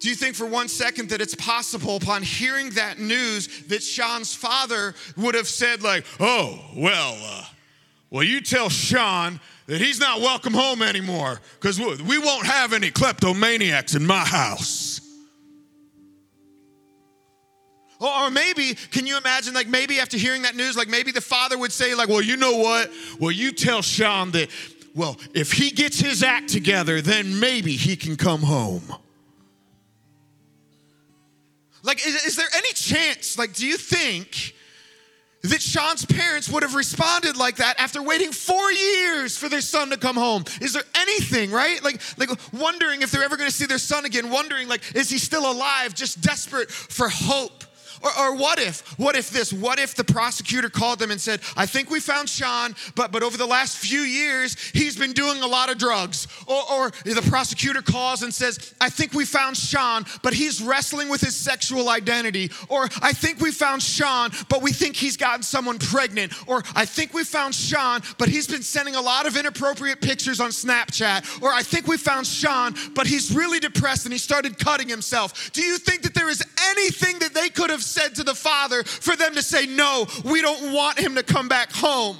do 0.00 0.08
you 0.08 0.14
think 0.14 0.34
for 0.34 0.46
one 0.46 0.68
second 0.68 1.10
that 1.10 1.20
it's 1.20 1.34
possible 1.34 1.96
upon 1.96 2.22
hearing 2.22 2.70
that 2.70 2.98
news 2.98 3.64
that 3.68 3.82
Sean's 3.82 4.34
father 4.34 4.94
would 5.16 5.34
have 5.34 5.48
said, 5.48 5.82
like, 5.82 6.04
oh, 6.18 6.58
well, 6.74 7.16
uh, 7.22 7.44
well, 8.10 8.24
you 8.24 8.40
tell 8.40 8.68
Sean 8.68 9.40
that 9.66 9.80
he's 9.80 10.00
not 10.00 10.20
welcome 10.20 10.52
home 10.52 10.82
anymore 10.82 11.40
because 11.60 11.78
we 11.78 12.18
won't 12.18 12.46
have 12.46 12.72
any 12.72 12.90
kleptomaniacs 12.90 13.94
in 13.94 14.04
my 14.04 14.24
house. 14.24 15.00
Or 18.00 18.30
maybe, 18.30 18.74
can 18.90 19.06
you 19.06 19.18
imagine, 19.18 19.52
like 19.52 19.68
maybe 19.68 20.00
after 20.00 20.16
hearing 20.16 20.42
that 20.42 20.56
news, 20.56 20.74
like 20.74 20.88
maybe 20.88 21.12
the 21.12 21.20
father 21.20 21.58
would 21.58 21.70
say, 21.70 21.94
like, 21.94 22.08
well, 22.08 22.22
you 22.22 22.36
know 22.38 22.56
what? 22.56 22.90
Well, 23.20 23.30
you 23.30 23.52
tell 23.52 23.82
Sean 23.82 24.30
that, 24.30 24.48
well, 24.94 25.16
if 25.34 25.52
he 25.52 25.70
gets 25.70 26.00
his 26.00 26.22
act 26.22 26.48
together, 26.48 27.00
then 27.00 27.38
maybe 27.38 27.72
he 27.72 27.96
can 27.96 28.16
come 28.16 28.40
home. 28.40 28.82
Like, 31.82 32.06
is, 32.06 32.26
is 32.26 32.36
there 32.36 32.48
any 32.54 32.72
chance, 32.72 33.38
like, 33.38 33.54
do 33.54 33.66
you 33.66 33.76
think 33.76 34.54
that 35.42 35.62
Sean's 35.62 36.04
parents 36.04 36.48
would 36.50 36.62
have 36.62 36.74
responded 36.74 37.36
like 37.36 37.56
that 37.56 37.80
after 37.80 38.02
waiting 38.02 38.30
four 38.30 38.70
years 38.70 39.38
for 39.38 39.48
their 39.48 39.62
son 39.62 39.88
to 39.90 39.96
come 39.96 40.16
home? 40.16 40.44
Is 40.60 40.74
there 40.74 40.82
anything, 40.94 41.50
right? 41.50 41.82
Like, 41.82 42.02
like 42.18 42.28
wondering 42.52 43.00
if 43.02 43.10
they're 43.10 43.22
ever 43.22 43.38
gonna 43.38 43.50
see 43.50 43.66
their 43.66 43.78
son 43.78 44.04
again, 44.04 44.28
wondering, 44.30 44.68
like, 44.68 44.94
is 44.94 45.08
he 45.08 45.18
still 45.18 45.50
alive, 45.50 45.94
just 45.94 46.20
desperate 46.20 46.70
for 46.70 47.08
hope? 47.08 47.64
Or, 48.02 48.10
or, 48.18 48.36
what 48.36 48.58
if, 48.58 48.98
what 48.98 49.14
if 49.14 49.30
this, 49.30 49.52
what 49.52 49.78
if 49.78 49.94
the 49.94 50.04
prosecutor 50.04 50.70
called 50.70 50.98
them 50.98 51.10
and 51.10 51.20
said, 51.20 51.40
I 51.56 51.66
think 51.66 51.90
we 51.90 52.00
found 52.00 52.28
Sean, 52.28 52.74
but, 52.94 53.12
but 53.12 53.22
over 53.22 53.36
the 53.36 53.46
last 53.46 53.76
few 53.76 54.00
years, 54.00 54.56
he's 54.72 54.96
been 54.96 55.12
doing 55.12 55.42
a 55.42 55.46
lot 55.46 55.70
of 55.70 55.76
drugs. 55.76 56.26
Or, 56.46 56.62
or 56.72 56.90
the 57.04 57.26
prosecutor 57.28 57.82
calls 57.82 58.22
and 58.22 58.32
says, 58.32 58.74
I 58.80 58.88
think 58.88 59.12
we 59.12 59.26
found 59.26 59.56
Sean, 59.56 60.06
but 60.22 60.32
he's 60.32 60.62
wrestling 60.62 61.10
with 61.10 61.20
his 61.20 61.36
sexual 61.36 61.90
identity. 61.90 62.50
Or 62.68 62.84
I 63.02 63.12
think 63.12 63.40
we 63.40 63.52
found 63.52 63.82
Sean, 63.82 64.30
but 64.48 64.62
we 64.62 64.72
think 64.72 64.96
he's 64.96 65.16
gotten 65.18 65.42
someone 65.42 65.78
pregnant. 65.78 66.32
Or 66.48 66.62
I 66.74 66.86
think 66.86 67.12
we 67.12 67.24
found 67.24 67.54
Sean, 67.54 68.00
but 68.18 68.28
he's 68.28 68.46
been 68.46 68.62
sending 68.62 68.94
a 68.94 69.00
lot 69.00 69.26
of 69.26 69.36
inappropriate 69.36 70.00
pictures 70.00 70.40
on 70.40 70.50
Snapchat. 70.50 71.42
Or 71.42 71.52
I 71.52 71.62
think 71.62 71.86
we 71.86 71.98
found 71.98 72.26
Sean, 72.26 72.74
but 72.94 73.06
he's 73.06 73.34
really 73.34 73.60
depressed 73.60 74.06
and 74.06 74.12
he 74.12 74.18
started 74.18 74.58
cutting 74.58 74.88
himself. 74.88 75.50
Do 75.52 75.62
you 75.62 75.76
think 75.76 76.02
that 76.02 76.14
there 76.14 76.30
is 76.30 76.42
anything 76.70 77.18
that 77.18 77.34
they 77.34 77.50
could 77.50 77.68
have 77.68 77.82
said 77.90 78.14
to 78.16 78.24
the 78.24 78.34
Father 78.34 78.84
for 78.84 79.16
them 79.16 79.34
to 79.34 79.42
say, 79.42 79.66
No, 79.66 80.06
we 80.24 80.40
don't 80.40 80.72
want 80.72 80.98
him 80.98 81.16
to 81.16 81.22
come 81.22 81.48
back 81.48 81.72
home? 81.72 82.16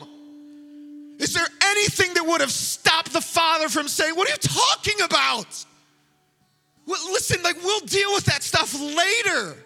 Is 1.18 1.34
there 1.34 1.46
anything 1.62 2.14
that 2.14 2.24
would 2.26 2.40
have 2.40 2.50
stopped 2.50 3.12
the 3.12 3.20
Father 3.20 3.68
from 3.68 3.88
saying, 3.88 4.14
What 4.14 4.28
are 4.28 4.32
you 4.32 4.38
talking 4.38 5.00
about? 5.02 5.64
Well, 6.86 7.12
listen, 7.12 7.42
like 7.42 7.62
we'll 7.62 7.80
deal 7.80 8.12
with 8.12 8.24
that 8.24 8.42
stuff 8.42 8.74
later. 8.74 9.56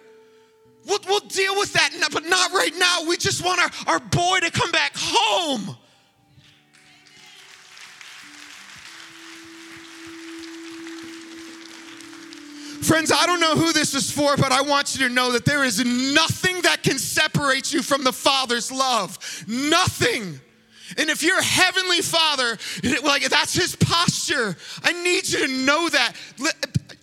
We'll, 0.86 0.98
we'll 1.08 1.20
deal 1.20 1.56
with 1.56 1.72
that, 1.72 1.90
but 2.12 2.26
not 2.26 2.52
right 2.52 2.76
now. 2.76 3.04
We 3.08 3.16
just 3.16 3.42
want 3.42 3.60
our, 3.60 3.94
our 3.94 4.00
boy 4.00 4.40
to 4.40 4.50
come 4.50 4.70
back 4.70 4.92
home. 4.94 5.76
Friends, 12.84 13.10
I 13.10 13.24
don't 13.24 13.40
know 13.40 13.56
who 13.56 13.72
this 13.72 13.94
is 13.94 14.10
for, 14.10 14.36
but 14.36 14.52
I 14.52 14.60
want 14.60 14.94
you 14.94 15.08
to 15.08 15.14
know 15.14 15.32
that 15.32 15.46
there 15.46 15.64
is 15.64 15.82
nothing 15.82 16.60
that 16.62 16.82
can 16.82 16.98
separate 16.98 17.72
you 17.72 17.82
from 17.82 18.04
the 18.04 18.12
Father's 18.12 18.70
love. 18.70 19.18
Nothing. 19.48 20.38
And 20.98 21.08
if 21.08 21.22
your 21.22 21.40
heavenly 21.40 22.02
Father, 22.02 22.58
like 23.02 23.26
that's 23.30 23.54
his 23.54 23.74
posture, 23.74 24.54
I 24.82 24.92
need 25.02 25.26
you 25.26 25.46
to 25.46 25.48
know 25.48 25.88
that 25.88 26.12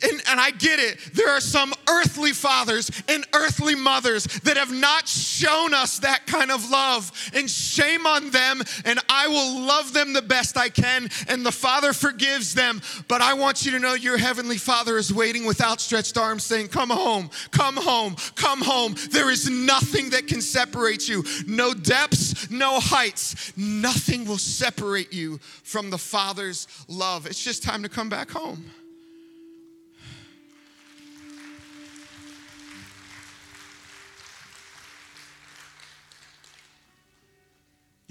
and, 0.03 0.21
and 0.29 0.39
I 0.39 0.51
get 0.51 0.79
it. 0.79 0.99
There 1.13 1.29
are 1.29 1.39
some 1.39 1.73
earthly 1.87 2.31
fathers 2.31 2.89
and 3.07 3.25
earthly 3.33 3.75
mothers 3.75 4.25
that 4.43 4.57
have 4.57 4.71
not 4.71 5.07
shown 5.07 5.73
us 5.73 5.99
that 5.99 6.25
kind 6.27 6.51
of 6.51 6.69
love. 6.69 7.11
And 7.33 7.49
shame 7.49 8.05
on 8.05 8.31
them, 8.31 8.61
and 8.85 8.99
I 9.09 9.27
will 9.27 9.61
love 9.61 9.93
them 9.93 10.13
the 10.13 10.21
best 10.21 10.57
I 10.57 10.69
can, 10.69 11.09
and 11.27 11.45
the 11.45 11.51
Father 11.51 11.93
forgives 11.93 12.53
them. 12.53 12.81
But 13.07 13.21
I 13.21 13.33
want 13.33 13.65
you 13.65 13.71
to 13.71 13.79
know 13.79 13.93
your 13.93 14.17
heavenly 14.17 14.57
Father 14.57 14.97
is 14.97 15.13
waiting 15.13 15.45
with 15.45 15.61
outstretched 15.61 16.17
arms, 16.17 16.43
saying, 16.43 16.69
Come 16.69 16.89
home, 16.89 17.29
come 17.51 17.77
home, 17.77 18.15
come 18.35 18.61
home. 18.61 18.95
There 19.11 19.29
is 19.29 19.49
nothing 19.49 20.11
that 20.11 20.27
can 20.27 20.41
separate 20.41 21.07
you. 21.07 21.23
No 21.47 21.73
depths, 21.73 22.49
no 22.49 22.79
heights. 22.79 23.55
Nothing 23.57 24.25
will 24.25 24.37
separate 24.37 25.13
you 25.13 25.39
from 25.63 25.89
the 25.89 25.97
Father's 25.97 26.67
love. 26.87 27.25
It's 27.25 27.43
just 27.43 27.63
time 27.63 27.83
to 27.83 27.89
come 27.89 28.09
back 28.09 28.29
home. 28.29 28.65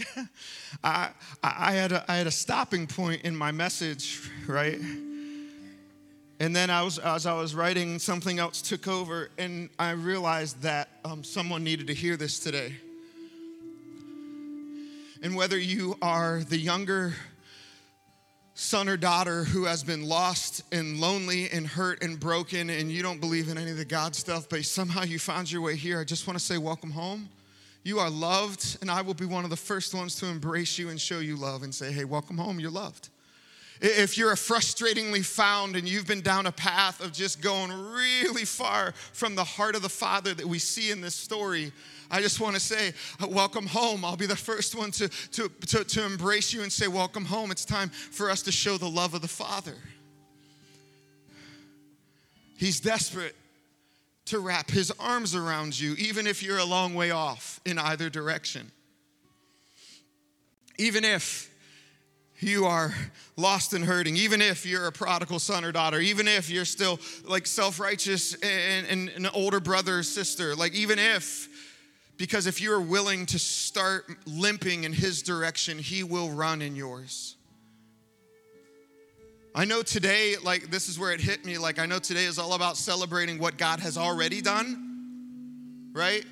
I, 0.85 1.11
I, 1.43 1.73
had 1.73 1.93
a, 1.93 2.05
I 2.09 2.17
had 2.17 2.27
a 2.27 2.33
stopping 2.33 2.87
point 2.87 3.23
in 3.23 3.35
my 3.35 3.53
message, 3.53 4.31
right? 4.47 4.79
And 6.41 6.57
then 6.57 6.71
I 6.71 6.83
was, 6.83 6.99
as 6.99 7.27
I 7.27 7.35
was 7.35 7.55
writing, 7.55 7.99
something 7.99 8.39
else 8.39 8.63
took 8.63 8.89
over, 8.89 9.31
and 9.37 9.69
I 9.79 9.91
realized 9.91 10.63
that 10.63 10.89
um, 11.05 11.23
someone 11.23 11.63
needed 11.63 11.87
to 11.89 11.95
hear 11.95 12.17
this 12.17 12.39
today. 12.39 12.75
And 15.23 15.37
whether 15.37 15.59
you 15.59 15.99
are 16.01 16.41
the 16.41 16.57
younger 16.57 17.15
son 18.55 18.89
or 18.89 18.97
daughter 18.97 19.45
who 19.45 19.65
has 19.65 19.85
been 19.85 20.07
lost 20.07 20.63
and 20.73 20.99
lonely 20.99 21.51
and 21.51 21.67
hurt 21.67 22.03
and 22.03 22.19
broken, 22.19 22.71
and 22.71 22.91
you 22.91 23.03
don't 23.03 23.21
believe 23.21 23.49
in 23.49 23.59
any 23.59 23.71
of 23.71 23.77
the 23.77 23.85
God 23.85 24.17
stuff, 24.17 24.49
but 24.49 24.65
somehow 24.65 25.03
you 25.03 25.19
found 25.19 25.53
your 25.53 25.61
way 25.61 25.77
here, 25.77 26.01
I 26.01 26.05
just 26.05 26.27
want 26.27 26.39
to 26.39 26.45
say, 26.45 26.57
welcome 26.57 26.91
home. 26.91 27.29
You 27.83 27.99
are 27.99 28.11
loved, 28.11 28.78
and 28.83 28.91
I 28.91 29.01
will 29.01 29.14
be 29.14 29.24
one 29.24 29.45
of 29.45 29.51
the 29.51 29.57
first 29.57 29.95
ones 29.95 30.14
to 30.16 30.26
embrace 30.26 30.78
you 30.78 30.91
and 30.91 31.01
show 31.01 31.20
you 31.20 31.37
love 31.37 31.62
and 31.62 31.74
say, 31.74 31.91
hey, 31.93 32.05
welcome 32.05 32.37
home, 32.37 32.61
you're 32.61 32.70
loved. 32.70 33.09
If 33.81 34.18
you're 34.18 34.33
a 34.33 34.37
frustratingly 34.37 35.24
found 35.24 35.74
and 35.74 35.89
you've 35.89 36.07
been 36.07 36.20
down 36.20 36.45
a 36.45 36.53
path 36.53 37.03
of 37.03 37.12
just 37.14 37.41
going 37.41 37.72
really 37.72 38.45
far 38.45 38.93
from 39.14 39.35
the 39.35 39.45
heart 39.45 39.74
of 39.74 39.81
the 39.81 39.89
Father 39.89 40.35
that 40.35 40.45
we 40.45 40.59
see 40.59 40.91
in 40.91 41.01
this 41.01 41.14
story, 41.14 41.72
I 42.11 42.20
just 42.20 42.41
want 42.41 42.55
to 42.55 42.61
say, 42.61 42.93
uh, 43.18 43.26
welcome 43.26 43.66
home. 43.66 44.05
I'll 44.05 44.18
be 44.18 44.26
the 44.26 44.37
first 44.37 44.74
one 44.74 44.91
to, 44.93 45.09
to, 45.09 45.49
to, 45.68 45.85
to 45.85 46.05
embrace 46.05 46.53
you 46.53 46.62
and 46.62 46.70
say, 46.70 46.89
welcome 46.89 47.24
home. 47.24 47.51
It's 47.51 47.64
time 47.64 47.89
for 47.89 48.28
us 48.28 48.43
to 48.43 48.53
show 48.53 48.76
the 48.76 48.91
love 48.91 49.14
of 49.14 49.22
the 49.22 49.28
Father. 49.28 49.76
He's 52.59 52.81
desperate 52.81 53.35
to 54.27 54.39
wrap 54.39 54.71
his 54.71 54.93
arms 54.99 55.35
around 55.35 55.79
you, 55.79 55.95
even 55.95 56.27
if 56.27 56.43
you're 56.43 56.59
a 56.59 56.64
long 56.64 56.95
way 56.95 57.11
off 57.11 57.61
in 57.64 57.79
either 57.79 58.09
direction. 58.09 58.71
Even 60.79 61.05
if 61.05 61.51
you 62.41 62.64
are 62.64 62.95
lost 63.37 63.75
and 63.75 63.85
hurting, 63.85 64.16
even 64.16 64.41
if 64.41 64.64
you're 64.64 64.87
a 64.87 64.93
prodigal 64.93 65.39
son 65.39 65.64
or 65.64 65.73
daughter, 65.73 66.01
even 66.01 66.27
if 66.27 66.49
you're 66.49 66.64
still 66.64 66.99
like 67.25 67.47
self 67.47 67.79
righteous 67.79 68.35
and, 68.35 68.87
and, 68.87 69.09
an 69.11 69.27
older 69.35 69.61
brother 69.61 69.99
or 69.99 70.03
sister, 70.03 70.55
like 70.55 70.75
even 70.75 70.99
if, 70.99 71.49
because 72.16 72.47
if 72.47 72.61
you're 72.61 72.81
willing 72.81 73.27
to 73.27 73.39
start 73.39 74.05
limping 74.27 74.85
in 74.85 74.93
his 74.93 75.23
direction, 75.23 75.79
he 75.79 76.03
will 76.03 76.31
run 76.31 76.62
in 76.62 76.77
yours. 76.77 77.37
I 79.55 79.65
know 79.65 79.83
today, 79.83 80.37
like, 80.43 80.71
this 80.71 80.89
is 80.89 80.99
where 80.99 81.13
it 81.13 81.21
hit 81.21 81.45
me. 81.45 81.59
Like, 81.59 81.81
I 81.81 81.87
know 81.87 81.99
today 81.99 82.25
is 82.25 82.39
all 82.39 82.53
about 82.53 82.77
celebrating 82.77 83.39
what 83.39 83.59
God 83.59 83.81
has 83.81 83.99
already 83.99 84.41
done, 84.41 85.91
right? 85.93 86.25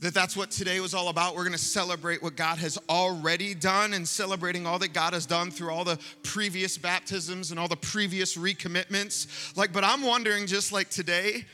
That 0.00 0.12
that's 0.12 0.36
what 0.36 0.50
today 0.50 0.80
was 0.80 0.92
all 0.92 1.08
about. 1.08 1.36
We're 1.36 1.44
gonna 1.44 1.58
celebrate 1.58 2.20
what 2.20 2.34
God 2.34 2.58
has 2.58 2.78
already 2.88 3.54
done 3.54 3.92
and 3.92 4.08
celebrating 4.08 4.66
all 4.66 4.78
that 4.80 4.92
God 4.92 5.12
has 5.12 5.24
done 5.24 5.52
through 5.52 5.70
all 5.70 5.84
the 5.84 6.00
previous 6.24 6.76
baptisms 6.76 7.52
and 7.52 7.60
all 7.60 7.68
the 7.68 7.76
previous 7.76 8.36
recommitments. 8.36 9.56
Like, 9.56 9.72
but 9.72 9.84
I'm 9.84 10.02
wondering, 10.02 10.46
just 10.46 10.72
like 10.72 10.90
today, 10.90 11.44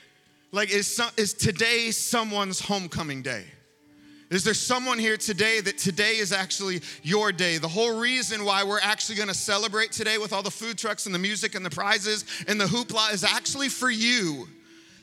like, 0.53 0.71
is, 0.71 0.87
some, 0.87 1.11
is 1.19 1.35
today 1.35 1.91
someone's 1.91 2.61
homecoming 2.61 3.21
day? 3.21 3.45
Is 4.29 4.43
there 4.43 4.55
someone 4.55 4.99
here 4.99 5.17
today 5.17 5.61
that 5.61 5.79
today 5.79 6.17
is 6.17 6.33
actually 6.33 6.81
your 7.03 7.31
day? 7.31 7.59
The 7.59 7.69
whole 7.69 7.99
reason 7.99 8.45
why 8.45 8.65
we're 8.65 8.81
actually 8.81 9.17
gonna 9.17 9.35
celebrate 9.35 9.93
today 9.93 10.19
with 10.19 10.33
all 10.33 10.43
the 10.43 10.51
food 10.51 10.77
trucks 10.77 11.07
and 11.07 11.15
the 11.15 11.19
music 11.19 11.55
and 11.55 11.65
the 11.65 11.71
prizes 11.71 12.25
and 12.49 12.61
the 12.61 12.65
hoopla 12.65 13.13
is 13.13 13.23
actually 13.23 13.69
for 13.69 13.89
you 13.89 14.49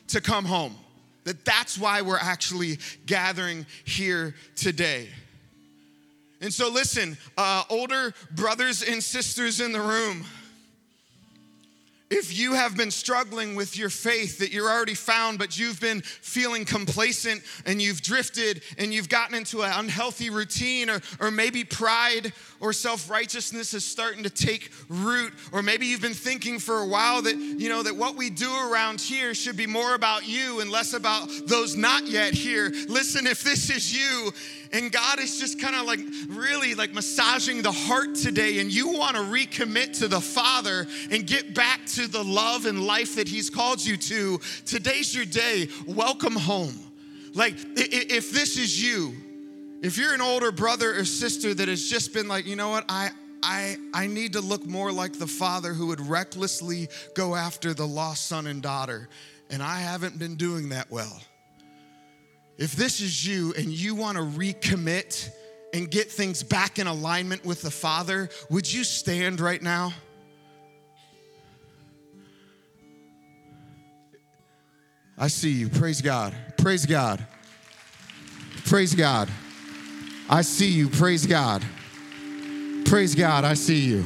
to 0.08 0.20
come 0.20 0.44
home. 0.44 0.76
That 1.24 1.42
that's 1.46 1.78
why 1.78 2.02
we're 2.02 2.18
actually 2.18 2.78
gathering 3.06 3.64
here 3.84 4.34
today. 4.56 5.08
And 6.42 6.52
so, 6.52 6.68
listen, 6.68 7.16
uh, 7.38 7.62
older 7.70 8.12
brothers 8.32 8.82
and 8.82 9.02
sisters 9.02 9.62
in 9.62 9.72
the 9.72 9.80
room, 9.80 10.26
if 12.14 12.38
you 12.38 12.52
have 12.52 12.76
been 12.76 12.92
struggling 12.92 13.56
with 13.56 13.76
your 13.76 13.90
faith 13.90 14.38
that 14.38 14.52
you're 14.52 14.70
already 14.70 14.94
found, 14.94 15.36
but 15.36 15.58
you've 15.58 15.80
been 15.80 16.00
feeling 16.00 16.64
complacent 16.64 17.42
and 17.66 17.82
you've 17.82 18.00
drifted 18.02 18.62
and 18.78 18.94
you've 18.94 19.08
gotten 19.08 19.34
into 19.34 19.62
an 19.62 19.72
unhealthy 19.74 20.30
routine, 20.30 20.88
or, 20.88 21.00
or 21.18 21.32
maybe 21.32 21.64
pride 21.64 22.32
or 22.60 22.72
self 22.72 23.10
righteousness 23.10 23.74
is 23.74 23.84
starting 23.84 24.22
to 24.22 24.30
take 24.30 24.70
root, 24.88 25.32
or 25.50 25.60
maybe 25.60 25.86
you've 25.86 26.00
been 26.00 26.14
thinking 26.14 26.60
for 26.60 26.78
a 26.78 26.86
while 26.86 27.20
that, 27.20 27.36
you 27.36 27.68
know, 27.68 27.82
that 27.82 27.96
what 27.96 28.14
we 28.14 28.30
do 28.30 28.50
around 28.70 29.00
here 29.00 29.34
should 29.34 29.56
be 29.56 29.66
more 29.66 29.94
about 29.94 30.26
you 30.26 30.60
and 30.60 30.70
less 30.70 30.92
about 30.92 31.28
those 31.46 31.76
not 31.76 32.06
yet 32.06 32.32
here. 32.32 32.70
Listen, 32.88 33.26
if 33.26 33.42
this 33.42 33.70
is 33.70 33.92
you, 33.92 34.30
and 34.72 34.90
God 34.90 35.20
is 35.20 35.38
just 35.38 35.60
kind 35.60 35.76
of 35.76 35.86
like 35.86 36.00
really 36.28 36.74
like 36.74 36.92
massaging 36.94 37.62
the 37.62 37.72
heart 37.72 38.14
today, 38.14 38.60
and 38.60 38.72
you 38.72 38.92
want 38.92 39.16
to 39.16 39.22
recommit 39.22 39.98
to 39.98 40.08
the 40.08 40.20
Father 40.20 40.86
and 41.10 41.26
get 41.26 41.54
back 41.54 41.84
to 41.86 42.06
the 42.06 42.22
love 42.22 42.66
and 42.66 42.86
life 42.86 43.16
that 43.16 43.28
He's 43.28 43.50
called 43.50 43.84
you 43.84 43.96
to, 43.96 44.40
today's 44.66 45.14
your 45.14 45.24
day. 45.24 45.68
Welcome 45.86 46.36
home. 46.36 46.74
Like, 47.34 47.54
if 47.76 48.30
this 48.30 48.56
is 48.56 48.80
you, 48.82 49.14
if 49.82 49.98
you're 49.98 50.14
an 50.14 50.20
older 50.20 50.52
brother 50.52 50.96
or 50.96 51.04
sister 51.04 51.52
that 51.52 51.68
has 51.68 51.88
just 51.88 52.14
been 52.14 52.28
like, 52.28 52.46
you 52.46 52.56
know 52.56 52.70
what, 52.70 52.84
I, 52.88 53.10
I, 53.42 53.76
I 53.92 54.06
need 54.06 54.32
to 54.34 54.40
look 54.40 54.64
more 54.64 54.92
like 54.92 55.18
the 55.18 55.26
father 55.26 55.74
who 55.74 55.88
would 55.88 56.00
recklessly 56.00 56.88
go 57.14 57.34
after 57.34 57.74
the 57.74 57.86
lost 57.86 58.26
son 58.26 58.46
and 58.46 58.62
daughter, 58.62 59.08
and 59.50 59.62
I 59.62 59.80
haven't 59.80 60.18
been 60.18 60.36
doing 60.36 60.70
that 60.70 60.90
well. 60.90 61.20
If 62.56 62.76
this 62.76 63.00
is 63.00 63.26
you 63.26 63.52
and 63.56 63.66
you 63.66 63.94
want 63.94 64.16
to 64.16 64.22
recommit 64.22 65.30
and 65.72 65.90
get 65.90 66.10
things 66.10 66.42
back 66.42 66.78
in 66.78 66.86
alignment 66.86 67.44
with 67.44 67.62
the 67.62 67.70
Father, 67.70 68.28
would 68.48 68.72
you 68.72 68.84
stand 68.84 69.40
right 69.40 69.60
now? 69.60 69.92
I 75.18 75.28
see 75.28 75.50
you. 75.50 75.68
Praise 75.68 76.00
God. 76.00 76.34
Praise 76.56 76.86
God. 76.86 77.24
Praise 78.66 78.94
God. 78.94 79.28
I 80.28 80.42
see 80.42 80.70
you. 80.70 80.88
Praise 80.88 81.26
God. 81.26 81.64
Praise 82.84 83.14
God. 83.14 83.44
I 83.44 83.54
see 83.54 83.80
you. 83.80 84.04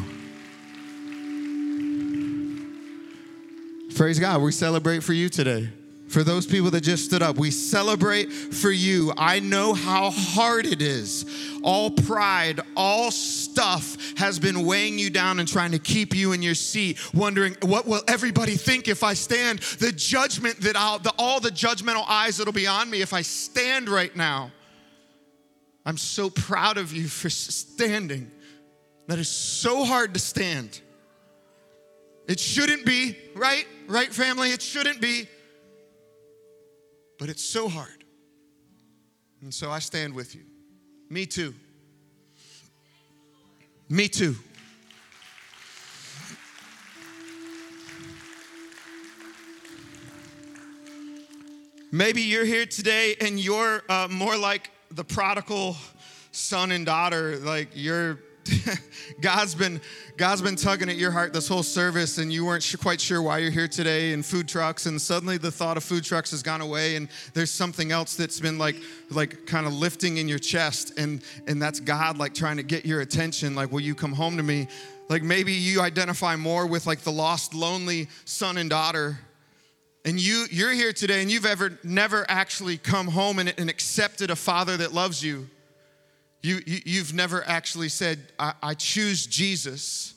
Praise 3.95 4.19
God. 4.19 4.43
We 4.43 4.53
celebrate 4.53 5.03
for 5.03 5.13
you 5.13 5.29
today. 5.29 5.71
For 6.09 6.25
those 6.25 6.47
people 6.47 6.71
that 6.71 6.81
just 6.81 7.05
stood 7.05 7.23
up, 7.23 7.37
we 7.37 7.51
celebrate 7.51 8.33
for 8.33 8.71
you. 8.71 9.13
I 9.17 9.41
know 9.41 9.75
how 9.75 10.11
hard 10.11 10.65
it 10.65 10.81
is. 10.81 11.27
All 11.63 11.91
pride, 11.91 12.61
all 12.77 13.11
stuff 13.11 13.97
has 14.17 14.39
been 14.39 14.65
weighing 14.65 14.99
you 14.99 15.11
down 15.11 15.39
and 15.39 15.47
trying 15.47 15.73
to 15.73 15.79
keep 15.79 16.15
you 16.15 16.33
in 16.33 16.41
your 16.41 16.55
seat, 16.55 16.99
wondering, 17.13 17.57
what 17.63 17.87
will 17.87 18.03
everybody 18.09 18.57
think 18.57 18.89
if 18.89 19.03
I 19.03 19.13
stand? 19.13 19.59
The 19.59 19.93
judgment 19.93 20.61
that 20.63 20.77
I'll, 20.77 20.99
the, 20.99 21.13
all 21.19 21.41
the 21.41 21.51
judgmental 21.51 22.05
eyes 22.09 22.39
that'll 22.39 22.55
be 22.55 22.67
on 22.67 22.89
me 22.89 23.03
if 23.03 23.13
I 23.13 23.23
stand 23.23 23.89
right 23.89 24.15
now. 24.17 24.51
I'm 25.85 25.99
so 25.99 26.31
proud 26.31 26.79
of 26.79 26.93
you 26.93 27.07
for 27.07 27.29
standing. 27.29 28.31
That 29.09 29.19
is 29.19 29.29
so 29.29 29.85
hard 29.85 30.15
to 30.15 30.21
stand. 30.21 30.81
It 32.27 32.41
shouldn't 32.41 32.87
be, 32.87 33.17
right? 33.35 33.67
Right, 33.87 34.13
family? 34.13 34.53
It 34.53 34.63
shouldn't 34.63 35.01
be. 35.01 35.29
But 37.19 37.29
it's 37.29 37.45
so 37.45 37.69
hard. 37.69 38.05
And 39.43 39.53
so 39.53 39.71
I 39.71 39.81
stand 39.81 40.15
with 40.15 40.35
you. 40.35 40.43
Me 41.11 41.27
too. 41.27 41.55
Me 43.89 44.09
too. 44.09 44.37
Maybe 51.91 52.21
you're 52.21 52.45
here 52.45 52.67
today 52.67 53.17
and 53.21 53.41
you're 53.41 53.83
uh, 53.89 54.09
more 54.11 54.37
like 54.37 54.71
the 54.91 55.05
prodigal 55.05 55.77
son 56.33 56.71
and 56.71 56.85
daughter, 56.85 57.37
like 57.39 57.71
you're 57.73 58.19
God's 59.21 59.55
been 59.55 59.81
God's 60.17 60.43
been 60.43 60.57
tugging 60.57 60.89
at 60.89 60.97
your 60.97 61.11
heart 61.11 61.33
this 61.33 61.49
whole 61.49 61.63
service, 61.63 62.19
and 62.19 62.33
you 62.33 62.45
weren't 62.45 62.75
quite 62.81 63.01
sure 63.01 63.23
why 63.23 63.39
you're 63.39 63.51
here 63.51 63.69
today. 63.69 64.13
And 64.13 64.25
food 64.25 64.49
trucks, 64.49 64.87
and 64.87 65.01
suddenly 65.01 65.39
the 65.39 65.51
thought 65.51 65.77
of 65.77 65.85
food 65.85 66.05
trucks 66.05 66.31
has 66.33 66.43
gone 66.43 66.61
away, 66.61 66.97
and 66.97 67.09
there's 67.35 67.51
something 67.51 67.93
else 67.93 68.17
that's 68.17 68.41
been 68.41 68.59
like 68.59 68.77
like 69.11 69.47
kind 69.47 69.67
of 69.67 69.75
lifting 69.75 70.19
in 70.19 70.29
your 70.29 70.39
chest, 70.39 70.99
and 70.99 71.23
and 71.47 71.61
that's 71.61 71.81
God 71.81 72.19
like 72.19 72.35
trying 72.35 72.57
to 72.57 72.63
get 72.63 72.85
your 72.85 73.01
attention. 73.01 73.55
Like, 73.55 73.73
will 73.73 73.81
you 73.81 73.95
come 73.95 74.13
home 74.13 74.37
to 74.37 74.43
me? 74.43 74.69
Like 75.09 75.23
maybe 75.23 75.53
you 75.53 75.81
identify 75.81 76.37
more 76.37 76.67
with 76.67 76.87
like 76.87 77.01
the 77.01 77.13
lost, 77.13 77.55
lonely 77.55 78.09
son 78.25 78.59
and 78.59 78.69
daughter 78.69 79.19
and 80.05 80.21
you 80.21 80.47
you're 80.51 80.73
here 80.73 80.93
today 80.93 81.23
and 81.23 81.31
you've 81.31 81.47
ever 81.47 81.79
never 81.83 82.25
actually 82.29 82.79
come 82.79 83.09
home 83.09 83.39
and, 83.39 83.53
and 83.59 83.69
accepted 83.69 84.31
a 84.31 84.37
father 84.37 84.77
that 84.77 84.93
loves 84.93 85.23
you 85.25 85.49
you, 86.43 86.61
you 86.67 87.01
have 87.01 87.13
never 87.13 87.47
actually 87.47 87.89
said 87.89 88.19
I, 88.39 88.55
I 88.63 88.75
choose 88.75 89.27
jesus 89.27 90.15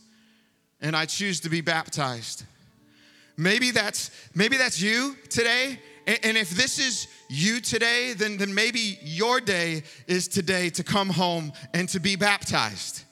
and 0.82 0.95
i 0.95 1.05
choose 1.05 1.39
to 1.41 1.49
be 1.49 1.61
baptized. 1.61 2.43
Maybe 3.38 3.72
that's 3.72 4.11
maybe 4.36 4.57
that's 4.57 4.82
you 4.82 5.15
today. 5.30 5.80
And, 6.05 6.19
and 6.24 6.38
if 6.38 6.51
this 6.51 6.80
is 6.80 7.07
you 7.30 7.59
today 7.59 8.13
then 8.13 8.38
then 8.38 8.53
maybe 8.53 8.99
your 9.01 9.39
day 9.39 9.84
is 10.07 10.28
today 10.28 10.69
to 10.72 10.84
come 10.84 11.09
home 11.09 11.53
and 11.74 11.88
to 11.89 11.99
be 11.99 12.15
baptized. 12.15 13.03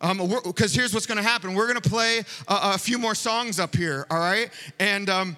Because 0.00 0.74
um, 0.74 0.78
here's 0.78 0.92
what's 0.92 1.06
going 1.06 1.18
to 1.18 1.28
happen. 1.28 1.54
We're 1.54 1.68
going 1.68 1.80
to 1.80 1.88
play 1.88 2.24
a, 2.48 2.74
a, 2.74 2.78
few 2.78 2.98
more 2.98 3.14
songs 3.14 3.60
up 3.60 3.74
here 3.74 4.06
all 4.10 4.18
right? 4.18 4.50
And 4.78 5.08
um, 5.08 5.36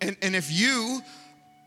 and, 0.00 0.16
and 0.22 0.34
if 0.34 0.50
you 0.50 1.00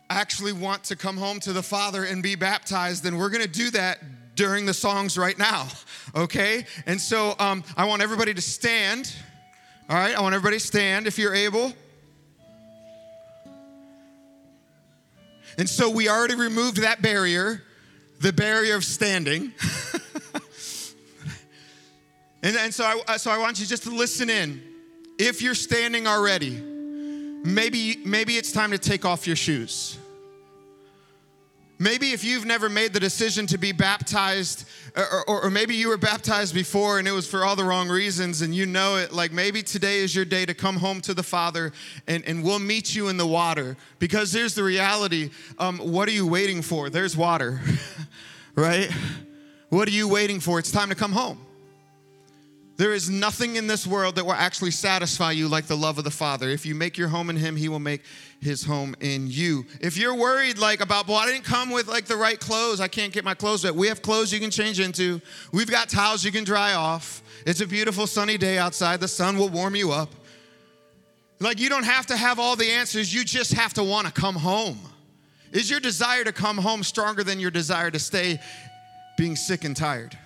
actually 0.10 0.54
want 0.54 0.84
to 0.86 0.96
come 0.96 1.18
home 1.18 1.40
to 1.42 1.54
the 1.54 1.64
Father 1.64 2.04
and 2.04 2.22
be 2.22 2.36
baptized, 2.36 3.04
then 3.04 3.18
we're 3.18 3.30
going 3.30 3.44
to 3.44 3.48
do 3.48 3.72
that 3.72 4.00
during 4.36 4.66
the 4.66 4.74
songs 4.74 5.18
right 5.18 5.38
now, 5.38 5.68
okay? 6.14 6.66
And 6.86 7.00
so 7.00 7.36
um, 7.40 7.64
I 7.76 7.86
want 7.86 8.02
everybody 8.02 8.34
to 8.34 8.42
stand. 8.42 9.14
All 9.90 9.96
right, 9.96 10.16
I 10.16 10.22
want 10.22 10.36
everybody 10.36 10.58
to 10.58 10.66
stand 10.66 11.08
if 11.08 11.18
you're 11.18 11.34
able. 11.34 11.74
And 15.58 15.70
so 15.70 15.90
we 15.90 16.10
already 16.10 16.36
removed 16.36 16.78
that 16.78 17.02
barrier, 17.02 17.64
the 18.20 18.34
barrier 18.34 18.76
of 18.76 18.84
standing. 18.84 19.54
and, 22.44 22.58
and 22.58 22.74
so, 22.74 23.02
I, 23.08 23.18
so 23.18 23.32
I 23.32 23.38
want 23.38 23.60
you 23.60 23.66
just 23.66 23.84
to 23.84 23.90
listen 23.92 24.30
in. 24.30 24.62
If 25.18 25.42
you're 25.42 25.56
standing 25.56 26.08
already, 26.08 26.60
maybe, 26.60 28.02
maybe 28.04 28.36
it's 28.36 28.52
time 28.52 28.72
to 28.72 28.78
take 28.78 29.06
off 29.06 29.28
your 29.28 29.38
shoes. 29.38 29.98
Maybe 31.78 32.12
if 32.12 32.24
you've 32.24 32.46
never 32.46 32.70
made 32.70 32.94
the 32.94 33.00
decision 33.02 33.48
to 33.48 33.58
be 33.58 33.74
baptized, 33.74 34.68
or, 34.96 35.26
or, 35.28 35.44
or, 35.44 35.50
maybe 35.50 35.76
you 35.76 35.90
were 35.90 35.98
baptized 35.98 36.54
before 36.54 37.00
and 37.00 37.08
it 37.08 37.12
was 37.12 37.28
for 37.28 37.44
all 37.44 37.58
the 37.58 37.66
wrong 37.66 37.90
reasons 37.90 38.42
and 38.42 38.56
you 38.56 38.66
know 38.66 38.96
it, 38.96 39.12
like 39.12 39.34
maybe 39.34 39.62
today 39.62 39.98
is 39.98 40.16
your 40.16 40.24
day 40.24 40.46
to 40.46 40.54
come 40.54 40.78
home 40.78 41.02
to 41.02 41.14
the 41.14 41.24
Father 41.24 41.74
and, 42.08 42.24
and 42.26 42.44
we'll 42.44 42.60
meet 42.60 42.96
you 42.96 43.10
in 43.10 43.18
the 43.18 43.28
water. 43.28 43.76
Because 44.00 44.32
here's 44.32 44.56
the 44.56 44.64
reality 44.64 45.32
um, 45.60 45.80
what 45.80 46.08
are 46.08 46.14
you 46.14 46.26
waiting 46.26 46.62
for? 46.62 46.90
There's 46.90 47.18
water, 47.18 47.60
right? 48.56 48.90
What 49.68 49.90
are 49.90 49.92
you 49.92 50.08
waiting 50.08 50.40
for? 50.40 50.60
It's 50.60 50.72
time 50.72 50.90
to 50.90 50.96
come 50.96 51.12
home. 51.12 51.45
There 52.78 52.94
is 52.94 53.10
nothing 53.10 53.56
in 53.56 53.68
this 53.68 53.88
world 53.88 54.16
that 54.16 54.26
will 54.26 54.34
actually 54.34 54.72
satisfy 54.72 55.32
you 55.32 55.48
like 55.48 55.66
the 55.66 55.78
love 55.78 55.98
of 55.98 56.04
the 56.04 56.12
Father. 56.12 56.50
If 56.50 56.66
you 56.66 56.76
make 56.76 56.98
your 56.98 57.08
home 57.08 57.30
in 57.30 57.38
Him, 57.38 57.56
He 57.56 57.70
will 57.70 57.80
make 57.80 58.02
His 58.42 58.66
home 58.66 58.96
in 59.00 59.28
you. 59.28 59.66
If 59.80 59.96
you're 59.96 60.16
worried 60.16 60.58
like 60.58 60.82
about, 60.82 61.08
well, 61.08 61.18
I 61.18 61.26
didn't 61.26 61.46
come 61.46 61.70
with 61.70 61.88
like 61.88 62.06
the 62.06 62.18
right 62.18 62.38
clothes, 62.38 62.82
I 62.82 62.90
can't 62.90 63.14
get 63.14 63.24
my 63.24 63.34
clothes 63.34 63.64
wet. 63.64 63.76
We 63.76 63.88
have 63.88 64.02
clothes 64.02 64.34
you 64.34 64.42
can 64.42 64.52
change 64.52 64.82
into. 64.82 65.22
We've 65.54 65.70
got 65.70 65.88
towels 65.88 66.26
you 66.26 66.34
can 66.34 66.44
dry 66.44 66.74
off. 66.74 67.24
It's 67.46 67.62
a 67.62 67.68
beautiful 67.68 68.08
sunny 68.08 68.38
day 68.38 68.58
outside. 68.58 69.00
The 69.00 69.08
sun 69.08 69.38
will 69.38 69.50
warm 69.50 69.76
you 69.76 69.94
up. 69.94 70.10
Like 71.40 71.60
you 71.60 71.70
don't 71.70 71.86
have 71.86 72.08
to 72.08 72.18
have 72.18 72.40
all 72.40 72.58
the 72.58 72.70
answers. 72.70 73.14
You 73.14 73.24
just 73.24 73.54
have 73.54 73.74
to 73.76 73.84
want 73.84 74.08
to 74.08 74.14
come 74.14 74.36
home. 74.36 74.80
Is 75.54 75.70
your 75.70 75.80
desire 75.80 76.26
to 76.26 76.34
come 76.34 76.58
home 76.58 76.84
stronger 76.84 77.24
than 77.24 77.40
your 77.40 77.52
desire 77.52 77.90
to 77.90 78.00
stay 78.00 78.40
being 79.18 79.38
sick 79.38 79.64
and 79.64 79.78
tired? 79.78 80.18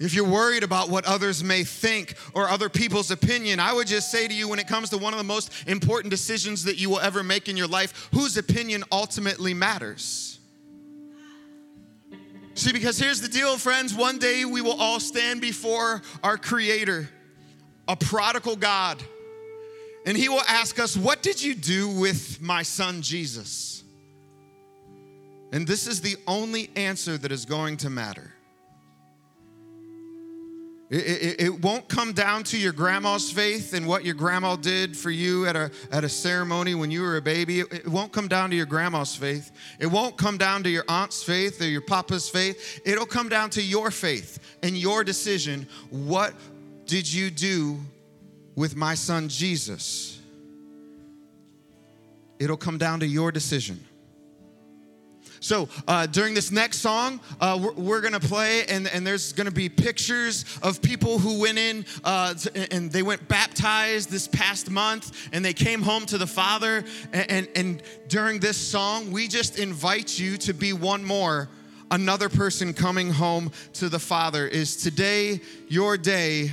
If 0.00 0.14
you're 0.14 0.26
worried 0.26 0.62
about 0.62 0.88
what 0.88 1.04
others 1.04 1.44
may 1.44 1.62
think 1.62 2.14
or 2.32 2.48
other 2.48 2.70
people's 2.70 3.10
opinion, 3.10 3.60
I 3.60 3.74
would 3.74 3.86
just 3.86 4.10
say 4.10 4.26
to 4.26 4.32
you 4.32 4.48
when 4.48 4.58
it 4.58 4.66
comes 4.66 4.88
to 4.90 4.98
one 4.98 5.12
of 5.12 5.18
the 5.18 5.24
most 5.24 5.52
important 5.66 6.10
decisions 6.10 6.64
that 6.64 6.78
you 6.78 6.88
will 6.88 7.00
ever 7.00 7.22
make 7.22 7.48
in 7.48 7.56
your 7.56 7.66
life, 7.66 8.08
whose 8.12 8.38
opinion 8.38 8.82
ultimately 8.90 9.52
matters? 9.52 10.38
See, 12.54 12.72
because 12.72 12.98
here's 12.98 13.20
the 13.20 13.28
deal, 13.28 13.58
friends 13.58 13.94
one 13.94 14.18
day 14.18 14.46
we 14.46 14.62
will 14.62 14.80
all 14.80 15.00
stand 15.00 15.42
before 15.42 16.00
our 16.24 16.38
Creator, 16.38 17.10
a 17.86 17.94
prodigal 17.94 18.56
God, 18.56 19.02
and 20.06 20.16
He 20.16 20.30
will 20.30 20.42
ask 20.48 20.78
us, 20.78 20.96
What 20.96 21.22
did 21.22 21.42
you 21.42 21.54
do 21.54 21.88
with 21.88 22.40
my 22.40 22.62
son 22.62 23.02
Jesus? 23.02 23.84
And 25.52 25.66
this 25.66 25.86
is 25.86 26.00
the 26.00 26.16
only 26.26 26.70
answer 26.74 27.18
that 27.18 27.32
is 27.32 27.44
going 27.44 27.76
to 27.78 27.90
matter. 27.90 28.32
It, 30.90 30.96
it, 30.96 31.40
it, 31.40 31.60
won't 31.62 31.88
come 31.88 32.12
down 32.12 32.42
to 32.44 32.58
your 32.58 32.72
grandma's 32.72 33.30
faith 33.30 33.74
and 33.74 33.86
what 33.86 34.04
your 34.04 34.16
grandma 34.16 34.56
did 34.56 34.96
for 34.96 35.12
you 35.12 35.46
at 35.46 35.54
a, 35.54 35.70
at 35.92 36.02
a 36.02 36.08
ceremony 36.08 36.74
when 36.74 36.90
you 36.90 37.02
were 37.02 37.16
a 37.16 37.22
baby. 37.22 37.60
It, 37.60 37.72
it 37.72 37.88
won't 37.88 38.12
come 38.12 38.26
down 38.26 38.50
to 38.50 38.56
your 38.56 38.66
grandma's 38.66 39.14
faith. 39.14 39.52
It 39.78 39.86
won't 39.86 40.16
come 40.16 40.36
down 40.36 40.64
to 40.64 40.68
your 40.68 40.82
aunt's 40.88 41.22
faith 41.22 41.60
or 41.60 41.68
your 41.68 41.80
papa's 41.80 42.28
faith. 42.28 42.80
It'll 42.84 43.06
come 43.06 43.28
down 43.28 43.50
to 43.50 43.62
your 43.62 43.92
faith 43.92 44.40
and 44.64 44.76
your 44.76 45.04
decision. 45.04 45.68
What 45.90 46.34
did 46.86 47.12
you 47.12 47.30
do 47.30 47.78
with 48.56 48.74
my 48.74 48.96
son 48.96 49.28
Jesus? 49.28 50.20
It'll 52.40 52.56
come 52.56 52.78
down 52.78 52.98
to 52.98 53.06
your 53.06 53.30
decision. 53.30 53.78
So 55.40 55.68
uh, 55.88 56.06
during 56.06 56.34
this 56.34 56.50
next 56.52 56.78
song, 56.78 57.18
uh, 57.40 57.58
we're, 57.60 57.72
we're 57.72 58.00
to 58.12 58.20
play, 58.20 58.66
and, 58.66 58.86
and 58.88 59.06
there's 59.06 59.32
to 59.46 59.52
be 59.52 59.70
pictures 59.70 60.44
of 60.62 60.82
people 60.82 61.18
who 61.18 61.40
went 61.40 61.58
in 61.58 61.86
uh, 62.04 62.34
to, 62.34 62.72
and 62.72 62.92
they 62.92 63.02
went 63.02 63.26
baptized 63.26 64.10
this 64.10 64.28
past 64.28 64.70
month, 64.70 65.28
and 65.32 65.42
they 65.42 65.54
came 65.54 65.80
home 65.80 66.04
to 66.06 66.18
the 66.18 66.26
Father. 66.26 66.84
And, 67.12 67.30
and, 67.30 67.48
and 67.56 67.82
during 68.08 68.38
this 68.38 68.58
song, 68.58 69.10
we 69.10 69.28
just 69.28 69.58
invite 69.58 70.18
you 70.18 70.36
to 70.38 70.52
be 70.52 70.74
one 70.74 71.02
more. 71.02 71.48
Another 71.90 72.28
person 72.28 72.72
coming 72.72 73.10
home 73.10 73.50
to 73.74 73.88
the 73.88 73.98
Father. 73.98 74.46
Is 74.46 74.76
today 74.76 75.40
your 75.68 75.96
day 75.96 76.52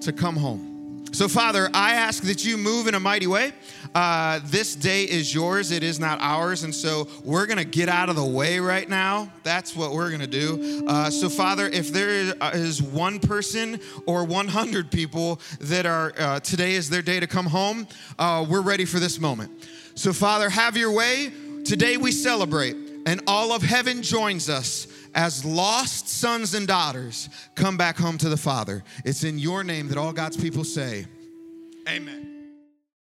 to 0.00 0.12
come 0.12 0.36
home? 0.36 0.67
So, 1.12 1.26
Father, 1.26 1.70
I 1.72 1.94
ask 1.94 2.22
that 2.24 2.44
you 2.44 2.56
move 2.56 2.86
in 2.86 2.94
a 2.94 3.00
mighty 3.00 3.26
way. 3.26 3.52
Uh, 3.94 4.40
this 4.44 4.74
day 4.74 5.04
is 5.04 5.34
yours, 5.34 5.70
it 5.70 5.82
is 5.82 5.98
not 5.98 6.20
ours. 6.20 6.64
And 6.64 6.74
so, 6.74 7.08
we're 7.24 7.46
going 7.46 7.58
to 7.58 7.64
get 7.64 7.88
out 7.88 8.08
of 8.08 8.16
the 8.16 8.24
way 8.24 8.58
right 8.60 8.88
now. 8.88 9.32
That's 9.42 9.74
what 9.74 9.92
we're 9.92 10.08
going 10.08 10.20
to 10.20 10.26
do. 10.26 10.86
Uh, 10.86 11.10
so, 11.10 11.28
Father, 11.28 11.66
if 11.66 11.92
there 11.92 12.34
is 12.54 12.82
one 12.82 13.20
person 13.20 13.80
or 14.06 14.24
100 14.24 14.90
people 14.90 15.40
that 15.60 15.86
are 15.86 16.12
uh, 16.18 16.40
today 16.40 16.72
is 16.74 16.90
their 16.90 17.02
day 17.02 17.20
to 17.20 17.26
come 17.26 17.46
home, 17.46 17.88
uh, 18.18 18.44
we're 18.48 18.60
ready 18.60 18.84
for 18.84 18.98
this 18.98 19.18
moment. 19.18 19.50
So, 19.94 20.12
Father, 20.12 20.50
have 20.50 20.76
your 20.76 20.92
way. 20.92 21.32
Today 21.64 21.96
we 21.96 22.12
celebrate, 22.12 22.76
and 23.06 23.20
all 23.26 23.52
of 23.52 23.62
heaven 23.62 24.02
joins 24.02 24.48
us 24.48 24.86
as 25.14 25.44
lost 25.44 26.08
sons 26.08 26.54
and 26.54 26.66
daughters 26.66 27.28
come 27.54 27.76
back 27.76 27.96
home 27.96 28.18
to 28.18 28.28
the 28.28 28.36
Father. 28.36 28.82
It's 29.04 29.24
in 29.24 29.38
your 29.38 29.64
name 29.64 29.88
that 29.88 29.98
all 29.98 30.12
God's 30.12 30.36
people 30.36 30.64
say, 30.64 31.06
Amen. 31.88 32.27